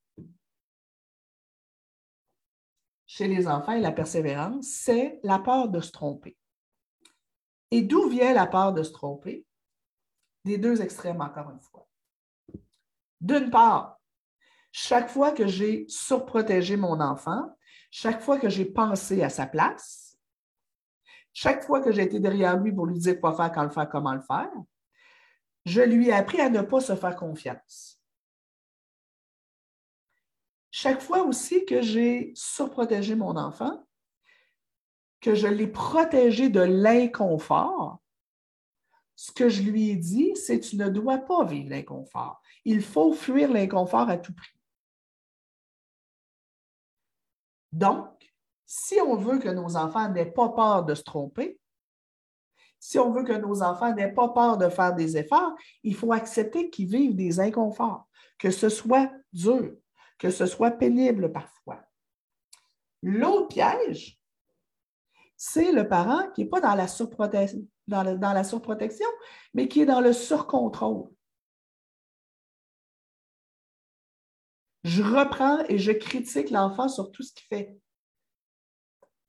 chez 3.17 3.29
les 3.29 3.49
enfants 3.49 3.73
et 3.73 3.81
la 3.81 3.93
persévérance, 3.93 4.67
c'est 4.67 5.21
la 5.23 5.39
peur 5.39 5.71
de 5.71 5.81
se 5.81 5.91
tromper. 5.91 6.37
Et 7.71 7.81
d'où 7.81 8.11
vient 8.11 8.35
la 8.35 8.47
peur 8.47 8.75
de 8.75 8.83
se 8.83 8.93
tromper? 8.93 9.47
Des 10.45 10.59
deux 10.59 10.83
extrêmes, 10.83 11.23
encore 11.23 11.51
une 11.51 11.61
fois. 11.61 11.89
D'une 13.19 13.49
part, 13.49 13.99
chaque 14.71 15.09
fois 15.09 15.33
que 15.33 15.47
j'ai 15.47 15.87
surprotégé 15.89 16.77
mon 16.77 17.01
enfant, 17.01 17.57
chaque 17.91 18.21
fois 18.21 18.39
que 18.39 18.51
j'ai 18.51 18.67
pensé 18.67 19.23
à 19.23 19.31
sa 19.31 19.47
place, 19.47 20.19
chaque 21.33 21.65
fois 21.65 21.81
que 21.81 21.93
j'ai 21.93 22.03
été 22.03 22.21
derrière 22.21 22.59
lui 22.59 22.71
pour 22.71 22.85
lui 22.85 22.99
dire 22.99 23.19
quoi 23.19 23.35
faire, 23.35 23.51
quand 23.51 23.65
le 23.65 23.71
faire, 23.71 23.89
comment 23.89 24.13
le 24.13 24.21
faire, 24.21 24.53
je 25.65 25.81
lui 25.81 26.09
ai 26.09 26.13
appris 26.13 26.43
à 26.43 26.51
ne 26.51 26.61
pas 26.61 26.81
se 26.81 26.95
faire 26.95 27.17
confiance. 27.17 27.96
Chaque 30.79 31.01
fois 31.01 31.23
aussi 31.23 31.65
que 31.65 31.81
j'ai 31.81 32.33
surprotégé 32.35 33.15
mon 33.15 33.35
enfant, 33.37 33.83
que 35.23 35.35
je 35.35 35.47
l'ai 35.47 35.69
protégé 35.69 36.51
de 36.51 36.61
l'inconfort, 36.61 38.03
ce 39.15 39.33
que 39.33 39.49
je 39.49 39.63
lui 39.63 39.89
ai 39.89 39.97
dit, 39.97 40.37
c'est 40.37 40.61
tu 40.61 40.77
ne 40.77 40.91
dois 40.91 41.17
pas 41.17 41.47
vivre 41.47 41.71
l'inconfort. 41.71 42.43
Il 42.67 42.83
faut 42.83 43.15
fuir 43.15 43.51
l'inconfort 43.51 44.11
à 44.11 44.19
tout 44.19 44.35
prix. 44.35 44.53
Donc, 47.73 48.31
si 48.67 49.01
on 49.01 49.17
veut 49.17 49.39
que 49.39 49.49
nos 49.49 49.77
enfants 49.77 50.11
n'aient 50.11 50.31
pas 50.31 50.51
peur 50.51 50.85
de 50.85 50.95
se 50.95 51.05
tromper, 51.05 51.59
si 52.79 52.99
on 52.99 53.13
veut 53.13 53.25
que 53.25 53.33
nos 53.33 53.63
enfants 53.63 53.95
n'aient 53.95 54.13
pas 54.13 54.29
peur 54.29 54.59
de 54.59 54.69
faire 54.69 54.95
des 54.95 55.17
efforts, 55.17 55.55
il 55.83 55.95
faut 55.95 56.13
accepter 56.13 56.69
qu'ils 56.69 56.89
vivent 56.89 57.17
des 57.17 57.41
inconforts, 57.41 58.07
que 58.39 58.51
ce 58.51 58.69
soit 58.69 59.11
dur, 59.33 59.75
que 60.19 60.31
ce 60.31 60.47
soit 60.47 60.73
pénible 60.73 61.33
parfois. 61.33 61.83
L'autre 63.03 63.49
piège, 63.49 64.19
c'est 65.37 65.73
le 65.73 65.87
parent 65.87 66.31
qui 66.31 66.43
n'est 66.43 66.49
pas 66.49 66.61
dans 66.61 66.75
la, 66.75 66.87
surprotection, 68.45 69.09
mais 69.55 69.69
qui 69.69 69.83
est 69.83 69.87
dans 69.87 70.01
le 70.01 70.13
surcontrôle. 70.13 71.11
je 74.87 75.03
reprends 75.03 75.65
et 75.69 75.79
je 75.79 75.91
critique 75.91 76.51
l'enfant 76.51 76.89
sur 76.89 77.11
tout 77.11 77.25
ce 77.25 77.33
qu'il 77.33 77.47
fait. 77.49 77.77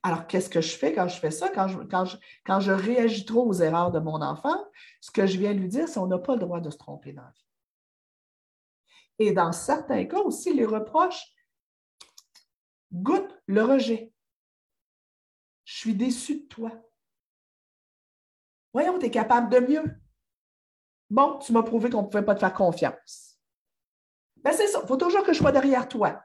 Alors, 0.04 0.28
qu'est-ce 0.28 0.52
que 0.52 0.62
je 0.62 0.78
fais 0.78 0.94
quand 0.94 1.08
je 1.08 1.20
fais 1.20 1.32
ça? 1.32 1.50
Quand, 1.50 1.68
je, 1.68 2.72
réagis 2.72 3.26
trop 3.26 3.44
aux 3.44 3.54
erreurs 3.54 3.92
de 3.92 4.00
mon 4.00 4.22
enfant, 4.22 4.56
ce 5.02 5.10
que 5.10 5.26
je 5.26 5.40
viens 5.40 5.54
lui 5.54 5.68
dire, 5.68 5.88
c'est 5.88 6.00
qu'on 6.00 6.08
n'a 6.08 6.20
pas 6.20 6.36
le 6.36 6.42
droit 6.42 6.62
de 6.62 6.70
se 6.70 6.78
tromper 6.78 7.12
dans 7.12 7.24
la 7.24 7.32
vie. 7.32 7.47
Et 9.20 9.32
dans 9.32 9.52
certains 9.52 10.06
cas 10.06 10.20
aussi, 10.20 10.54
les 10.54 10.66
reproches 10.66 11.34
goûtent 12.92 13.38
le 13.48 13.64
rejet. 13.64 14.14
Je 15.66 15.78
suis 15.78 15.96
déçu 15.96 16.42
de 16.42 16.48
toi. 16.48 16.72
Voyons, 18.74 19.00
tu 19.00 19.08
es 19.08 19.12
capable 19.12 19.50
de 19.50 19.60
mieux. 19.60 20.02
Bon, 21.10 21.40
tu 21.40 21.52
m'as 21.52 21.64
prouvé 21.64 21.90
qu'on 21.90 22.04
ne 22.04 22.08
pouvait 22.08 22.24
pas 22.26 22.36
te 22.36 22.42
faire 22.42 22.54
confiance. 22.54 23.40
Ben, 24.38 24.54
c'est 24.54 24.68
ça. 24.68 24.80
Il 24.84 24.88
faut 24.88 24.98
toujours 24.98 25.24
que 25.24 25.34
je 25.34 25.40
sois 25.40 25.52
derrière 25.52 25.88
toi. 25.88 26.22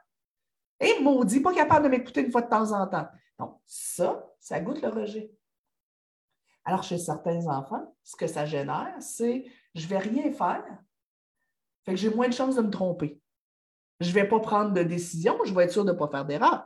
Et 0.81 1.01
maudit, 1.01 1.41
pas 1.41 1.55
capable 1.55 1.85
de 1.85 1.91
m'écouter 1.91 2.23
une 2.23 2.31
fois 2.31 2.43
de 2.43 2.49
temps 2.49 2.73
en 2.73 2.87
temps. 2.87 3.09
Donc, 3.39 3.61
ça, 3.65 4.29
ça 4.39 4.61
goûte 4.61 4.83
le 4.83 4.89
rejet. 4.89 5.33
Alors, 6.65 6.83
chez 6.83 6.99
certains 6.99 7.47
enfants, 7.47 7.97
ce 8.03 8.17
que 8.17 8.27
ça 8.27 8.45
génère, 8.45 8.95
c'est 9.01 9.47
je 9.75 9.85
ne 9.85 9.89
vais 9.89 9.99
rien 9.99 10.33
faire. 10.33 10.65
Fait 11.85 11.93
que 11.93 11.99
j'ai 11.99 12.11
moins 12.11 12.29
de 12.29 12.35
chances 12.35 12.57
de 12.57 12.63
me 12.63 12.71
tromper. 12.71 13.21
Je 14.01 14.09
ne 14.09 14.15
vais 14.15 14.29
pas 14.29 14.41
prendre 14.41 14.73
de 14.73 14.83
décision, 14.83 15.39
je 15.45 15.55
vais 15.55 15.65
être 15.65 15.73
sûr 15.73 15.85
de 15.85 15.93
ne 15.93 15.97
pas 15.97 16.09
faire 16.09 16.25
d'erreur. 16.25 16.65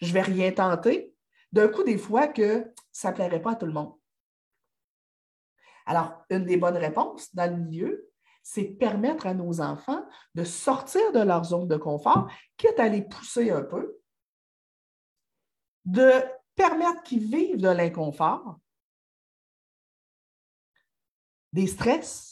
Je 0.00 0.08
ne 0.08 0.12
vais 0.12 0.22
rien 0.22 0.52
tenter. 0.52 1.14
D'un 1.52 1.68
coup, 1.68 1.82
des 1.82 1.98
fois 1.98 2.28
que 2.28 2.72
ça 2.90 3.10
ne 3.10 3.16
plairait 3.16 3.42
pas 3.42 3.52
à 3.52 3.56
tout 3.56 3.66
le 3.66 3.72
monde. 3.72 3.94
Alors, 5.84 6.24
une 6.30 6.44
des 6.44 6.56
bonnes 6.56 6.76
réponses 6.76 7.34
dans 7.34 7.50
le 7.50 7.62
milieu, 7.62 8.08
c'est 8.42 8.64
permettre 8.64 9.26
à 9.26 9.34
nos 9.34 9.60
enfants 9.60 10.04
de 10.34 10.44
sortir 10.44 11.12
de 11.12 11.20
leur 11.20 11.44
zone 11.44 11.68
de 11.68 11.76
confort, 11.76 12.30
quitte 12.56 12.78
à 12.78 12.88
les 12.88 13.02
pousser 13.02 13.50
un 13.50 13.62
peu, 13.62 14.00
de 15.84 16.10
permettre 16.54 17.02
qu'ils 17.02 17.26
vivent 17.30 17.60
de 17.60 17.68
l'inconfort, 17.68 18.58
des 21.52 21.66
stress, 21.66 22.31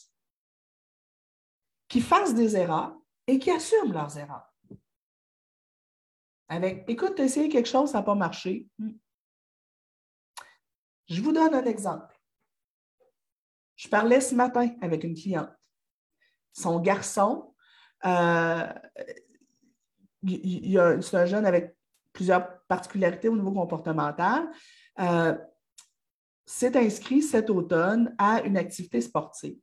qu'ils 1.91 2.03
fassent 2.03 2.35
des 2.35 2.57
erreurs 2.57 2.97
et 3.27 3.39
qu'ils 3.39 3.53
assument 3.53 3.93
leurs 3.93 4.17
erreurs. 4.17 4.51
Avec, 6.49 6.85
écoute, 6.89 7.17
tu 7.17 7.23
as 7.23 7.27
essayé 7.27 7.51
quelque 7.51 7.69
chose, 7.69 7.91
ça 7.91 7.99
n'a 7.99 8.05
pas 8.05 8.15
marché. 8.15 8.67
Hmm. 8.79 8.93
Je 11.09 11.21
vous 11.21 11.33
donne 11.33 11.55
un 11.55 11.65
exemple. 11.65 12.19
Je 13.77 13.89
parlais 13.89 14.23
ce 14.23 14.35
matin 14.35 14.71
avec 14.81 15.05
une 15.05 15.15
cliente 15.15 15.51
son 16.53 16.81
garçon 16.81 17.55
c'est 18.03 18.09
un 21.15 21.27
jeune 21.27 21.47
avec 21.47 21.77
plusieurs 22.13 22.61
particularités 22.67 23.29
au 23.29 23.37
niveau 23.37 23.53
comportemental. 23.53 24.51
s'est 26.47 26.77
inscrit 26.77 27.23
cet 27.23 27.51
automne 27.51 28.15
à 28.19 28.41
une 28.43 28.57
activité 28.57 29.01
sportive. 29.01 29.59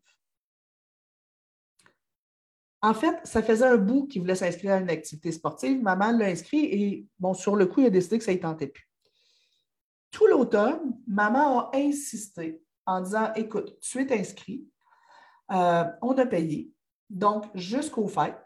En 2.82 2.94
fait, 2.94 3.16
ça 3.24 3.42
faisait 3.42 3.66
un 3.66 3.78
bout 3.78 4.08
qu'il 4.08 4.22
voulait 4.22 4.36
s'inscrire 4.36 4.74
à 4.74 4.78
une 4.78 4.90
activité 4.90 5.32
sportive. 5.32 5.82
Maman 5.82 6.12
l'a 6.12 6.28
inscrit 6.28 6.66
et, 6.66 7.08
bon, 7.20 7.34
sur 7.34 7.56
le 7.56 7.66
coup, 7.66 7.82
il 7.82 7.88
a 7.88 7.90
décidé 7.90 8.20
que 8.20 8.24
ça 8.24 8.34
ne 8.34 8.38
tentait 8.38 8.68
plus. 8.68 8.88
Tout 10.12 10.28
l'automne, 10.28 10.98
maman 11.08 11.70
a 11.70 11.78
insisté 11.78 12.62
en 12.86 13.02
disant 13.02 13.34
Écoute, 13.36 13.80
tu 13.82 14.00
es 14.02 14.20
inscrit, 14.20 14.66
euh, 15.52 15.86
on 16.02 16.18
a 16.18 16.26
payé, 16.26 16.72
donc 17.10 17.46
jusqu'au 17.56 18.08
fait, 18.08 18.38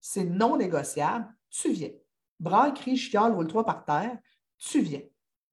c'est 0.00 0.24
non 0.24 0.56
négociable, 0.56 1.26
tu 1.50 1.72
viens. 1.72 1.90
Bras, 2.40 2.70
cri, 2.70 2.96
chiale, 2.96 3.32
roule-toi 3.32 3.64
par 3.64 3.84
terre, 3.84 4.18
tu 4.58 4.80
viens. 4.80 5.02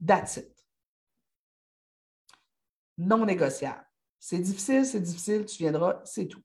That's. 0.05 0.41
Non 2.97 3.25
négociable. 3.25 3.85
C'est 4.19 4.39
difficile, 4.39 4.85
c'est 4.85 4.99
difficile, 4.99 5.45
tu 5.45 5.57
viendras, 5.57 6.01
c'est 6.05 6.27
tout. 6.27 6.41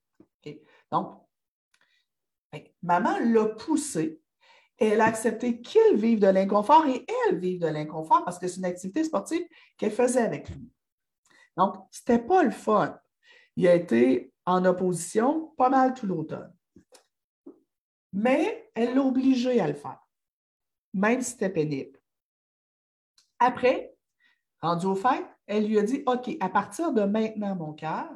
Donc, 0.90 1.25
maman 2.82 3.18
l'a 3.18 3.46
poussé. 3.46 4.20
Elle 4.78 5.00
a 5.00 5.06
accepté 5.06 5.60
qu'il 5.60 5.96
vive 5.96 6.20
de 6.20 6.26
l'inconfort 6.26 6.86
et 6.86 7.06
elle 7.26 7.38
vive 7.38 7.60
de 7.60 7.66
l'inconfort 7.66 8.24
parce 8.24 8.38
que 8.38 8.46
c'est 8.46 8.58
une 8.58 8.66
activité 8.66 9.04
sportive 9.04 9.46
qu'elle 9.78 9.90
faisait 9.90 10.20
avec 10.20 10.50
lui. 10.50 10.70
Donc, 11.56 11.76
ce 11.90 12.00
n'était 12.00 12.24
pas 12.24 12.42
le 12.42 12.50
fun. 12.50 12.98
Il 13.56 13.66
a 13.66 13.74
été 13.74 14.32
en 14.44 14.64
opposition 14.64 15.48
pas 15.56 15.70
mal 15.70 15.94
tout 15.94 16.06
l'automne. 16.06 16.54
Mais 18.12 18.70
elle 18.74 18.94
l'a 18.94 19.02
obligé 19.02 19.60
à 19.60 19.66
le 19.66 19.74
faire, 19.74 19.98
même 20.92 21.20
si 21.20 21.32
c'était 21.32 21.50
pénible. 21.50 21.98
Après, 23.38 23.94
rendu 24.60 24.86
au 24.86 24.94
fait, 24.94 25.26
elle 25.46 25.66
lui 25.66 25.78
a 25.78 25.82
dit 25.82 26.02
OK, 26.06 26.30
à 26.40 26.48
partir 26.48 26.92
de 26.92 27.02
maintenant, 27.02 27.54
mon 27.54 27.72
cœur, 27.72 28.08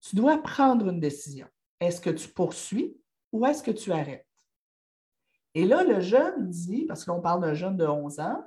tu 0.00 0.16
dois 0.16 0.38
prendre 0.38 0.88
une 0.88 1.00
décision. 1.00 1.48
Est-ce 1.80 2.00
que 2.00 2.10
tu 2.10 2.28
poursuis 2.28 2.96
ou 3.32 3.46
est-ce 3.46 3.62
que 3.62 3.70
tu 3.70 3.92
arrêtes? 3.92 4.26
Et 5.54 5.64
là, 5.64 5.82
le 5.82 6.00
jeune 6.00 6.48
dit, 6.50 6.84
parce 6.86 7.04
qu'on 7.04 7.20
parle 7.20 7.40
d'un 7.40 7.54
jeune 7.54 7.76
de 7.76 7.86
11 7.86 8.20
ans, 8.20 8.44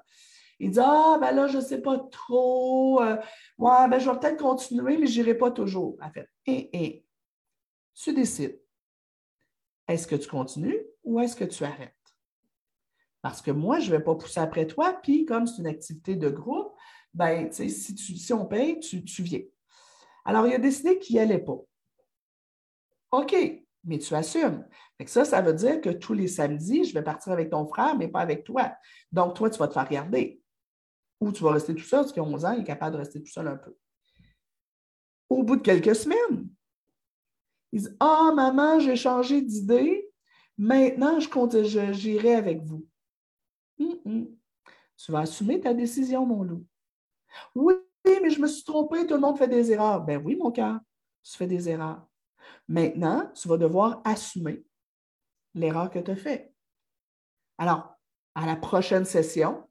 il 0.59 0.71
dit 0.71 0.79
Ah, 0.79 1.17
ben 1.19 1.31
là, 1.31 1.47
je 1.47 1.57
ne 1.57 1.61
sais 1.61 1.81
pas 1.81 1.97
trop. 2.11 3.01
Euh, 3.01 3.17
ouais, 3.57 3.89
ben 3.89 3.97
je 3.99 4.09
vais 4.09 4.19
peut-être 4.19 4.39
continuer, 4.39 4.97
mais 4.97 5.07
je 5.07 5.19
n'irai 5.19 5.33
pas 5.33 5.49
toujours. 5.49 5.97
En 6.01 6.11
fait, 6.11 6.29
et, 6.45 6.69
et, 6.83 7.05
tu 7.95 8.13
décides. 8.13 8.61
Est-ce 9.87 10.07
que 10.07 10.15
tu 10.15 10.29
continues 10.29 10.79
ou 11.03 11.19
est-ce 11.19 11.35
que 11.35 11.43
tu 11.43 11.63
arrêtes? 11.63 11.95
Parce 13.23 13.41
que 13.41 13.51
moi, 13.51 13.79
je 13.79 13.91
ne 13.91 13.97
vais 13.97 14.03
pas 14.03 14.15
pousser 14.15 14.39
après 14.39 14.67
toi, 14.67 14.93
puis 15.01 15.25
comme 15.25 15.47
c'est 15.47 15.61
une 15.61 15.67
activité 15.67 16.15
de 16.15 16.29
groupe, 16.29 16.73
ben, 17.13 17.51
si, 17.51 17.69
si 17.69 18.33
on 18.33 18.45
paye, 18.45 18.79
tu, 18.79 19.03
tu 19.03 19.23
viens. 19.23 19.41
Alors, 20.25 20.47
il 20.47 20.53
a 20.53 20.59
décidé 20.59 20.99
qu'il 20.99 21.15
n'y 21.15 21.21
allait 21.21 21.39
pas. 21.43 21.59
OK, 23.11 23.35
mais 23.83 23.97
tu 23.97 24.13
assumes. 24.13 24.65
ça, 25.05 25.25
ça 25.25 25.41
veut 25.41 25.53
dire 25.53 25.81
que 25.81 25.89
tous 25.89 26.13
les 26.13 26.27
samedis, 26.27 26.85
je 26.85 26.93
vais 26.93 27.03
partir 27.03 27.33
avec 27.33 27.49
ton 27.49 27.65
frère, 27.65 27.97
mais 27.97 28.07
pas 28.07 28.21
avec 28.21 28.43
toi. 28.43 28.73
Donc, 29.11 29.35
toi, 29.35 29.49
tu 29.49 29.57
vas 29.57 29.67
te 29.67 29.73
faire 29.73 29.87
regarder. 29.87 30.41
Ou 31.19 31.31
tu 31.31 31.43
vas 31.43 31.51
rester 31.51 31.75
tout 31.75 31.83
seul, 31.83 32.01
parce 32.01 32.17
a 32.17 32.21
11 32.21 32.45
ans, 32.45 32.51
il 32.53 32.61
est 32.61 32.65
capable 32.65 32.93
de 32.93 32.99
rester 32.99 33.21
tout 33.21 33.31
seul 33.31 33.47
un 33.47 33.57
peu. 33.57 33.75
Au 35.29 35.43
bout 35.43 35.55
de 35.55 35.61
quelques 35.61 35.95
semaines, 35.95 36.49
il 37.71 37.81
dit 37.81 37.89
Ah, 37.99 38.31
maman, 38.35 38.79
j'ai 38.79 38.95
changé 38.95 39.41
d'idée. 39.41 40.11
Maintenant, 40.57 41.19
je 41.19 41.29
compte, 41.29 41.55
j'irai 41.63 42.35
avec 42.35 42.61
vous. 42.61 42.85
Hum, 43.79 43.99
hum. 44.05 44.37
Tu 44.97 45.11
vas 45.11 45.19
assumer 45.19 45.59
ta 45.59 45.73
décision, 45.73 46.25
mon 46.25 46.43
loup. 46.43 46.65
Oui, 47.55 47.73
mais 48.05 48.29
je 48.29 48.39
me 48.39 48.47
suis 48.47 48.63
trompée, 48.63 49.07
tout 49.07 49.15
le 49.15 49.19
monde 49.19 49.37
fait 49.37 49.47
des 49.47 49.71
erreurs. 49.71 50.01
Ben 50.01 50.21
oui, 50.23 50.35
mon 50.35 50.51
cœur, 50.51 50.79
tu 51.23 51.35
fais 51.35 51.47
des 51.47 51.69
erreurs. 51.69 52.05
Maintenant, 52.67 53.31
tu 53.33 53.47
vas 53.47 53.57
devoir 53.57 54.01
assumer 54.05 54.63
l'erreur 55.53 55.89
que 55.89 55.99
tu 55.99 56.11
as 56.11 56.15
faite. 56.15 56.53
Alors, 57.57 57.95
à 58.35 58.45
la 58.45 58.55
prochaine 58.55 59.05
session, 59.05 59.67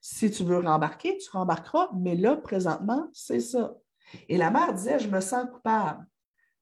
si 0.00 0.30
tu 0.30 0.44
veux 0.44 0.58
rembarquer, 0.58 1.18
tu 1.18 1.30
rembarqueras, 1.30 1.90
mais 1.94 2.16
là, 2.16 2.36
présentement, 2.36 3.08
c'est 3.12 3.40
ça. 3.40 3.74
Et 4.28 4.36
la 4.36 4.50
mère 4.50 4.72
disait, 4.72 4.98
je 4.98 5.08
me 5.08 5.20
sens 5.20 5.46
coupable. 5.52 6.06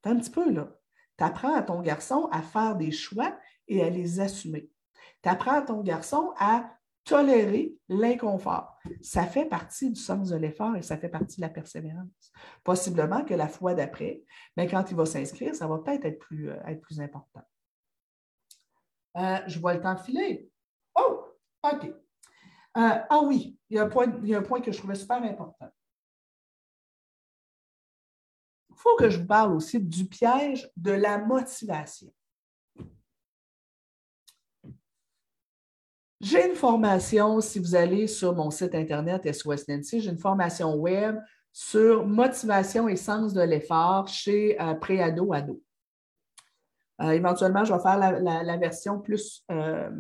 T'as 0.02 0.10
un 0.10 0.16
petit 0.16 0.30
peu, 0.30 0.50
là. 0.50 0.68
Tu 1.16 1.24
apprends 1.24 1.54
à 1.54 1.62
ton 1.62 1.80
garçon 1.80 2.28
à 2.30 2.42
faire 2.42 2.76
des 2.76 2.90
choix 2.90 3.36
et 3.66 3.82
à 3.82 3.90
les 3.90 4.20
assumer. 4.20 4.70
Tu 5.22 5.28
apprends 5.28 5.58
à 5.58 5.62
ton 5.62 5.82
garçon 5.82 6.32
à 6.38 6.77
tolérer 7.08 7.74
l'inconfort. 7.88 8.78
Ça 9.00 9.26
fait 9.26 9.46
partie 9.46 9.90
du 9.90 10.00
sens 10.00 10.28
de 10.28 10.36
l'effort 10.36 10.76
et 10.76 10.82
ça 10.82 10.98
fait 10.98 11.08
partie 11.08 11.36
de 11.36 11.42
la 11.42 11.48
persévérance. 11.48 12.32
Possiblement 12.62 13.24
que 13.24 13.34
la 13.34 13.48
fois 13.48 13.74
d'après, 13.74 14.22
mais 14.56 14.68
quand 14.68 14.90
il 14.90 14.96
va 14.96 15.06
s'inscrire, 15.06 15.54
ça 15.54 15.66
va 15.66 15.78
peut-être 15.78 16.04
être 16.04 16.18
plus, 16.18 16.50
euh, 16.50 16.60
être 16.66 16.82
plus 16.82 17.00
important. 17.00 17.42
Euh, 19.16 19.38
je 19.46 19.58
vois 19.58 19.74
le 19.74 19.80
temps 19.80 19.96
filer. 19.96 20.50
Oh, 20.94 21.34
OK. 21.62 21.86
Euh, 21.86 21.92
ah 22.74 23.20
oui, 23.24 23.58
il 23.70 23.76
y, 23.76 23.80
a 23.80 23.84
un 23.84 23.88
point, 23.88 24.06
il 24.22 24.28
y 24.28 24.34
a 24.34 24.38
un 24.38 24.42
point 24.42 24.60
que 24.60 24.70
je 24.70 24.78
trouvais 24.78 24.94
super 24.94 25.22
important. 25.22 25.70
Il 28.70 28.76
faut 28.76 28.96
que 28.96 29.08
je 29.08 29.18
vous 29.18 29.26
parle 29.26 29.54
aussi 29.54 29.80
du 29.80 30.04
piège 30.04 30.70
de 30.76 30.92
la 30.92 31.18
motivation. 31.18 32.12
J'ai 36.20 36.48
une 36.48 36.56
formation, 36.56 37.40
si 37.40 37.60
vous 37.60 37.76
allez 37.76 38.08
sur 38.08 38.34
mon 38.34 38.50
site 38.50 38.74
Internet 38.74 39.32
SOS 39.32 39.68
Nancy, 39.68 40.00
j'ai 40.00 40.10
une 40.10 40.18
formation 40.18 40.74
web 40.74 41.16
sur 41.52 42.04
motivation 42.06 42.88
et 42.88 42.96
sens 42.96 43.32
de 43.32 43.40
l'effort 43.40 44.08
chez 44.08 44.60
euh, 44.60 44.74
Préado 44.74 45.32
Ado. 45.32 45.62
Euh, 47.00 47.10
éventuellement, 47.10 47.64
je 47.64 47.72
vais 47.72 47.80
faire 47.80 47.98
la, 47.98 48.56
version 48.56 48.98
plus 48.98 49.44
euh, 49.52 49.90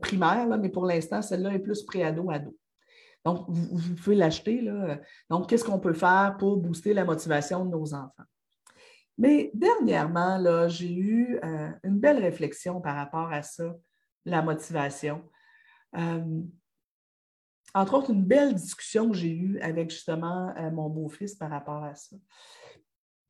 primaire, 0.00 0.48
mais 0.58 0.68
pour 0.68 0.84
l'instant, 0.84 1.22
celle-là 1.22 1.54
est 1.54 1.60
plus 1.60 1.84
Préado 1.84 2.28
Ado. 2.32 2.56
Donc, 3.24 3.44
vous, 3.48 3.94
pouvez 3.94 4.16
l'acheter. 4.16 4.68
Donc, 5.30 5.48
qu'est-ce 5.48 5.64
qu'on 5.64 5.78
peut 5.78 5.94
faire 5.94 6.34
pour 6.40 6.56
booster 6.56 6.92
la 6.92 7.04
motivation 7.04 7.64
de 7.64 7.70
nos 7.70 7.94
enfants? 7.94 8.24
Mais 9.16 9.52
dernièrement, 9.54 10.68
j'ai 10.68 10.92
eu 10.92 11.38
une 11.84 12.00
belle 12.00 12.18
réflexion 12.18 12.80
par 12.80 12.96
rapport 12.96 13.32
à 13.32 13.42
ça 13.42 13.76
la 14.24 14.42
motivation. 14.42 15.22
Euh, 15.96 16.42
entre 17.74 17.94
autres, 17.94 18.10
une 18.10 18.24
belle 18.24 18.54
discussion 18.54 19.10
que 19.10 19.16
j'ai 19.16 19.32
eue 19.32 19.58
avec 19.60 19.90
justement 19.90 20.52
euh, 20.58 20.70
mon 20.70 20.88
beau-fils 20.88 21.34
par 21.34 21.50
rapport 21.50 21.82
à 21.82 21.94
ça. 21.94 22.16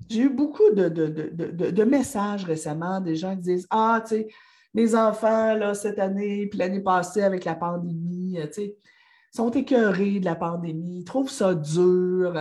J'ai 0.09 0.23
eu 0.23 0.31
beaucoup 0.31 0.71
de, 0.73 1.85
messages 1.85 2.45
récemment, 2.45 3.01
des 3.01 3.15
gens 3.15 3.37
qui 3.37 3.43
disent 3.43 3.67
Ah, 3.71 4.03
tu 4.03 4.17
sais, 4.17 4.29
les 4.75 4.97
enfants, 4.97 5.55
là, 5.55 5.75
cette 5.75 5.99
année, 5.99 6.49
puis 6.49 6.59
l'année 6.59 6.83
passée 6.83 7.23
avec 7.23 7.45
la 7.45 7.55
pandémie, 7.55 8.37
tu 8.47 8.53
sais, 8.53 8.77
sont 9.33 9.51
écœurés 9.51 10.19
de 10.19 10.25
la 10.25 10.35
pandémie, 10.35 10.99
ils 11.01 11.05
trouvent 11.05 11.31
ça 11.31 11.55
dur 11.55 12.35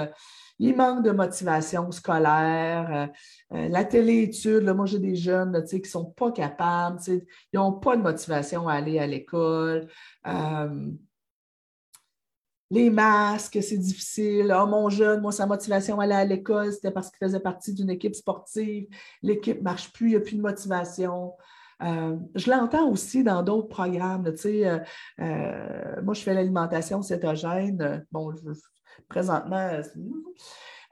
il 0.62 0.76
manque 0.76 1.04
de 1.04 1.10
motivation 1.12 1.92
scolaire. 1.92 3.10
Euh, 3.52 3.58
euh, 3.58 3.68
la 3.70 3.84
téléétude, 3.84 4.62
là, 4.62 4.76
moi 4.76 4.86
j'ai 4.86 5.00
des 5.00 5.16
jeunes 5.16 5.64
qui 5.66 5.82
ne 5.82 5.86
sont 5.86 6.06
pas 6.06 6.32
capables, 6.32 7.00
ils 7.08 7.24
n'ont 7.56 7.74
pas 7.74 7.98
de 7.98 8.04
motivation 8.04 8.68
à 8.68 8.76
aller 8.76 9.00
à 9.00 9.08
l'école. 9.08 9.88
Euh, 10.28 10.92
les 12.70 12.92
masques, 12.92 13.58
c'est 13.62 13.78
difficile. 13.78 14.56
Oh, 14.58 14.68
mon 14.68 14.88
jeune, 14.90 15.22
moi, 15.22 15.32
sa 15.32 15.48
motivation 15.48 16.00
à 16.00 16.04
aller 16.04 16.14
à 16.14 16.26
l'école, 16.26 16.72
c'était 16.72 16.92
parce 16.92 17.10
qu'il 17.10 17.18
faisait 17.18 17.40
partie 17.40 17.74
d'une 17.74 17.90
équipe 17.90 18.16
sportive. 18.16 18.88
L'équipe 19.24 19.58
ne 19.58 19.64
marche 19.64 19.92
plus, 19.92 20.10
il 20.10 20.12
n'y 20.12 20.16
a 20.18 20.20
plus 20.22 20.38
de 20.38 20.42
motivation. 20.42 21.34
je 21.82 22.52
l'entends 22.52 22.88
aussi 22.90 23.24
dans 23.24 23.42
d'autres 23.42 23.68
programmes. 23.68 24.24
moi, 24.24 26.14
je 26.14 26.22
fais 26.22 26.34
l'alimentation 26.36 27.02
cétogène. 27.02 28.06
Bon, 28.12 28.32
je, 28.36 28.52
présentement. 29.08 29.58
Euh, 29.58 29.84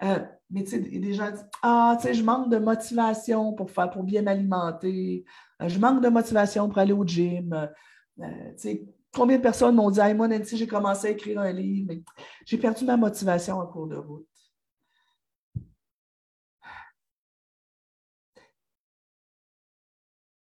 euh, 0.03 0.25
mais 0.49 0.63
tu 0.63 0.71
sais, 0.71 0.79
des 0.79 1.13
gens 1.13 1.31
disent 1.31 1.47
Ah, 1.61 1.97
tu 1.99 2.07
sais, 2.07 2.13
je 2.13 2.23
manque 2.23 2.49
de 2.49 2.57
motivation 2.57 3.53
pour 3.53 3.71
faire, 3.71 3.89
pour 3.89 4.03
bien 4.03 4.21
m'alimenter. 4.21 5.25
Euh, 5.61 5.69
je 5.69 5.79
manque 5.79 6.03
de 6.03 6.09
motivation 6.09 6.69
pour 6.69 6.77
aller 6.77 6.93
au 6.93 7.05
gym. 7.05 7.69
tu 8.17 8.25
sais, 8.57 8.85
combien 9.13 9.37
de 9.37 9.41
personnes 9.41 9.75
m'ont 9.75 9.91
dit 9.91 9.99
moi, 10.15 10.27
Nancy, 10.27 10.57
j'ai 10.57 10.67
commencé 10.67 11.07
à 11.07 11.11
écrire 11.11 11.39
un 11.39 11.51
livre, 11.51 11.87
mais 11.89 12.03
j'ai 12.45 12.57
perdu 12.57 12.85
ma 12.85 12.97
motivation 12.97 13.57
en 13.59 13.67
cours 13.67 13.87
de 13.87 13.97
route. 13.97 14.27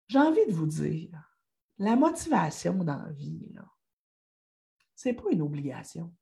J'ai 0.08 0.20
envie 0.20 0.46
de 0.48 0.54
vous 0.54 0.68
dire, 0.68 1.10
la 1.78 1.96
motivation 1.96 2.74
dans 2.74 2.98
la 2.98 3.12
vie, 3.12 3.54
ce 4.96 5.10
n'est 5.10 5.16
pas 5.16 5.30
une 5.32 5.42
obligation. 5.42 6.14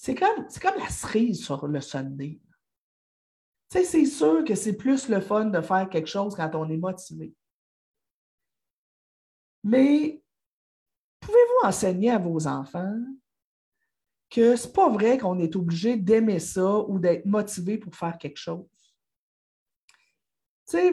C'est 0.00 0.14
comme, 0.14 0.46
comme 0.62 0.78
la 0.78 0.88
cerise 0.90 1.44
sur 1.44 1.66
le 1.66 1.80
Sunday. 1.80 2.38
Tu 3.68 3.78
sais, 3.78 3.84
c'est 3.84 4.06
sûr 4.06 4.44
que 4.44 4.54
c'est 4.54 4.76
plus 4.76 5.08
le 5.08 5.20
fun 5.20 5.46
de 5.46 5.60
faire 5.60 5.88
quelque 5.90 6.06
chose 6.06 6.36
quand 6.36 6.54
on 6.54 6.70
est 6.70 6.76
motivé. 6.76 7.34
Mais 9.64 10.22
pouvez-vous 11.18 11.66
enseigner 11.66 12.12
à 12.12 12.18
vos 12.18 12.46
enfants 12.46 12.96
que 14.30 14.54
ce 14.54 14.68
n'est 14.68 14.72
pas 14.72 14.88
vrai 14.88 15.18
qu'on 15.18 15.40
est 15.40 15.56
obligé 15.56 15.96
d'aimer 15.96 16.38
ça 16.38 16.78
ou 16.78 17.00
d'être 17.00 17.26
motivé 17.26 17.76
pour 17.76 17.92
faire 17.96 18.16
quelque 18.18 18.38
chose? 18.38 18.68
Tu 20.68 20.76
sais, 20.76 20.92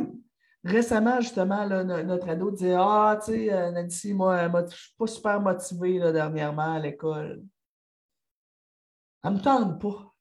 récemment, 0.63 1.21
justement, 1.21 1.67
notre 1.83 2.27
ado 2.27 2.49
disait 2.49 2.75
Ah, 2.75 3.19
tu 3.23 3.33
sais, 3.33 3.53
euh, 3.53 3.69
Nancy, 3.69 4.15
moi, 4.15 4.49
je 4.49 4.63
ne 4.63 4.67
suis 4.67 4.95
pas 4.97 5.07
super 5.07 5.39
motivée 5.39 5.99
dernièrement 5.99 6.73
à 6.73 6.79
l'école. 6.79 7.45
Ne 9.25 9.31
me 9.31 9.41
tente 9.41 9.81
pas. 9.81 10.13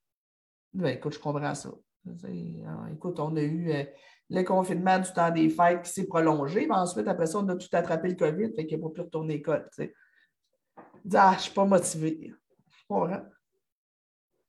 Ben, 0.72 0.96
écoute, 0.96 1.12
je 1.12 1.18
comprends 1.18 1.54
ça. 1.54 1.70
Euh, 2.06 2.86
écoute, 2.92 3.20
on 3.20 3.36
a 3.36 3.42
eu 3.42 3.70
euh, 3.70 3.84
le 4.30 4.42
confinement 4.42 4.98
du 4.98 5.12
temps 5.12 5.30
des 5.30 5.48
fêtes 5.50 5.82
qui 5.82 5.90
s'est 5.90 6.06
prolongé, 6.06 6.66
mais 6.66 6.74
ensuite, 6.74 7.06
après 7.06 7.26
ça, 7.26 7.38
on 7.38 7.48
a 7.48 7.56
tout 7.56 7.68
attrapé 7.72 8.08
le 8.08 8.14
COVID, 8.14 8.54
fait 8.54 8.66
qu'il 8.66 8.78
n'a 8.78 8.88
pas 8.88 8.92
pu 8.92 9.00
retourner 9.02 9.34
à 9.34 9.36
l'école. 9.36 9.70
Ah, 11.14 11.32
je 11.32 11.36
ne 11.36 11.40
suis 11.42 11.52
pas 11.52 11.64
motivé. 11.64 12.34
Je 12.66 12.84
comprends. 12.88 13.22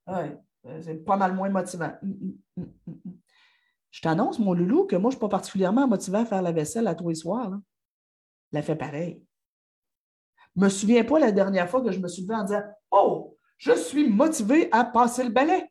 Ouais, 0.08 0.38
c'est 0.82 1.04
pas 1.04 1.18
mal 1.18 1.34
moins 1.34 1.50
motivant. 1.50 1.92
Hum, 2.02 2.38
hum, 2.58 2.74
hum, 2.88 3.18
je 3.92 4.02
t'annonce, 4.02 4.40
mon 4.40 4.54
loulou, 4.54 4.86
que 4.86 4.96
moi, 4.96 5.10
je 5.10 5.16
ne 5.16 5.20
suis 5.20 5.28
pas 5.28 5.30
particulièrement 5.30 5.88
motivé 5.88 6.18
à 6.18 6.26
faire 6.26 6.42
la 6.42 6.52
vaisselle 6.52 6.88
à 6.88 6.96
tous 6.96 7.10
les 7.10 7.16
soirs. 7.16 7.50
Là. 7.50 7.60
Elle 8.54 8.64
fait 8.64 8.76
pareil. 8.76 9.26
Je 10.56 10.62
ne 10.62 10.66
me 10.66 10.70
souviens 10.70 11.04
pas 11.04 11.20
la 11.20 11.32
dernière 11.32 11.70
fois 11.70 11.82
que 11.82 11.92
je 11.92 12.00
me 12.00 12.08
suis 12.08 12.24
levé 12.24 12.36
en 12.36 12.44
disant 12.44 12.64
Oh, 12.92 13.35
je 13.58 13.72
suis 13.74 14.10
motivé 14.10 14.70
à 14.72 14.84
passer 14.84 15.24
le 15.24 15.30
balai. 15.30 15.70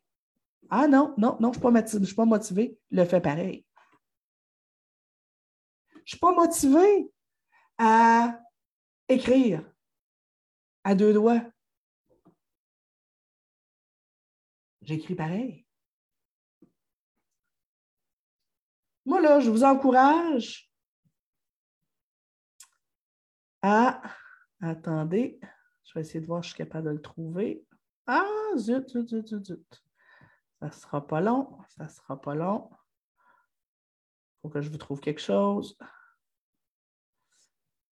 Ah 0.69 0.87
non, 0.87 1.13
non, 1.17 1.37
non, 1.39 1.51
je 1.53 1.59
ne 1.59 2.05
suis, 2.05 2.15
pas 2.15 2.25
motivé. 2.25 2.77
Le 2.89 3.05
fait 3.05 3.21
pareil. 3.21 3.65
Je 5.93 5.97
ne 5.97 6.05
suis 6.05 6.19
pas 6.19 6.33
motivé 6.33 7.11
à 7.77 8.39
écrire 9.07 9.63
à 10.83 10.95
deux 10.95 11.13
doigts. 11.13 11.43
J'écris 14.81 15.15
pareil. 15.15 15.65
Moi, 19.05 19.21
là, 19.21 19.39
je 19.39 19.49
vous 19.49 19.63
encourage 19.63 20.71
à. 23.61 24.01
Attendez, 24.61 25.39
je 25.83 25.93
vais 25.93 26.01
essayer 26.01 26.21
de 26.21 26.25
voir 26.25 26.43
si 26.43 26.49
je 26.49 26.55
suis 26.55 26.63
capable 26.63 26.87
de 26.87 26.93
le 26.93 27.01
trouver. 27.01 27.63
Ah, 28.07 28.27
zut, 28.57 28.89
zut, 28.89 29.09
zut, 29.09 29.27
zut, 29.27 29.45
zut. 29.45 29.83
Ça 30.59 30.67
ne 30.67 30.71
sera 30.71 31.05
pas 31.05 31.21
long. 31.21 31.57
Ça 31.69 31.85
ne 31.85 31.89
sera 31.89 32.19
pas 32.19 32.35
long. 32.35 32.69
Il 32.71 34.41
faut 34.41 34.49
que 34.49 34.61
je 34.61 34.69
vous 34.69 34.77
trouve 34.77 34.99
quelque 34.99 35.21
chose. 35.21 35.77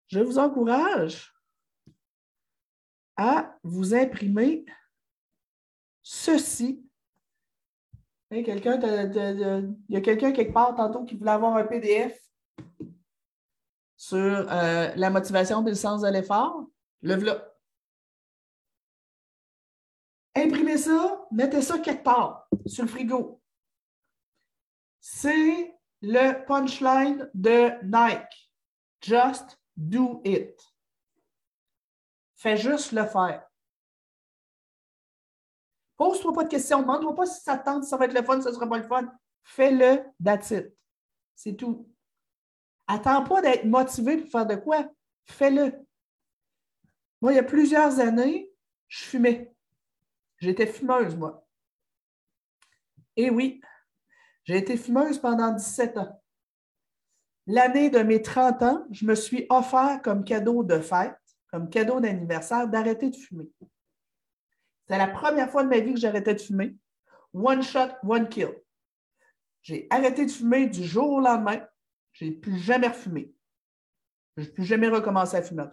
Je 0.07 0.19
vous 0.19 0.37
encourage 0.37 1.33
à 3.17 3.57
vous 3.63 3.93
imprimer 3.93 4.65
ceci. 6.01 6.87
quelqu'un 8.29 8.79
il 8.79 9.75
y 9.89 9.97
a 9.97 10.01
quelqu'un 10.01 10.31
quelque 10.31 10.53
part 10.53 10.75
tantôt 10.75 11.03
qui 11.03 11.17
voulait 11.17 11.31
avoir 11.31 11.55
un 11.57 11.65
PDF 11.65 12.17
sur 13.97 14.17
euh, 14.19 14.93
la 14.95 15.09
motivation 15.09 15.65
et 15.65 15.69
le 15.69 15.75
sens 15.75 16.01
de 16.01 16.07
l'effort. 16.07 16.67
Le. 17.01 17.17
Ça, 20.75 21.27
mettez 21.31 21.61
ça 21.61 21.79
quelque 21.79 22.03
part 22.03 22.47
sur 22.65 22.83
le 22.83 22.89
frigo. 22.89 23.41
C'est 24.99 25.73
le 26.01 26.45
punchline 26.45 27.29
de 27.33 27.71
Nike. 27.83 28.51
Just 29.01 29.59
do 29.75 30.21
it. 30.25 30.59
Fais 32.35 32.57
juste 32.57 32.91
le 32.91 33.05
faire. 33.05 33.47
Pose-toi 35.95 36.33
pas 36.33 36.43
de 36.43 36.49
questions. 36.49 36.81
Demande-toi 36.81 37.15
pas 37.15 37.25
si 37.25 37.41
ça 37.41 37.57
tente, 37.57 37.83
si 37.83 37.89
ça 37.89 37.97
va 37.97 38.05
être 38.05 38.13
le 38.13 38.23
fun, 38.23 38.37
si 38.37 38.43
ça 38.43 38.49
ne 38.49 38.55
sera 38.55 38.67
pas 38.67 38.77
le 38.77 38.87
fun. 38.87 39.11
Fais-le, 39.43 40.03
that's. 40.23 40.53
C'est 41.35 41.55
tout. 41.55 41.89
Attends 42.87 43.23
pas 43.23 43.41
d'être 43.41 43.65
motivé 43.65 44.17
pour 44.17 44.29
faire 44.29 44.45
de 44.45 44.55
quoi. 44.55 44.85
Fais-le. 45.25 45.73
Moi, 47.21 47.33
il 47.33 47.35
y 47.35 47.39
a 47.39 47.43
plusieurs 47.43 47.99
années, 47.99 48.51
je 48.87 49.03
fumais. 49.05 49.53
J'étais 50.39 50.67
fumeuse, 50.67 51.15
moi. 51.15 51.45
Et 53.15 53.29
oui, 53.29 53.61
j'ai 54.45 54.57
été 54.57 54.77
fumeuse 54.77 55.17
pendant 55.19 55.51
17 55.51 55.97
ans. 55.97 56.23
L'année 57.47 57.89
de 57.89 57.99
mes 57.99 58.21
30 58.21 58.61
ans, 58.61 58.85
je 58.91 59.05
me 59.05 59.15
suis 59.15 59.45
offert 59.49 60.01
comme 60.03 60.23
cadeau 60.23 60.63
de 60.63 60.79
fête, 60.79 61.17
comme 61.51 61.69
cadeau 61.69 61.99
d'anniversaire, 61.99 62.67
d'arrêter 62.67 63.09
de 63.09 63.15
fumer. 63.15 63.49
C'est 64.87 64.97
la 64.97 65.07
première 65.07 65.49
fois 65.49 65.63
de 65.63 65.69
ma 65.69 65.79
vie 65.79 65.93
que 65.93 65.99
j'arrêtais 65.99 66.35
de 66.35 66.41
fumer. 66.41 66.77
One 67.33 67.63
shot, 67.63 67.89
one 68.03 68.29
kill. 68.29 68.53
J'ai 69.61 69.87
arrêté 69.89 70.25
de 70.25 70.31
fumer 70.31 70.67
du 70.67 70.83
jour 70.83 71.09
au 71.09 71.19
lendemain. 71.19 71.65
Je 72.13 72.25
n'ai 72.25 72.31
plus 72.31 72.57
jamais 72.57 72.87
refumé. 72.87 73.33
Je 74.37 74.43
n'ai 74.43 74.49
plus 74.49 74.63
jamais 74.63 74.87
recommencé 74.87 75.35
à 75.37 75.41
fumer. 75.41 75.65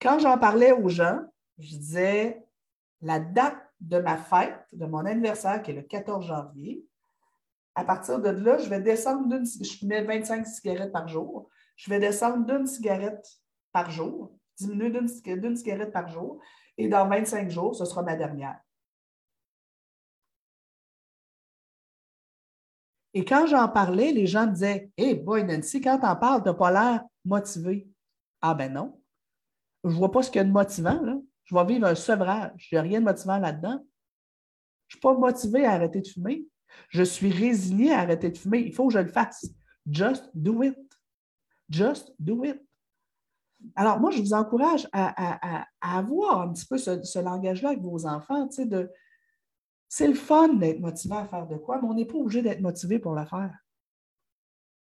Quand 0.00 0.18
j'en 0.18 0.38
parlais 0.38 0.72
aux 0.72 0.88
gens, 0.88 1.20
je 1.58 1.76
disais 1.76 2.44
la 3.00 3.18
date 3.18 3.56
de 3.80 3.98
ma 3.98 4.16
fête, 4.16 4.58
de 4.72 4.86
mon 4.86 5.04
anniversaire, 5.04 5.62
qui 5.62 5.70
est 5.70 5.74
le 5.74 5.82
14 5.82 6.26
janvier, 6.26 6.84
à 7.74 7.84
partir 7.84 8.20
de 8.20 8.30
là, 8.30 8.56
je 8.58 8.68
vais 8.70 8.80
descendre 8.80 9.28
d'une. 9.28 9.44
Je 9.44 9.76
fumais 9.76 10.02
25 10.02 10.46
cigarettes 10.46 10.92
par 10.92 11.08
jour. 11.08 11.50
Je 11.76 11.90
vais 11.90 11.98
descendre 11.98 12.46
d'une 12.46 12.66
cigarette 12.66 13.26
par 13.70 13.90
jour, 13.90 14.32
diminuer 14.56 14.90
d'une 14.90 15.56
cigarette 15.56 15.92
par 15.92 16.08
jour, 16.08 16.40
et 16.78 16.88
dans 16.88 17.06
25 17.06 17.50
jours, 17.50 17.74
ce 17.74 17.84
sera 17.84 18.02
ma 18.02 18.16
dernière. 18.16 18.58
Et 23.12 23.24
quand 23.24 23.46
j'en 23.46 23.68
parlais, 23.68 24.12
les 24.12 24.26
gens 24.26 24.46
me 24.46 24.52
disaient 24.52 24.90
Hey, 24.96 25.14
boy, 25.14 25.44
Nancy, 25.44 25.80
quand 25.80 25.98
t'en 25.98 26.16
parles, 26.16 26.42
t'as 26.42 26.54
pas 26.54 26.70
l'air 26.70 27.04
motivé. 27.24 27.88
Ah 28.40 28.54
ben 28.54 28.72
non. 28.72 29.00
Je 29.86 29.90
ne 29.90 29.96
vois 29.96 30.10
pas 30.10 30.22
ce 30.22 30.30
qu'il 30.30 30.40
y 30.40 30.40
a 30.40 30.44
de 30.44 30.50
motivant. 30.50 31.00
Là. 31.00 31.16
Je 31.44 31.54
vais 31.54 31.64
vivre 31.64 31.86
un 31.86 31.94
sevrage. 31.94 32.68
N'y 32.72 32.78
a 32.78 32.82
rien 32.82 33.00
de 33.00 33.04
motivant 33.04 33.38
là-dedans. 33.38 33.78
Je 34.88 34.96
ne 34.96 34.98
suis 34.98 35.00
pas 35.00 35.14
motivé 35.14 35.64
à 35.64 35.72
arrêter 35.72 36.00
de 36.00 36.08
fumer. 36.08 36.44
Je 36.88 37.04
suis 37.04 37.30
résigné 37.30 37.92
à 37.92 38.00
arrêter 38.00 38.30
de 38.30 38.36
fumer. 38.36 38.58
Il 38.58 38.74
faut 38.74 38.88
que 38.88 38.94
je 38.94 38.98
le 38.98 39.08
fasse. 39.08 39.46
Just 39.88 40.28
do 40.34 40.62
it. 40.64 40.76
Just 41.70 42.12
do 42.18 42.44
it. 42.44 42.60
Alors, 43.76 44.00
moi, 44.00 44.10
je 44.10 44.20
vous 44.20 44.34
encourage 44.34 44.88
à, 44.92 45.64
avoir 45.80 46.42
un 46.42 46.52
petit 46.52 46.66
peu 46.66 46.78
ce, 46.78 47.18
langage-là 47.18 47.70
avec 47.70 47.80
vos 47.80 48.06
enfants, 48.06 48.48
de 48.58 48.90
c'est 49.88 50.08
le 50.08 50.14
fun 50.14 50.48
d'être 50.54 50.80
motivé 50.80 51.14
à 51.14 51.24
faire 51.26 51.46
de 51.46 51.56
quoi, 51.56 51.80
mais 51.80 51.88
on 51.88 51.94
n'est 51.94 52.04
pas 52.04 52.18
obligé 52.18 52.42
d'être 52.42 52.60
motivé 52.60 52.98
pour 52.98 53.14
le 53.14 53.24
faire. 53.24 53.56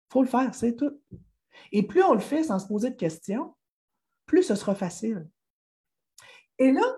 Il 0.08 0.12
faut 0.12 0.22
le 0.22 0.28
faire, 0.28 0.54
c'est 0.54 0.76
tout. 0.76 1.00
Et 1.70 1.82
plus 1.82 2.02
on 2.02 2.14
le 2.14 2.20
fait 2.20 2.44
sans 2.44 2.58
se 2.58 2.66
poser 2.66 2.90
de 2.90 2.96
questions, 2.96 3.54
plus 4.32 4.44
ce 4.44 4.54
sera 4.54 4.74
facile. 4.74 5.28
Et 6.58 6.72
là, 6.72 6.96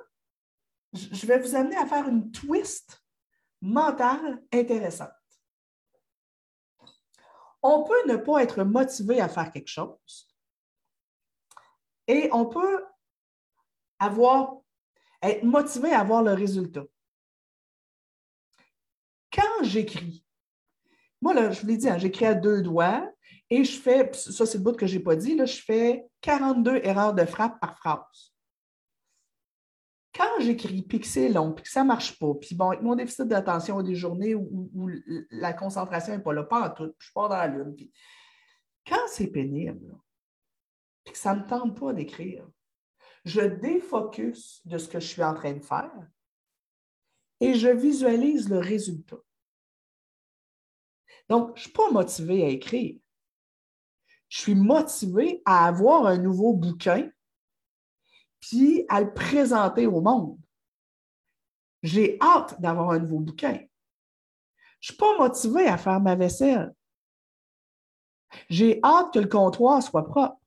je 0.92 1.26
vais 1.26 1.40
vous 1.40 1.56
amener 1.56 1.76
à 1.76 1.84
faire 1.84 2.08
une 2.08 2.30
twist 2.30 3.04
mentale 3.60 4.40
intéressante. 4.52 5.10
On 7.60 7.82
peut 7.82 8.06
ne 8.06 8.16
pas 8.16 8.40
être 8.44 8.62
motivé 8.62 9.20
à 9.20 9.28
faire 9.28 9.50
quelque 9.50 9.68
chose 9.68 10.32
et 12.06 12.28
on 12.30 12.46
peut 12.46 12.84
avoir, 13.98 14.58
être 15.20 15.42
motivé 15.42 15.92
à 15.92 16.02
avoir 16.02 16.22
le 16.22 16.34
résultat. 16.34 16.84
Quand 19.32 19.64
j'écris, 19.64 20.24
moi, 21.20 21.34
là, 21.34 21.50
je 21.50 21.62
vous 21.62 21.66
l'ai 21.66 21.78
dit, 21.78 21.88
hein, 21.88 21.98
j'écris 21.98 22.26
à 22.26 22.34
deux 22.34 22.62
doigts 22.62 23.12
et 23.50 23.64
je 23.64 23.80
fais, 23.80 24.12
ça 24.12 24.46
c'est 24.46 24.58
le 24.58 24.62
bout 24.62 24.76
que 24.76 24.86
je 24.86 24.98
n'ai 24.98 25.02
pas 25.02 25.16
dit, 25.16 25.34
là, 25.34 25.46
je 25.46 25.60
fais 25.60 26.06
42 26.24 26.76
erreurs 26.84 27.12
de 27.12 27.26
frappe 27.26 27.60
par 27.60 27.76
phrase. 27.76 28.32
Quand 30.14 30.40
j'écris 30.40 30.80
puis 30.80 31.00
que 31.00 31.06
c'est 31.06 31.28
long, 31.28 31.52
puis 31.52 31.64
que 31.64 31.68
ça 31.68 31.82
ne 31.82 31.88
marche 31.88 32.18
pas, 32.18 32.32
puis 32.40 32.54
bon, 32.54 32.70
avec 32.70 32.80
mon 32.80 32.94
déficit 32.94 33.28
d'attention 33.28 33.82
des 33.82 33.94
journées 33.94 34.34
où, 34.34 34.88
la 35.30 35.52
concentration 35.52 36.16
n'est 36.16 36.22
pas 36.22 36.32
là, 36.32 36.44
pas 36.44 36.68
en 36.68 36.70
tout, 36.70 36.94
je 36.98 37.12
pars 37.12 37.28
dans 37.28 37.36
la 37.36 37.48
lune. 37.48 37.76
quand 38.86 39.06
c'est 39.08 39.26
pénible, 39.26 39.98
puis 41.04 41.12
que 41.12 41.18
ça 41.18 41.34
ne 41.34 41.40
me 41.40 41.46
tente 41.46 41.78
pas 41.78 41.92
d'écrire, 41.92 42.48
je 43.26 43.42
défocus 43.42 44.62
de 44.64 44.78
ce 44.78 44.88
que 44.88 45.00
je 45.00 45.06
suis 45.06 45.22
en 45.22 45.34
train 45.34 45.52
de 45.52 45.64
faire 45.64 45.92
et 47.40 47.52
je 47.52 47.68
visualise 47.68 48.48
le 48.48 48.60
résultat. 48.60 49.20
Donc, 51.28 51.48
je 51.48 51.52
ne 51.52 51.64
suis 51.64 51.72
pas 51.72 51.90
motivé 51.90 52.44
à 52.44 52.48
écrire 52.48 52.98
je 54.28 54.38
suis 54.40 54.54
motivée 54.54 55.42
à 55.44 55.66
avoir 55.66 56.06
un 56.06 56.18
nouveau 56.18 56.54
bouquin, 56.54 57.08
puis 58.40 58.84
à 58.88 59.00
le 59.00 59.12
présenter 59.12 59.86
au 59.86 60.00
monde. 60.00 60.38
J'ai 61.82 62.18
hâte 62.20 62.60
d'avoir 62.60 62.90
un 62.90 62.98
nouveau 62.98 63.20
bouquin. 63.20 63.58
Je 64.80 64.92
ne 64.92 64.96
suis 64.96 64.96
pas 64.96 65.18
motivée 65.18 65.66
à 65.66 65.78
faire 65.78 66.00
ma 66.00 66.14
vaisselle. 66.14 66.74
J'ai 68.48 68.80
hâte 68.82 69.12
que 69.12 69.18
le 69.18 69.28
comptoir 69.28 69.82
soit 69.82 70.06
propre. 70.06 70.38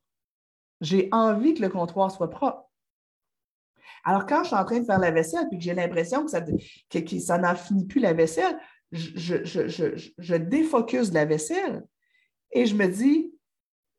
J'ai 0.80 1.08
envie 1.12 1.54
que 1.54 1.62
le 1.62 1.68
comptoir 1.68 2.10
soit 2.10 2.30
propre. 2.30 2.68
Alors, 4.04 4.26
quand 4.26 4.42
je 4.42 4.48
suis 4.48 4.56
en 4.56 4.64
train 4.64 4.80
de 4.80 4.84
faire 4.84 4.98
la 4.98 5.10
vaisselle 5.10 5.46
et 5.50 5.58
que 5.58 5.62
j'ai 5.62 5.74
l'impression 5.74 6.24
que 6.24 6.30
ça, 6.30 6.40
que, 6.40 7.38
n'en 7.40 7.54
finit 7.54 7.86
plus 7.86 8.00
la 8.00 8.12
vaisselle, 8.12 8.58
je, 8.92 9.18
je, 9.44 10.36
de 11.10 11.14
la 11.14 11.24
vaisselle 11.24 11.84
et 12.52 12.64
je 12.64 12.74
me 12.74 12.86
dis, 12.86 13.34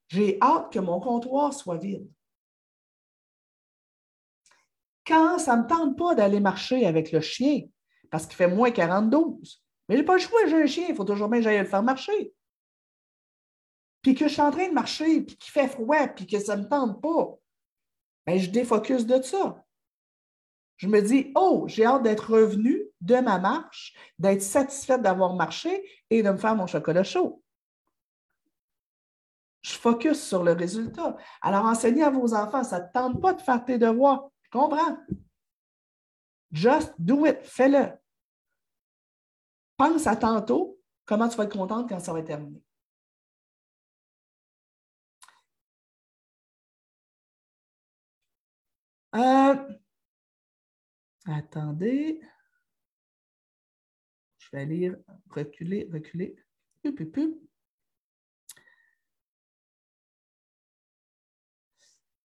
j'ai 0.09 0.37
hâte 0.41 0.73
que 0.73 0.79
mon 0.79 0.99
comptoir 0.99 1.53
soit 1.53 1.77
vide. 1.77 2.07
Quand 5.05 5.39
ça 5.39 5.55
ne 5.55 5.63
me 5.63 5.67
tente 5.67 5.97
pas 5.97 6.15
d'aller 6.15 6.39
marcher 6.39 6.85
avec 6.85 7.11
le 7.11 7.21
chien, 7.21 7.61
parce 8.11 8.25
qu'il 8.25 8.35
fait 8.35 8.47
moins 8.47 8.71
42, 8.71 9.17
mais 9.87 9.95
je 9.95 10.01
n'ai 10.01 10.05
pas 10.05 10.15
le 10.15 10.19
choix, 10.19 10.45
j'ai 10.47 10.61
un 10.61 10.65
chien, 10.67 10.85
il 10.89 10.95
faut 10.95 11.05
toujours 11.05 11.29
bien 11.29 11.39
que 11.39 11.43
j'aille 11.45 11.59
le 11.59 11.65
faire 11.65 11.83
marcher. 11.83 12.33
Puis 14.01 14.15
que 14.15 14.27
je 14.27 14.33
suis 14.33 14.41
en 14.41 14.51
train 14.51 14.67
de 14.67 14.73
marcher, 14.73 15.21
puis 15.21 15.37
qu'il 15.37 15.51
fait 15.51 15.67
froid, 15.67 16.07
puis 16.07 16.25
que 16.27 16.39
ça 16.39 16.55
ne 16.55 16.63
me 16.63 16.69
tente 16.69 17.01
pas, 17.01 17.37
bien, 18.25 18.37
je 18.37 18.49
défocus 18.49 19.05
de 19.05 19.21
ça. 19.21 19.63
Je 20.77 20.87
me 20.87 21.01
dis, 21.01 21.31
oh, 21.35 21.65
j'ai 21.67 21.85
hâte 21.85 22.03
d'être 22.03 22.33
revenu 22.33 22.85
de 23.01 23.15
ma 23.15 23.37
marche, 23.37 23.93
d'être 24.17 24.41
satisfaite 24.41 25.01
d'avoir 25.01 25.35
marché 25.35 25.83
et 26.09 26.23
de 26.23 26.29
me 26.29 26.37
faire 26.37 26.55
mon 26.55 26.67
chocolat 26.67 27.03
chaud. 27.03 27.43
Je 29.69 29.75
focus 29.75 30.27
sur 30.27 30.43
le 30.43 30.53
résultat. 30.53 31.15
Alors, 31.41 31.65
enseignez 31.65 32.01
à 32.01 32.09
vos 32.09 32.33
enfants, 32.33 32.63
ça 32.63 32.79
ne 32.79 32.87
te 32.87 32.91
tente 32.91 33.21
pas 33.21 33.33
de 33.33 33.41
faire 33.41 33.63
tes 33.63 33.77
devoirs. 33.77 34.31
Je 34.41 34.49
comprends? 34.49 34.97
Just 36.51 36.93
do 36.97 37.27
it, 37.27 37.37
fais-le. 37.43 37.91
Pense 39.77 40.07
à 40.07 40.15
tantôt 40.15 40.79
comment 41.05 41.29
tu 41.29 41.37
vas 41.37 41.43
être 41.43 41.53
contente 41.53 41.87
quand 41.87 41.99
ça 41.99 42.11
va 42.11 42.19
être 42.19 42.25
terminé. 42.25 42.63
Euh, 49.13 49.55
attendez. 51.27 52.21
Je 54.39 54.49
vais 54.51 54.65
lire, 54.65 54.97
reculer, 55.29 55.87
reculer. 55.93 56.35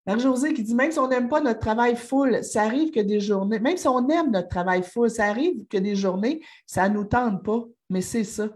Marie-Josée 0.06 0.52
qui 0.52 0.62
dit 0.62 0.74
même 0.74 0.92
si 0.92 0.98
on 0.98 1.08
n'aime 1.08 1.28
pas 1.28 1.40
notre 1.40 1.60
travail 1.60 1.96
full, 1.96 2.44
ça 2.44 2.62
arrive 2.62 2.90
que 2.90 3.00
des 3.00 3.20
journées, 3.20 3.58
même 3.58 3.76
si 3.76 3.88
on 3.88 4.06
aime 4.08 4.30
notre 4.30 4.48
travail 4.48 4.82
full, 4.82 5.10
ça 5.10 5.26
arrive 5.26 5.66
que 5.66 5.78
des 5.78 5.96
journées, 5.96 6.42
ça 6.66 6.88
ne 6.88 6.94
nous 6.94 7.04
tente 7.04 7.42
pas. 7.42 7.64
Mais 7.88 8.02
c'est 8.02 8.24
ça. 8.24 8.48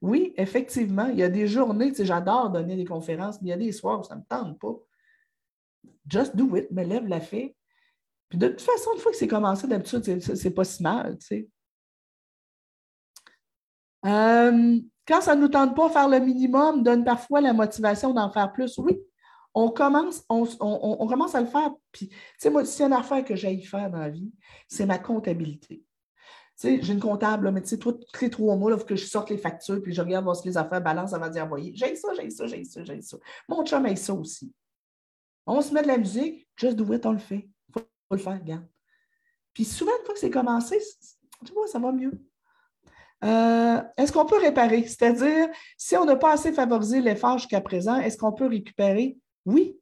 Oui, 0.00 0.32
effectivement, 0.36 1.06
il 1.06 1.18
y 1.18 1.22
a 1.22 1.28
des 1.28 1.46
journées, 1.46 1.90
tu 1.90 1.96
sais, 1.96 2.04
j'adore 2.04 2.50
donner 2.50 2.76
des 2.76 2.84
conférences, 2.84 3.40
mais 3.40 3.48
il 3.48 3.50
y 3.50 3.54
a 3.54 3.56
des 3.56 3.72
soirs 3.72 4.00
où 4.00 4.02
ça 4.02 4.14
ne 4.14 4.20
me 4.20 4.26
tente 4.26 4.58
pas. 4.58 4.74
Just 6.06 6.36
do 6.36 6.56
it, 6.56 6.70
me 6.70 6.84
lève 6.84 7.06
la 7.06 7.20
fée. 7.20 7.56
Puis 8.28 8.38
de 8.38 8.48
toute 8.48 8.60
façon, 8.60 8.90
une 8.94 9.00
fois 9.00 9.12
que 9.12 9.18
c'est 9.18 9.28
commencé, 9.28 9.66
d'habitude, 9.66 10.20
c'est 10.20 10.50
pas 10.50 10.64
si 10.64 10.82
mal, 10.82 11.18
tu 11.18 11.26
sais. 11.26 11.48
Euh, 14.06 14.78
quand 15.06 15.20
ça 15.20 15.34
ne 15.34 15.42
nous 15.42 15.48
tente 15.48 15.74
pas 15.74 15.88
faire 15.88 16.08
le 16.08 16.18
minimum, 16.18 16.82
donne 16.82 17.04
parfois 17.04 17.40
la 17.40 17.52
motivation 17.52 18.12
d'en 18.12 18.30
faire 18.30 18.52
plus. 18.52 18.76
Oui, 18.78 19.00
on 19.54 19.70
commence, 19.70 20.24
on, 20.28 21.06
commence 21.06 21.34
à 21.34 21.40
le 21.40 21.46
faire. 21.46 21.70
Puis, 21.92 22.08
tu 22.08 22.16
sais, 22.38 22.50
moi, 22.50 22.62
y 22.64 22.82
a 22.82 22.86
une 22.86 22.92
affaire 22.92 23.24
que 23.24 23.36
j'aille 23.36 23.62
faire 23.62 23.88
dans 23.90 24.00
la 24.00 24.10
vie, 24.10 24.32
c'est 24.68 24.84
ma 24.84 24.98
comptabilité. 24.98 25.84
Tu 26.56 26.68
sais, 26.68 26.82
j'ai 26.82 26.92
une 26.92 27.00
comptable, 27.00 27.50
mais 27.52 27.62
tu 27.62 27.68
sais, 27.68 27.78
tous 27.78 27.98
les 28.20 28.30
trois 28.30 28.56
mois, 28.56 28.72
il 28.72 28.78
faut 28.78 28.84
que 28.84 28.96
je 28.96 29.06
sorte 29.06 29.30
les 29.30 29.38
factures, 29.38 29.80
puis 29.80 29.92
je 29.92 30.02
regarde 30.02 30.24
voir 30.24 30.36
si 30.36 30.48
les 30.48 30.56
affaires 30.56 30.80
balancent 30.80 31.14
avant 31.14 31.28
d'y 31.28 31.40
envoyer. 31.40 31.72
J'ai 31.74 31.94
ça, 31.96 32.08
j'ai 32.14 32.30
ça, 32.30 32.46
j'ai 32.46 32.64
ça, 32.64 32.82
j'ai 32.84 33.00
ça. 33.00 33.16
Mon 33.48 33.64
chum 33.64 33.86
a 33.86 33.96
ça 33.96 34.14
aussi. 34.14 34.52
On 35.46 35.60
se 35.60 35.72
met 35.72 35.82
de 35.82 35.88
la 35.88 35.98
musique, 35.98 36.48
juste 36.56 36.76
do 36.76 36.92
it, 36.92 37.04
on 37.06 37.12
le 37.12 37.18
fait. 37.18 37.48
Il 37.68 37.72
faut, 37.72 37.86
le 38.10 38.18
faire, 38.18 38.40
regarde. 38.40 38.66
Puis 39.52 39.64
souvent, 39.64 39.92
une 40.00 40.04
fois 40.04 40.14
que 40.14 40.20
c'est 40.20 40.30
commencé, 40.30 40.78
tu 41.44 41.52
vois, 41.52 41.66
ça 41.66 41.78
va 41.78 41.92
mieux. 41.92 42.12
Euh, 43.24 43.82
est-ce 43.96 44.12
qu'on 44.12 44.26
peut 44.26 44.38
réparer? 44.38 44.84
C'est-à-dire, 44.86 45.48
si 45.76 45.96
on 45.96 46.04
n'a 46.04 46.16
pas 46.16 46.32
assez 46.32 46.52
favorisé 46.52 47.00
l'effort 47.00 47.38
jusqu'à 47.38 47.60
présent, 47.60 47.96
est-ce 47.96 48.16
qu'on 48.16 48.32
peut 48.32 48.46
récupérer? 48.46 49.16
Oui. 49.44 49.80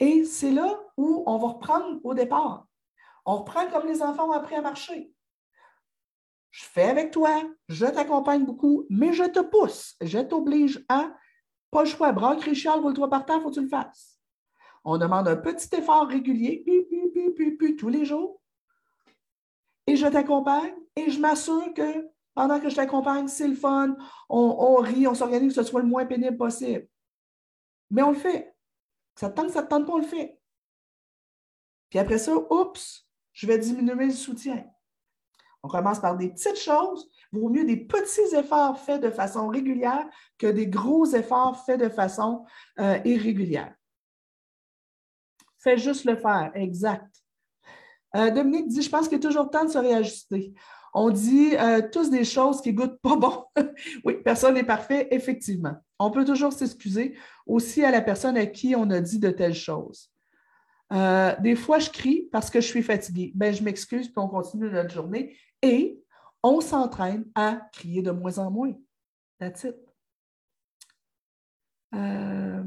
Et 0.00 0.24
c'est 0.24 0.50
là 0.50 0.80
où 0.96 1.22
on 1.26 1.38
va 1.38 1.48
reprendre 1.48 2.00
au 2.04 2.14
départ. 2.14 2.66
On 3.26 3.36
reprend 3.36 3.68
comme 3.70 3.86
les 3.86 4.02
enfants 4.02 4.28
ont 4.28 4.32
appris 4.32 4.54
à 4.54 4.60
marcher. 4.60 5.12
Je 6.50 6.64
fais 6.64 6.84
avec 6.84 7.10
toi, 7.10 7.42
je 7.68 7.86
t'accompagne 7.86 8.44
beaucoup, 8.44 8.86
mais 8.88 9.12
je 9.12 9.24
te 9.24 9.40
pousse, 9.40 9.96
je 10.00 10.20
t'oblige 10.20 10.84
à, 10.88 11.12
pas 11.72 11.82
le 11.82 11.88
choix, 11.88 12.12
bras 12.12 12.34
Richard, 12.34 12.80
roule-toi 12.80 13.10
par 13.10 13.26
terre, 13.26 13.42
faut 13.42 13.48
que 13.48 13.54
tu 13.54 13.62
le 13.62 13.68
fasses. 13.68 14.20
On 14.84 14.96
demande 14.96 15.26
un 15.26 15.36
petit 15.36 15.74
effort 15.74 16.06
régulier, 16.06 16.64
tous 17.76 17.88
les 17.88 18.04
jours. 18.04 18.40
Et 19.88 19.96
je 19.96 20.06
t'accompagne 20.06 20.74
et 20.94 21.10
je 21.10 21.18
m'assure 21.18 21.74
que 21.74 22.08
pendant 22.34 22.60
que 22.60 22.68
je 22.68 22.76
t'accompagne, 22.76 23.26
c'est 23.26 23.48
le 23.48 23.56
fun, 23.56 23.96
on, 24.28 24.56
on 24.58 24.76
rit, 24.76 25.08
on 25.08 25.14
s'organise 25.14 25.54
que 25.54 25.62
ce 25.62 25.68
soit 25.68 25.80
le 25.80 25.88
moins 25.88 26.06
pénible 26.06 26.36
possible. 26.36 26.86
Mais 27.90 28.02
on 28.02 28.10
le 28.10 28.16
fait. 28.16 28.53
Ça 29.14 29.30
te 29.30 29.36
tente, 29.36 29.50
ça 29.50 29.62
te 29.62 29.68
tente 29.68 29.86
pas, 29.86 29.98
le 29.98 30.04
fait. 30.04 30.38
Puis 31.90 31.98
après 31.98 32.18
ça, 32.18 32.34
oups, 32.50 33.06
je 33.32 33.46
vais 33.46 33.58
diminuer 33.58 34.06
le 34.06 34.12
soutien. 34.12 34.64
On 35.62 35.68
commence 35.68 35.98
par 35.98 36.16
des 36.16 36.28
petites 36.28 36.58
choses. 36.58 37.10
Vaut 37.32 37.48
mieux 37.48 37.64
des 37.64 37.78
petits 37.78 38.34
efforts 38.36 38.78
faits 38.78 39.00
de 39.00 39.10
façon 39.10 39.48
régulière 39.48 40.06
que 40.38 40.46
des 40.46 40.66
gros 40.66 41.06
efforts 41.06 41.64
faits 41.64 41.80
de 41.80 41.88
façon 41.88 42.44
euh, 42.78 42.98
irrégulière. 43.04 43.74
Fais 45.58 45.78
juste 45.78 46.04
le 46.04 46.16
faire, 46.16 46.50
exact. 46.54 47.10
Euh, 48.14 48.30
Dominique 48.30 48.68
dit, 48.68 48.82
je 48.82 48.90
pense 48.90 49.08
qu'il 49.08 49.16
est 49.16 49.22
toujours 49.22 49.50
temps 49.50 49.64
de 49.64 49.70
se 49.70 49.78
réajuster. 49.78 50.54
On 50.92 51.10
dit 51.10 51.56
euh, 51.56 51.80
tous 51.90 52.10
des 52.10 52.24
choses 52.24 52.60
qui 52.60 52.72
goûtent 52.72 53.00
pas 53.00 53.16
bon. 53.16 53.44
oui, 54.04 54.18
personne 54.22 54.54
n'est 54.54 54.64
parfait, 54.64 55.08
effectivement. 55.10 55.74
On 56.04 56.10
peut 56.10 56.24
toujours 56.24 56.52
s'excuser 56.52 57.16
aussi 57.46 57.82
à 57.84 57.90
la 57.90 58.00
personne 58.00 58.36
à 58.36 58.46
qui 58.46 58.74
on 58.76 58.90
a 58.90 59.00
dit 59.00 59.18
de 59.18 59.30
telles 59.30 59.54
choses. 59.54 60.10
Euh, 60.92 61.34
des 61.40 61.56
fois, 61.56 61.78
je 61.78 61.90
crie 61.90 62.28
parce 62.30 62.50
que 62.50 62.60
je 62.60 62.66
suis 62.66 62.82
fatiguée. 62.82 63.32
Ben, 63.34 63.54
je 63.54 63.62
m'excuse, 63.62 64.08
puis 64.08 64.18
on 64.18 64.28
continue 64.28 64.70
notre 64.70 64.92
journée. 64.92 65.36
Et 65.62 65.98
on 66.42 66.60
s'entraîne 66.60 67.24
à 67.34 67.62
crier 67.72 68.02
de 68.02 68.10
moins 68.10 68.38
en 68.38 68.50
moins. 68.50 68.74
That's 69.38 69.64
it. 69.64 69.76
Euh, 71.94 72.62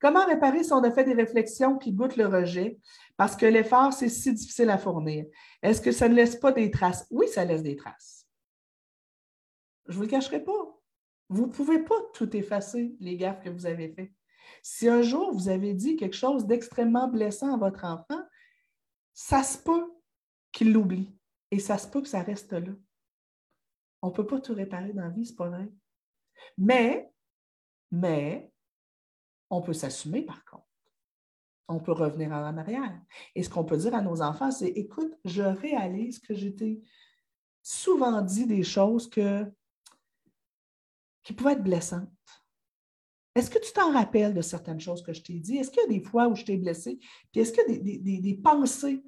comment 0.00 0.26
réparer 0.26 0.64
si 0.64 0.72
on 0.72 0.82
a 0.82 0.90
fait 0.90 1.04
des 1.04 1.14
réflexions 1.14 1.78
qui 1.78 1.92
goûtent 1.92 2.16
le 2.16 2.26
rejet? 2.26 2.78
Parce 3.16 3.36
que 3.36 3.46
l'effort, 3.46 3.92
c'est 3.92 4.08
si 4.08 4.32
difficile 4.32 4.70
à 4.70 4.78
fournir? 4.78 5.24
Est-ce 5.62 5.80
que 5.80 5.92
ça 5.92 6.08
ne 6.08 6.14
laisse 6.14 6.36
pas 6.36 6.52
des 6.52 6.70
traces? 6.70 7.06
Oui, 7.10 7.28
ça 7.28 7.44
laisse 7.44 7.62
des 7.62 7.76
traces. 7.76 8.25
Je 9.86 9.92
ne 9.92 9.96
vous 9.96 10.02
le 10.02 10.08
cacherai 10.08 10.42
pas. 10.42 10.80
Vous 11.28 11.46
ne 11.46 11.52
pouvez 11.52 11.80
pas 11.80 12.00
tout 12.14 12.34
effacer, 12.36 12.96
les 13.00 13.16
gaffes 13.16 13.42
que 13.42 13.50
vous 13.50 13.66
avez 13.66 13.88
faites. 13.88 14.12
Si 14.62 14.88
un 14.88 15.02
jour 15.02 15.32
vous 15.32 15.48
avez 15.48 15.74
dit 15.74 15.96
quelque 15.96 16.16
chose 16.16 16.46
d'extrêmement 16.46 17.08
blessant 17.08 17.54
à 17.54 17.56
votre 17.56 17.84
enfant, 17.84 18.22
ça 19.12 19.42
se 19.42 19.58
peut 19.58 19.92
qu'il 20.52 20.72
l'oublie 20.72 21.16
et 21.50 21.58
ça 21.58 21.78
se 21.78 21.88
peut 21.88 22.02
que 22.02 22.08
ça 22.08 22.22
reste 22.22 22.52
là. 22.52 22.72
On 24.02 24.08
ne 24.08 24.12
peut 24.12 24.26
pas 24.26 24.40
tout 24.40 24.54
réparer 24.54 24.92
dans 24.92 25.02
la 25.02 25.10
vie, 25.10 25.26
ce 25.26 25.32
n'est 25.32 25.36
pas 25.36 25.48
vrai. 25.48 25.68
Mais, 26.58 27.10
mais, 27.90 28.52
on 29.50 29.62
peut 29.62 29.72
s'assumer 29.72 30.22
par 30.22 30.44
contre 30.44 30.66
on 31.68 31.80
peut 31.80 31.92
revenir 31.92 32.32
en 32.32 32.56
arrière. 32.56 33.00
Et 33.34 33.42
ce 33.42 33.50
qu'on 33.50 33.64
peut 33.64 33.76
dire 33.76 33.94
à 33.94 34.02
nos 34.02 34.22
enfants, 34.22 34.50
c'est 34.50 34.68
écoute, 34.68 35.12
je 35.24 35.42
réalise 35.42 36.18
que 36.20 36.34
j'étais 36.34 36.80
souvent 37.62 38.22
dit 38.22 38.46
des 38.46 38.62
choses 38.62 39.10
que, 39.10 39.50
qui 41.26 41.32
pouvaient 41.32 41.54
être 41.54 41.64
blessantes. 41.64 42.08
Est-ce 43.34 43.50
que 43.50 43.58
tu 43.58 43.72
t'en 43.72 43.92
rappelles 43.92 44.32
de 44.32 44.42
certaines 44.42 44.78
choses 44.78 45.02
que 45.02 45.12
je 45.12 45.20
t'ai 45.20 45.40
dit? 45.40 45.56
Est-ce 45.56 45.72
qu'il 45.72 45.82
y 45.82 45.84
a 45.84 45.88
des 45.88 46.00
fois 46.00 46.28
où 46.28 46.36
je 46.36 46.44
t'ai 46.44 46.56
blessé? 46.56 47.00
Puis 47.32 47.40
est-ce 47.40 47.52
qu'il 47.52 48.08
y 48.08 48.18
a 48.18 48.20
des, 48.20 48.34
pensées 48.36 49.04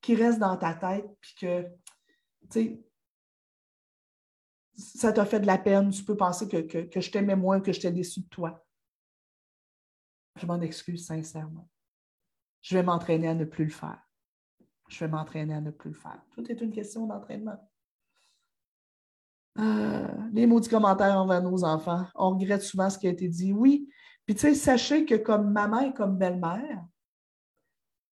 qui 0.00 0.14
restent 0.14 0.38
dans 0.38 0.56
ta 0.56 0.74
tête, 0.74 1.04
puis 1.20 1.34
que, 1.40 1.62
tu 2.48 2.48
sais, 2.48 2.84
ça 4.76 5.12
t'a 5.12 5.26
fait 5.26 5.40
de 5.40 5.48
la 5.48 5.58
peine, 5.58 5.90
tu 5.90 6.04
peux 6.04 6.16
penser 6.16 6.46
que, 6.46 6.58
que, 6.58 6.78
que 6.78 7.00
je 7.00 7.10
t'aimais 7.10 7.34
moins, 7.34 7.60
que 7.60 7.72
je 7.72 7.80
t'ai 7.80 7.90
déçu 7.90 8.20
de 8.20 8.28
toi? 8.28 8.64
Je 10.36 10.46
m'en 10.46 10.60
excuse 10.60 11.04
sincèrement. 11.04 11.68
Je 12.62 12.76
vais 12.76 12.84
m'entraîner 12.84 13.26
à 13.26 13.34
ne 13.34 13.44
plus 13.44 13.64
le 13.64 13.72
faire. 13.72 14.00
Je 14.88 15.00
vais 15.00 15.10
m'entraîner 15.10 15.54
à 15.54 15.60
ne 15.60 15.72
plus 15.72 15.90
le 15.90 15.96
faire. 15.96 16.22
Tout 16.30 16.48
est 16.52 16.60
une 16.60 16.70
question 16.70 17.06
d'entraînement. 17.06 17.67
Euh, 19.58 20.06
les 20.32 20.46
maudits 20.46 20.68
commentaires 20.68 21.16
envers 21.16 21.42
nos 21.42 21.64
enfants. 21.64 22.06
On 22.14 22.30
regrette 22.30 22.62
souvent 22.62 22.90
ce 22.90 22.98
qui 22.98 23.08
a 23.08 23.10
été 23.10 23.28
dit. 23.28 23.52
Oui. 23.52 23.88
Puis, 24.24 24.34
tu 24.34 24.42
sais, 24.42 24.54
sachez 24.54 25.04
que 25.04 25.14
comme 25.14 25.52
maman 25.52 25.80
et 25.80 25.94
comme 25.94 26.18
belle-mère, 26.18 26.84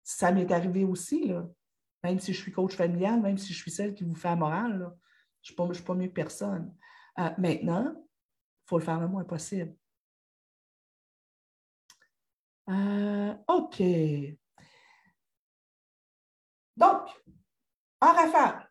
ça 0.03 0.31
m'est 0.31 0.51
arrivé 0.51 0.83
aussi. 0.83 1.27
Là. 1.27 1.45
Même 2.03 2.19
si 2.19 2.33
je 2.33 2.41
suis 2.41 2.51
coach 2.51 2.75
familial, 2.75 3.21
même 3.21 3.37
si 3.37 3.53
je 3.53 3.57
suis 3.57 3.71
celle 3.71 3.93
qui 3.93 4.03
vous 4.03 4.15
fait 4.15 4.29
la 4.29 4.35
morale, 4.35 4.91
je 5.41 5.53
ne 5.59 5.73
suis, 5.73 5.83
pas 5.83 5.93
mieux 5.93 6.11
personne. 6.11 6.73
Euh, 7.19 7.29
maintenant, 7.37 7.93
il 7.95 8.67
faut 8.67 8.77
le 8.77 8.83
faire 8.83 8.99
le 8.99 9.07
moins 9.07 9.23
possible. 9.23 9.75
Euh, 12.69 13.35
OK. 13.47 13.81
Donc, 16.77 17.07
en 18.01 18.13
rafale, 18.13 18.64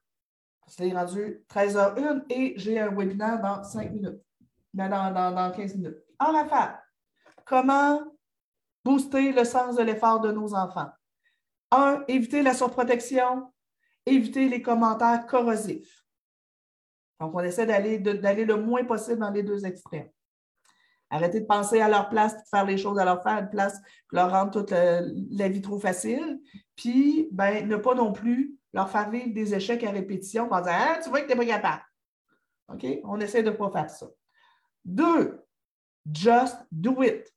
c'est 0.66 0.92
rendu 0.92 1.44
13h01 1.48 2.24
et 2.30 2.54
j'ai 2.56 2.78
un 2.80 2.90
webinaire 2.94 3.40
dans 3.40 3.62
5 3.62 3.92
minutes, 3.92 4.20
dans, 4.72 4.88
dans, 4.88 5.34
dans 5.34 5.52
15 5.52 5.76
minutes. 5.76 5.98
En 6.18 6.32
rafale, 6.32 6.82
comment 7.44 8.00
booster 8.84 9.32
le 9.32 9.44
sens 9.44 9.76
de 9.76 9.82
l'effort 9.82 10.20
de 10.20 10.32
nos 10.32 10.54
enfants? 10.54 10.90
Un, 11.70 12.04
éviter 12.08 12.42
la 12.42 12.54
surprotection, 12.54 13.52
éviter 14.06 14.48
les 14.48 14.62
commentaires 14.62 15.26
corrosifs. 15.26 16.04
Donc, 17.20 17.34
on 17.34 17.40
essaie 17.40 17.66
d'aller 17.66 18.44
le 18.44 18.56
moins 18.56 18.84
possible 18.84 19.18
dans 19.18 19.30
les 19.30 19.42
deux 19.42 19.64
extrêmes. 19.64 20.08
Arrêter 21.10 21.40
de 21.40 21.46
penser 21.46 21.80
à 21.80 21.88
leur 21.88 22.08
place, 22.08 22.36
de 22.36 22.42
faire 22.50 22.64
les 22.64 22.76
choses 22.76 22.98
à 22.98 23.04
leur 23.04 23.22
faire, 23.22 23.38
une 23.38 23.50
place, 23.50 23.80
leur 24.10 24.30
rendre 24.30 24.50
toute 24.50 24.70
la 24.70 25.48
vie 25.48 25.60
trop 25.60 25.78
facile. 25.78 26.40
Puis, 26.74 27.28
ben, 27.30 27.68
ne 27.68 27.76
pas 27.76 27.94
non 27.94 28.12
plus 28.12 28.58
leur 28.74 28.90
faire 28.90 29.08
vivre 29.08 29.32
des 29.32 29.54
échecs 29.54 29.84
à 29.84 29.90
répétition 29.92 30.50
en 30.50 30.60
disant 30.60 30.76
ah, 30.76 30.98
Tu 31.02 31.08
vois 31.08 31.20
que 31.20 31.30
tu 31.30 31.38
n'es 31.38 31.46
pas 31.46 31.52
capable. 31.52 31.82
OK? 32.68 32.86
On 33.04 33.20
essaie 33.20 33.42
de 33.42 33.50
ne 33.50 33.56
pas 33.56 33.70
faire 33.70 33.88
ça. 33.88 34.06
Deux, 34.84 35.40
just 36.12 36.58
do 36.70 37.02
it. 37.02 37.32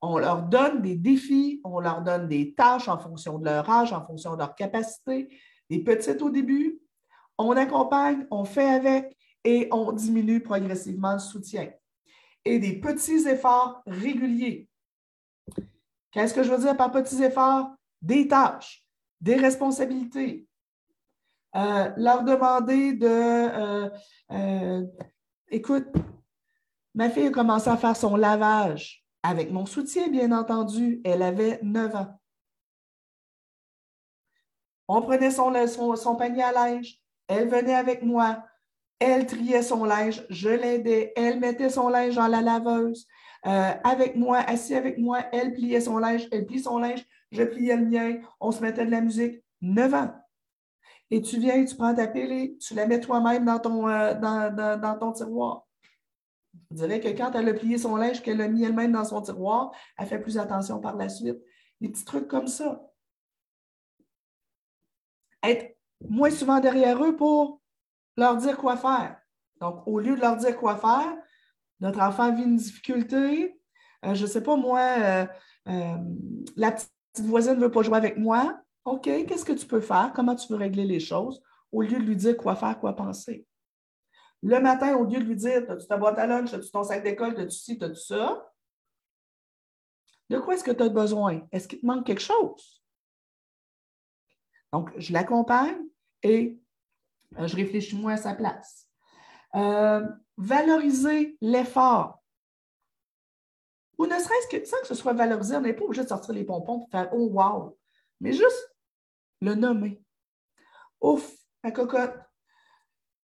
On 0.00 0.18
leur 0.18 0.42
donne 0.42 0.80
des 0.80 0.96
défis, 0.96 1.60
on 1.62 1.80
leur 1.80 2.02
donne 2.02 2.28
des 2.28 2.54
tâches 2.54 2.88
en 2.88 2.98
fonction 2.98 3.38
de 3.38 3.44
leur 3.44 3.68
âge, 3.68 3.92
en 3.92 4.04
fonction 4.04 4.32
de 4.32 4.38
leur 4.38 4.54
capacité, 4.54 5.28
des 5.68 5.80
petites 5.80 6.22
au 6.22 6.30
début. 6.30 6.80
On 7.36 7.50
accompagne, 7.56 8.26
on 8.30 8.44
fait 8.44 8.68
avec 8.68 9.16
et 9.44 9.68
on 9.70 9.92
diminue 9.92 10.40
progressivement 10.40 11.12
le 11.12 11.18
soutien. 11.18 11.70
Et 12.44 12.58
des 12.58 12.80
petits 12.80 13.28
efforts 13.28 13.82
réguliers. 13.86 14.68
Qu'est-ce 16.12 16.32
que 16.32 16.42
je 16.42 16.50
veux 16.50 16.58
dire 16.58 16.76
par 16.76 16.90
petits 16.90 17.22
efforts? 17.22 17.70
Des 18.00 18.26
tâches, 18.26 18.86
des 19.20 19.34
responsabilités. 19.34 20.47
Euh, 21.56 21.90
leur 21.96 22.24
demander 22.24 22.92
de, 22.92 23.06
euh, 23.06 23.90
euh, 24.32 24.84
écoute, 25.48 25.86
ma 26.94 27.08
fille 27.08 27.28
a 27.28 27.30
commencé 27.30 27.70
à 27.70 27.76
faire 27.76 27.96
son 27.96 28.16
lavage 28.16 29.04
avec 29.22 29.50
mon 29.50 29.64
soutien, 29.64 30.08
bien 30.08 30.32
entendu. 30.32 31.00
Elle 31.04 31.22
avait 31.22 31.58
9 31.62 31.94
ans. 31.96 32.20
On 34.88 35.02
prenait 35.02 35.30
son, 35.30 35.52
son, 35.96 36.16
panier 36.16 36.42
à 36.42 36.52
linge. 36.52 36.98
Elle 37.28 37.48
venait 37.48 37.74
avec 37.74 38.02
moi. 38.02 38.44
Elle 38.98 39.26
triait 39.26 39.62
son 39.62 39.84
linge. 39.84 40.24
Je 40.30 40.48
l'aidais. 40.48 41.12
Elle 41.16 41.40
mettait 41.40 41.70
son 41.70 41.88
linge 41.88 42.14
dans 42.14 42.26
la 42.26 42.40
laveuse. 42.40 43.06
Avec 43.42 44.16
moi, 44.16 44.38
assis 44.38 44.74
avec 44.74 44.98
moi, 44.98 45.24
elle 45.32 45.52
pliait 45.52 45.80
son 45.80 45.98
linge. 45.98 46.26
Elle 46.32 46.46
plie 46.46 46.60
son 46.60 46.78
linge. 46.78 47.04
Je 47.30 47.42
pliais 47.42 47.76
le 47.76 47.86
mien. 47.86 48.20
On 48.40 48.50
se 48.50 48.62
mettait 48.62 48.86
de 48.86 48.90
la 48.90 49.02
musique. 49.02 49.42
9 49.60 49.94
ans. 49.94 50.14
Et 51.10 51.22
tu 51.22 51.38
viens, 51.38 51.64
tu 51.64 51.74
prends 51.74 51.94
ta 51.94 52.06
pile 52.06 52.58
tu 52.58 52.74
la 52.74 52.86
mets 52.86 53.00
toi-même 53.00 53.44
dans 53.44 53.58
ton, 53.58 53.88
euh, 53.88 55.12
tiroir. 55.12 55.66
Je 56.70 56.76
dirais 56.76 57.00
que 57.00 57.08
quand 57.08 57.32
elle 57.34 57.48
a 57.48 57.54
plié 57.54 57.78
son 57.78 57.96
linge, 57.96 58.22
qu'elle 58.22 58.40
a 58.40 58.48
mis 58.48 58.64
elle-même 58.64 58.92
dans 58.92 59.04
son 59.04 59.22
tiroir, 59.22 59.72
elle 59.96 60.06
fait 60.06 60.18
plus 60.18 60.38
attention 60.38 60.80
par 60.80 60.96
la 60.96 61.08
suite. 61.08 61.38
Des 61.80 61.88
petits 61.88 62.04
trucs 62.04 62.28
comme 62.28 62.46
ça. 62.46 62.82
Être 65.42 65.78
moins 66.08 66.30
souvent 66.30 66.60
derrière 66.60 67.02
eux 67.02 67.16
pour 67.16 67.62
leur 68.16 68.36
dire 68.36 68.56
quoi 68.58 68.76
faire. 68.76 69.16
Donc, 69.60 69.86
au 69.86 69.98
lieu 70.00 70.14
de 70.14 70.20
leur 70.20 70.36
dire 70.36 70.56
quoi 70.56 70.76
faire, 70.76 71.16
notre 71.80 72.00
enfant 72.00 72.34
vit 72.34 72.42
une 72.42 72.56
difficulté. 72.56 73.58
Euh, 74.04 74.14
je 74.14 74.22
ne 74.22 74.28
sais 74.28 74.42
pas, 74.42 74.56
moi, 74.56 74.80
euh, 75.68 75.96
la 76.56 76.72
petite 76.72 76.90
voisine 77.16 77.54
ne 77.54 77.60
veut 77.60 77.70
pas 77.70 77.82
jouer 77.82 77.96
avec 77.96 78.18
moi. 78.18 78.60
OK, 78.84 79.02
qu'est-ce 79.02 79.44
que 79.44 79.52
tu 79.52 79.66
peux 79.66 79.80
faire? 79.80 80.12
Comment 80.14 80.34
tu 80.34 80.48
peux 80.48 80.54
régler 80.54 80.84
les 80.84 81.00
choses? 81.00 81.42
Au 81.70 81.82
lieu 81.82 81.98
de 81.98 82.04
lui 82.04 82.16
dire 82.16 82.36
quoi 82.36 82.56
faire, 82.56 82.78
quoi 82.78 82.94
penser. 82.96 83.46
Le 84.42 84.60
matin, 84.60 84.96
au 84.96 85.04
lieu 85.04 85.18
de 85.18 85.24
lui 85.24 85.36
dire 85.36 85.70
As-tu 85.70 85.86
ta 85.86 85.96
boîte 85.96 86.18
à 86.18 86.26
lunch, 86.26 86.52
as-tu 86.54 86.70
ton 86.70 86.84
sac 86.84 87.02
d'école, 87.02 87.38
as-tu 87.38 87.56
ci, 87.56 87.78
as-tu 87.80 87.96
ça? 87.96 88.52
De 90.30 90.38
quoi 90.38 90.54
est-ce 90.54 90.64
que 90.64 90.70
tu 90.70 90.82
as 90.82 90.88
besoin? 90.88 91.40
Est-ce 91.52 91.66
qu'il 91.66 91.80
te 91.80 91.86
manque 91.86 92.06
quelque 92.06 92.20
chose? 92.20 92.82
Donc, 94.72 94.90
je 94.98 95.12
l'accompagne 95.12 95.78
et 96.22 96.60
euh, 97.38 97.46
je 97.46 97.56
réfléchis 97.56 97.96
moins 97.96 98.14
à 98.14 98.18
sa 98.18 98.34
place. 98.34 98.88
Euh, 99.54 100.06
valoriser 100.36 101.36
l'effort. 101.40 102.22
Ou 103.96 104.06
ne 104.06 104.18
serait-ce 104.18 104.48
que, 104.48 104.64
sans 104.64 104.80
que 104.80 104.86
ce 104.86 104.94
soit 104.94 105.14
valorisé, 105.14 105.56
on 105.56 105.62
n'est 105.62 105.72
pas 105.72 105.84
obligé 105.84 106.04
de 106.04 106.08
sortir 106.08 106.34
les 106.34 106.44
pompons 106.44 106.86
et 106.86 106.90
faire 106.90 107.08
Oh, 107.12 107.28
wow! 107.32 107.77
Mais 108.20 108.32
juste 108.32 108.74
le 109.40 109.54
nommer. 109.54 110.02
Ouf, 111.00 111.32
la 111.62 111.70
cocotte, 111.70 112.18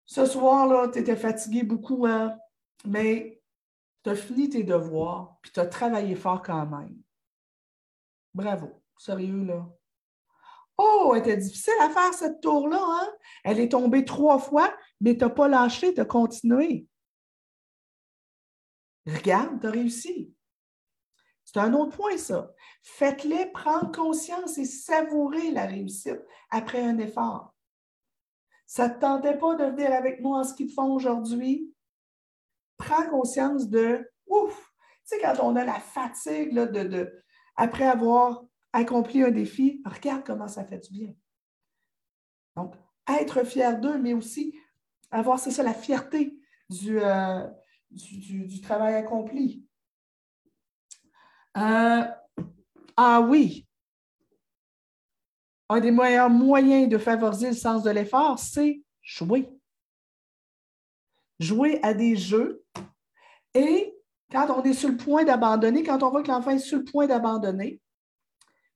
ce 0.05 0.27
soir-là, 0.27 0.89
tu 0.89 0.99
étais 0.99 1.17
fatigué 1.17 1.63
beaucoup, 1.63 2.07
hein? 2.07 2.37
mais 2.85 3.43
tu 4.03 4.11
as 4.11 4.17
fini 4.17 4.49
tes 4.49 4.65
devoirs, 4.65 5.39
puis 5.43 5.53
tu 5.53 5.61
as 5.61 5.67
travaillé 5.67 6.15
fort 6.17 6.43
quand 6.43 6.67
même. 6.67 6.97
Bravo. 8.35 8.83
Sérieux, 8.99 9.45
là. 9.45 9.69
Oh, 10.79 11.13
elle 11.15 11.21
était 11.21 11.37
difficile 11.37 11.75
à 11.81 11.91
faire 11.91 12.15
cette 12.15 12.41
tour-là, 12.41 12.81
hein? 12.81 13.13
Elle 13.45 13.61
est 13.61 13.71
tombée 13.71 14.05
trois 14.05 14.39
fois, 14.39 14.75
mais 15.01 15.17
tu 15.17 15.21
n'as 15.21 15.31
pas 15.31 15.49
lâché, 15.49 15.93
tu 15.95 16.01
as 16.01 16.05
continué. 16.05 16.87
Regarde, 19.07 19.61
tu 19.61 19.67
as 19.67 19.71
réussi. 19.71 20.35
C'est 21.45 21.59
un 21.59 21.73
autre 21.75 21.97
point, 21.97 22.17
ça. 22.17 22.53
Faites-les 22.83 23.47
prendre 23.47 23.93
conscience 23.93 24.59
et 24.59 24.65
savourer 24.65 25.53
la 25.53 25.67
réussite 25.67 26.21
après 26.51 26.83
un 26.83 26.99
effort. 26.99 27.55
Ça 28.67 28.89
ne 28.89 28.95
te 28.95 29.01
tentait 29.01 29.39
pas 29.39 29.55
de 29.55 29.65
venir 29.65 29.93
avec 29.93 30.21
nous 30.21 30.31
en 30.31 30.43
ski 30.45 30.67
de 30.67 30.73
fond 30.73 30.93
aujourd'hui? 30.95 31.73
Prends 32.77 33.09
conscience 33.09 33.69
de 33.69 34.11
ouf! 34.27 34.73
Tu 35.07 35.17
sais, 35.17 35.21
quand 35.21 35.35
on 35.43 35.57
a 35.57 35.65
la 35.65 35.79
fatigue 35.79 36.55
de, 36.55 37.23
après 37.57 37.87
avoir 37.87 38.43
accompli 38.73 39.23
un 39.23 39.31
défi, 39.31 39.83
regarde 39.85 40.25
comment 40.25 40.49
ça 40.49 40.65
fait 40.65 40.79
du 40.79 40.93
bien. 40.93 41.15
Donc, 42.57 42.75
être 43.09 43.45
fier 43.45 43.79
d'eux, 43.81 43.99
mais 43.99 44.15
aussi 44.15 44.59
avoir, 45.11 45.39
c'est 45.39 45.51
ça, 45.51 45.63
la 45.63 45.75
fierté 45.75 46.39
du, 46.71 47.01
euh, 47.01 47.47
du, 47.91 48.61
travail 48.61 48.95
accompli. 48.95 49.67
Euh, 51.57 52.05
ah 52.97 53.21
oui, 53.21 53.67
un 55.73 55.81
des 55.81 55.91
meilleurs 55.91 56.31
moyens 56.31 56.89
de 56.89 56.99
favoriser 56.99 57.49
le 57.49 57.57
sens 57.57 57.83
de 57.83 57.91
l'effort, 57.91 58.39
c'est 58.39 58.83
jouer. 59.01 59.49
Jouer 61.41 61.81
à 61.83 61.95
des 61.95 62.15
jeux. 62.15 62.63
Et 63.55 63.97
quand 64.31 64.51
on 64.51 64.63
est 64.65 64.75
sur 64.75 64.91
le 64.91 64.97
point 64.97 65.25
d'abandonner, 65.25 65.83
quand 65.83 66.03
on 66.03 66.11
voit 66.11 66.23
que 66.23 66.29
l'enfant 66.29 66.51
est 66.51 66.59
sur 66.59 66.79
le 66.79 66.85
point 66.85 67.07
d'abandonner, 67.07 67.81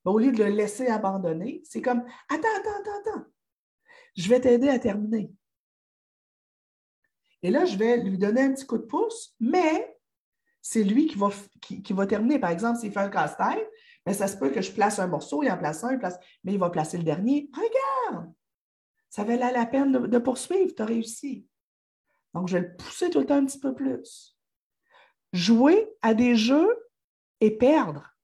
ben, 0.04 0.12
au 0.12 0.18
lieu 0.18 0.32
de 0.32 0.42
le 0.42 0.50
laisser 0.50 0.86
abandonner, 0.86 1.60
c'est 1.64 1.82
comme 1.82 2.02
Attends, 2.28 2.48
attends, 2.58 2.80
attends, 2.80 3.10
attends. 3.10 3.24
Je 4.16 4.28
vais 4.28 4.40
t'aider 4.40 4.68
à 4.68 4.78
terminer. 4.78 5.30
Et 7.42 7.50
là, 7.50 7.66
je 7.66 7.76
vais 7.76 7.98
lui 7.98 8.16
donner 8.16 8.42
un 8.42 8.54
petit 8.54 8.66
coup 8.66 8.78
de 8.78 8.84
pouce, 8.84 9.34
mais 9.38 9.98
c'est 10.62 10.82
lui 10.82 11.06
qui 11.06 11.18
va, 11.18 11.28
qui 11.60 11.92
va 11.92 12.06
terminer. 12.06 12.38
Par 12.38 12.50
exemple, 12.50 12.78
s'il 12.80 12.90
fait 12.90 13.00
un 13.00 13.10
casse-tête, 13.10 13.70
mais 14.06 14.14
ça 14.14 14.28
se 14.28 14.36
peut 14.36 14.50
que 14.50 14.62
je 14.62 14.70
place 14.70 15.00
un 15.00 15.08
morceau, 15.08 15.42
il 15.42 15.50
en 15.50 15.58
place 15.58 15.82
un, 15.82 15.92
il 15.92 15.98
place, 15.98 16.18
mais 16.44 16.52
il 16.54 16.58
va 16.58 16.70
placer 16.70 16.96
le 16.96 17.02
dernier. 17.02 17.50
Regarde! 17.52 18.32
Ça 19.10 19.24
valait 19.24 19.50
la 19.50 19.66
peine 19.66 19.92
de, 19.92 20.18
poursuivre, 20.18 20.72
tu 20.74 20.82
as 20.82 20.86
réussi. 20.86 21.46
Donc, 22.32 22.48
je 22.48 22.56
vais 22.56 22.68
le 22.68 22.76
pousser 22.76 23.10
tout 23.10 23.18
le 23.18 23.26
temps 23.26 23.36
un 23.36 23.46
petit 23.46 23.58
peu 23.58 23.74
plus. 23.74 24.38
Jouer 25.32 25.90
à 26.02 26.14
des 26.14 26.36
jeux 26.36 26.88
et 27.40 27.50
perdre. 27.50 28.14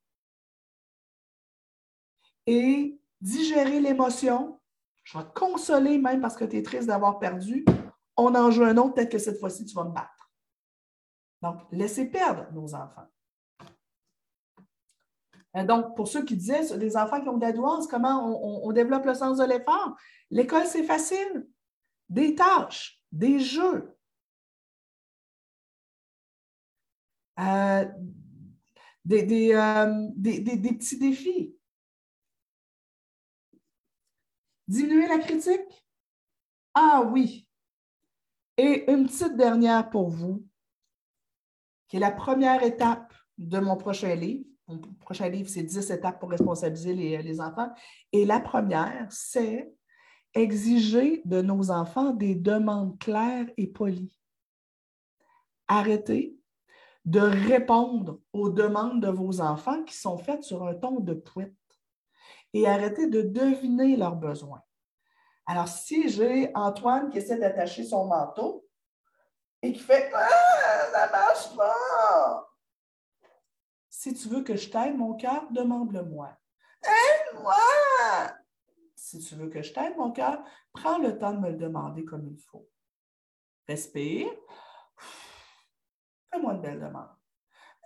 Et 2.46 3.00
digérer 3.20 3.80
l'émotion. 3.80 4.60
Je 5.02 5.18
vais 5.18 5.24
te 5.24 5.32
consoler 5.32 5.98
même 5.98 6.20
parce 6.20 6.36
que 6.36 6.44
tu 6.44 6.58
es 6.58 6.62
triste 6.62 6.86
d'avoir 6.86 7.18
perdu. 7.18 7.64
On 8.16 8.34
en 8.34 8.50
joue 8.50 8.64
un 8.64 8.76
autre, 8.76 8.94
peut-être 8.94 9.12
que 9.12 9.18
cette 9.18 9.40
fois-ci, 9.40 9.64
tu 9.64 9.74
vas 9.74 9.84
me 9.84 9.92
battre. 9.92 10.30
Donc, 11.40 11.60
laissez 11.72 12.04
perdre 12.04 12.52
nos 12.52 12.74
enfants. 12.74 13.08
Euh, 15.56 15.64
donc, 15.64 15.94
pour 15.96 16.08
ceux 16.08 16.24
qui 16.24 16.36
disaient, 16.36 16.76
les 16.76 16.96
enfants 16.96 17.20
qui 17.20 17.28
ont 17.28 17.36
de 17.36 17.44
la 17.44 17.52
douance, 17.52 17.86
comment 17.86 18.42
on, 18.64 18.72
développe 18.72 19.04
le 19.04 19.14
sens 19.14 19.38
de 19.38 19.44
l'effort? 19.44 19.96
L'école, 20.30 20.66
c'est 20.66 20.84
facile. 20.84 21.46
Des 22.08 22.34
tâches, 22.34 23.02
des 23.10 23.38
jeux. 23.38 23.96
Euh, 27.38 27.84
euh, 29.10 30.08
des, 30.16 30.74
petits 30.78 30.98
défis. 30.98 31.54
Diminuer 34.68 35.08
la 35.08 35.18
critique? 35.18 35.86
Ah 36.74 37.02
oui. 37.10 37.48
Et 38.56 38.90
une 38.90 39.06
petite 39.06 39.36
dernière 39.36 39.90
pour 39.90 40.08
vous, 40.08 40.46
qui 41.88 41.96
est 41.96 42.00
la 42.00 42.12
première 42.12 42.62
étape 42.62 43.12
de 43.38 43.58
mon 43.58 43.76
prochain 43.76 44.14
livre. 44.14 44.51
Mon 44.68 44.78
prochain 45.00 45.28
livre, 45.28 45.48
c'est 45.48 45.62
10 45.62 45.90
étapes 45.90 46.20
pour 46.20 46.30
responsabiliser 46.30 46.94
les, 46.94 47.40
enfants. 47.40 47.70
Et 48.12 48.24
la 48.24 48.40
première, 48.40 49.06
c'est 49.10 49.72
exiger 50.34 51.22
de 51.24 51.42
nos 51.42 51.70
enfants 51.70 52.10
des 52.10 52.34
demandes 52.34 52.98
claires 52.98 53.46
et 53.56 53.66
polies. 53.66 54.18
Arrêtez 55.68 56.36
de 57.04 57.20
répondre 57.20 58.20
aux 58.32 58.48
demandes 58.48 59.02
de 59.02 59.08
vos 59.08 59.40
enfants 59.40 59.82
qui 59.82 59.96
sont 59.96 60.18
faites 60.18 60.44
sur 60.44 60.66
un 60.66 60.74
ton 60.74 61.00
de 61.00 61.14
pouette 61.14 61.52
et 62.54 62.68
arrêtez 62.68 63.08
de 63.08 63.22
deviner 63.22 63.96
leurs 63.96 64.16
besoins. 64.16 64.62
Alors, 65.46 65.68
si 65.68 66.08
j'ai 66.08 66.50
Antoine 66.54 67.10
qui 67.10 67.18
essaie 67.18 67.38
d'attacher 67.38 67.84
son 67.84 68.06
manteau 68.06 68.64
et 69.60 69.72
qui 69.72 69.80
fait 69.80 70.10
Ah, 70.14 70.86
ça 70.92 71.10
marche 71.10 71.56
pas! 71.56 72.41
Si 74.02 74.12
tu 74.14 74.28
veux 74.30 74.42
que 74.42 74.56
je 74.56 74.68
t'aide, 74.68 74.96
mon 74.96 75.14
cœur, 75.14 75.46
demande-le-moi. 75.52 76.36
Aide-moi! 76.82 78.34
Si 78.96 79.20
tu 79.20 79.36
veux 79.36 79.48
que 79.48 79.62
je 79.62 79.72
t'aide, 79.72 79.96
mon 79.96 80.10
cœur, 80.10 80.42
prends 80.72 80.98
le 80.98 81.16
temps 81.16 81.32
de 81.32 81.38
me 81.38 81.50
le 81.50 81.56
demander 81.56 82.04
comme 82.04 82.26
il 82.26 82.36
faut. 82.36 82.68
Respire. 83.68 84.28
Fais-moi 86.32 86.54
une 86.54 86.60
belle 86.60 86.80
demande. 86.80 87.10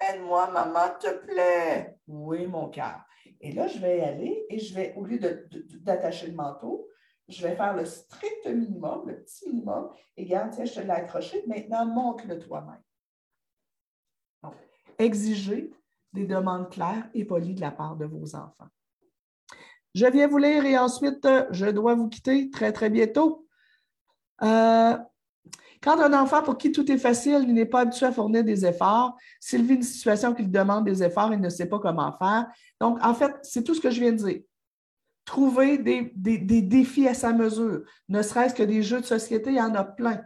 Aide-moi, 0.01 0.51
maman, 0.53 0.99
te 0.99 1.19
plaît. 1.19 1.99
Oui, 2.07 2.47
mon 2.47 2.71
cœur. 2.71 3.05
Et 3.43 3.53
là, 3.53 3.67
je 3.67 3.79
vais 3.79 3.99
y 3.99 4.01
aller 4.01 4.47
et 4.49 4.59
je 4.59 4.75
vais, 4.75 4.95
au 4.95 5.05
lieu 5.05 5.19
d'attacher 5.19 6.29
le 6.29 6.35
manteau, 6.35 6.89
je 7.29 7.47
vais 7.47 7.57
faire 7.57 7.77
le 7.77 7.85
strict 7.85 8.47
minimum, 8.47 9.07
le 9.07 9.23
petit 9.23 9.51
minimum. 9.51 9.93
Et 10.17 10.25
regarde, 10.25 10.55
tiens, 10.55 10.65
je 10.65 10.77
te 10.77 10.81
l'ai 10.81 10.93
accroché. 10.93 11.45
Maintenant, 11.47 11.85
montre-le 11.85 12.39
toi-même. 12.39 12.83
Donc, 14.43 14.55
exigez 14.97 15.75
des 16.17 16.27
demandes 16.27 16.69
claires 16.71 17.09
et 17.15 17.25
polies 17.25 17.55
de 17.55 17.61
la 17.61 17.71
part 17.71 17.97
de 17.97 18.07
vos 18.07 18.35
enfants. 18.35 18.69
Je 19.95 20.07
viens 20.07 20.27
vous 20.27 20.39
lire 20.39 20.65
et 20.65 20.77
ensuite, 20.77 21.27
je 21.51 21.67
dois 21.67 21.95
vous 21.95 22.09
quitter 22.09 22.51
très, 22.51 22.73
très 22.73 22.91
bientôt. 22.91 23.47
Euh, 24.43 24.97
quand 25.83 26.01
un 26.01 26.13
enfant 26.21 26.43
pour 26.43 26.59
qui 26.59 26.73
tout 26.73 26.91
est 26.91 26.99
facile, 26.99 27.45
il 27.47 27.55
n'est 27.55 27.65
pas 27.65 27.81
habitué 27.81 28.07
à 28.07 28.13
fournir 28.13 28.45
des 28.45 28.67
efforts, 28.67 29.17
s'il 29.41 29.63
vit 29.63 29.75
une 29.75 29.83
situation 29.83 30.35
qui 30.35 30.43
lui 30.43 30.51
demande 30.51 30.85
des 30.85 31.03
efforts, 31.03 31.33
il 31.33 31.41
ne 31.41 31.49
sait 31.49 31.67
pas 31.67 31.79
comment 31.79 32.13
faire. 32.19 32.47
Donc, 32.81 32.99
en 33.03 33.15
fait, 33.15 33.33
c'est 33.43 33.63
tout 33.63 33.75
ce 33.75 33.81
que 33.81 33.91
je 33.91 34.01
viens 34.01 34.13
de 34.13 34.17
dire. 34.17 34.41
Trouver 35.25 35.79
des, 35.79 36.13
défis 36.63 37.09
à 37.09 37.15
sa 37.15 37.33
mesure, 37.33 37.83
ne 38.09 38.23
serait-ce 38.23 38.55
que 38.55 38.63
des 38.63 38.83
jeux 38.83 39.01
de 39.01 39.07
société, 39.07 39.51
il 39.51 39.57
y 39.57 39.61
en 39.61 39.75
a 39.75 39.85
plein. 39.85 40.23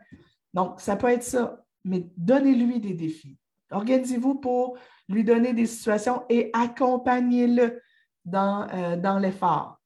Donc, 0.53 0.81
ça 0.81 0.97
peut 0.97 1.09
être 1.09 1.23
ça, 1.23 1.65
mais 1.85 2.07
donnez-lui 2.17 2.81
des 2.81 2.95
défis. 2.95 3.39
Organisez-vous 3.71 4.37
pour 4.37 4.79
lui 5.11 5.25
donner 5.25 5.53
des 5.53 5.67
situations 5.67 6.25
et 6.29 6.51
accompagnez-le 6.53 7.83
dans, 8.25 8.69
euh, 8.73 8.97
dans 8.97 9.19
l'effort. 9.19 9.81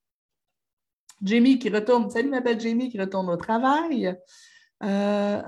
Jamie 1.22 1.58
qui 1.58 1.70
retourne, 1.70 2.10
salut 2.10 2.28
ma 2.28 2.40
belle 2.40 2.60
Jamie 2.60 2.90
qui 2.90 3.00
retourne 3.00 3.30
au 3.30 3.36
travail. 3.36 4.14
Euh, 4.82 5.42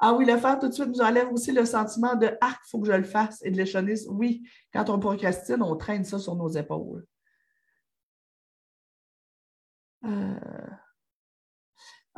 ah 0.00 0.14
oui, 0.14 0.26
le 0.26 0.36
faire 0.36 0.58
tout 0.58 0.68
de 0.68 0.74
suite 0.74 0.88
nous 0.88 1.00
enlève 1.00 1.32
aussi 1.32 1.50
le 1.50 1.64
sentiment 1.64 2.14
de 2.14 2.36
Ah, 2.40 2.54
il 2.64 2.70
faut 2.70 2.80
que 2.80 2.86
je 2.86 2.92
le 2.92 3.04
fasse 3.04 3.42
et 3.42 3.50
de 3.50 3.56
l'échelonnisme. 3.56 4.14
Oui, 4.14 4.46
quand 4.72 4.90
on 4.90 5.00
procrastine, 5.00 5.62
on 5.62 5.74
traîne 5.76 6.04
ça 6.04 6.18
sur 6.18 6.36
nos 6.36 6.50
épaules. 6.50 7.04
Euh, 10.04 10.38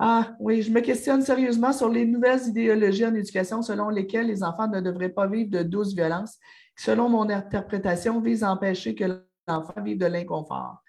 ah 0.02 0.34
oui, 0.40 0.62
je 0.62 0.72
me 0.72 0.80
questionne 0.80 1.20
sérieusement 1.20 1.74
sur 1.74 1.90
les 1.90 2.06
nouvelles 2.06 2.40
idéologies 2.48 3.04
en 3.04 3.14
éducation 3.14 3.60
selon 3.60 3.90
lesquelles 3.90 4.28
les 4.28 4.42
enfants 4.42 4.66
ne 4.66 4.80
devraient 4.80 5.10
pas 5.10 5.26
vivre 5.26 5.50
de 5.50 5.62
douce 5.62 5.92
violence, 5.92 6.38
qui, 6.74 6.84
selon 6.84 7.10
mon 7.10 7.28
interprétation, 7.28 8.18
visent 8.18 8.42
à 8.42 8.50
empêcher 8.50 8.94
que 8.94 9.04
l'enfant 9.46 9.74
vive 9.82 9.98
de 9.98 10.06
l'inconfort. 10.06 10.82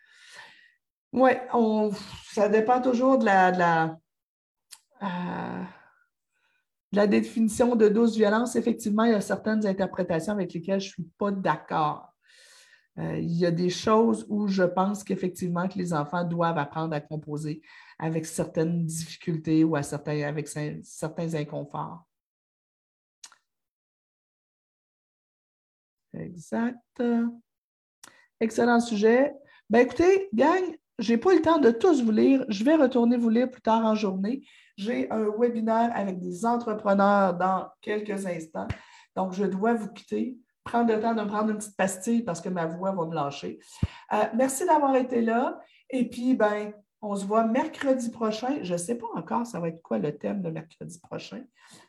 Oui, 1.12 1.32
ça 2.32 2.48
dépend 2.48 2.80
toujours 2.80 3.18
de 3.18 3.26
la, 3.26 3.52
de 6.94 6.98
euh, 6.98 7.08
définition 7.08 7.76
de 7.76 7.90
douce 7.90 8.16
violence. 8.16 8.56
Effectivement, 8.56 9.04
il 9.04 9.12
y 9.12 9.16
a 9.16 9.20
certaines 9.20 9.68
interprétations 9.68 10.32
avec 10.32 10.54
lesquelles 10.54 10.80
je 10.80 10.88
ne 10.88 10.92
suis 10.92 11.10
pas 11.18 11.32
d'accord. 11.32 12.12
Euh, 12.98 13.18
il 13.20 13.32
y 13.38 13.46
a 13.46 13.52
des 13.52 13.70
choses 13.70 14.26
où 14.30 14.48
je 14.48 14.64
pense 14.64 15.04
qu'effectivement 15.04 15.68
que 15.68 15.78
les 15.78 15.94
enfants 15.94 16.24
doivent 16.24 16.58
apprendre 16.58 16.94
à 16.94 17.00
composer 17.00 17.62
avec 18.02 18.26
certaines 18.26 18.86
difficultés 18.86 19.64
ou 19.64 19.82
certains, 19.84 20.24
avec 20.24 20.48
certains 20.48 21.36
inconforts. 21.36 22.04
Exact. 26.14 27.04
Excellent 28.40 28.80
sujet. 28.80 29.34
Ben 29.70 29.82
écoutez, 29.86 30.30
gang, 30.34 30.76
je 30.98 31.14
n'ai 31.14 31.18
pas 31.18 31.34
eu 31.34 31.38
le 31.38 31.42
temps 31.44 31.60
de 31.60 31.70
tous 31.70 32.04
vous 32.04 32.12
lire. 32.12 32.44
Je 32.50 32.64
vais 32.64 32.76
retourner 32.76 33.18
vous 33.18 33.30
lire 33.30 33.50
plus 33.50 33.62
tard 33.62 33.86
en 33.86 33.94
journée. 33.94 34.44
J'ai 34.78 35.10
un 35.12 35.30
webinaire 35.38 35.92
avec 35.94 36.20
des 36.20 36.44
entrepreneurs 36.44 37.36
dans 37.36 37.70
quelques 37.82 38.26
instants. 38.26 38.68
Donc, 39.16 39.34
je 39.34 39.46
dois 39.46 39.76
vous 39.76 39.90
quitter. 39.90 40.38
Prendre 40.64 40.94
le 40.94 41.00
temps 41.00 41.14
de 41.14 41.24
prendre 41.24 41.52
une 41.52 41.58
petite 41.58 41.78
pastille 41.78 42.24
parce 42.24 42.42
que 42.42 42.50
ma 42.50 42.66
voix 42.66 42.92
va 42.92 43.06
me 43.06 43.14
lâcher. 43.14 43.60
Euh, 44.12 44.26
merci 44.36 44.66
d'avoir 44.66 44.96
été 44.96 45.22
là. 45.22 45.60
Et 45.90 46.10
puis, 46.10 46.34
ben, 46.34 46.74
on 47.02 47.16
se 47.16 47.26
voit 47.26 47.46
mercredi 47.46 48.10
prochain. 48.10 48.60
Je 48.62 48.74
ne 48.74 48.78
sais 48.78 48.96
pas 48.96 49.08
encore 49.16 49.46
ça 49.46 49.60
va 49.60 49.70
être 49.70 49.82
quoi 49.82 49.98
le 49.98 50.16
thème 50.16 50.42
de 50.42 50.50
mercredi 50.50 51.00
prochain. 51.00 51.44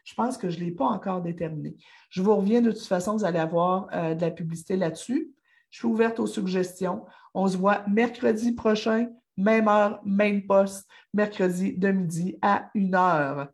Je 0.04 0.14
pense 0.14 0.36
que 0.36 0.48
je 0.50 0.58
ne 0.58 0.64
l'ai 0.64 0.70
pas 0.70 0.86
encore 0.86 1.20
déterminé. 1.20 1.76
Je 2.10 2.22
vous 2.22 2.34
reviens 2.34 2.62
de 2.62 2.72
toute 2.72 2.86
façon, 2.86 3.16
vous 3.16 3.24
allez 3.24 3.38
avoir 3.38 3.88
euh, 3.92 4.14
de 4.14 4.20
la 4.20 4.30
publicité 4.30 4.76
là-dessus. 4.76 5.32
Je 5.70 5.78
suis 5.78 5.88
ouverte 5.88 6.20
aux 6.20 6.26
suggestions. 6.26 7.04
On 7.34 7.46
se 7.46 7.56
voit 7.56 7.82
mercredi 7.88 8.52
prochain, 8.52 9.08
même 9.36 9.68
heure, 9.68 10.00
même 10.04 10.46
poste, 10.46 10.86
mercredi 11.14 11.76
de 11.76 11.90
midi 11.90 12.38
à 12.42 12.70
1 12.74 12.94
heure. 12.94 13.48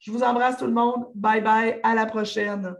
Je 0.00 0.10
vous 0.10 0.22
embrasse 0.22 0.58
tout 0.58 0.66
le 0.66 0.72
monde. 0.72 1.06
Bye 1.14 1.42
bye. 1.42 1.80
À 1.82 1.94
la 1.94 2.06
prochaine. 2.06 2.74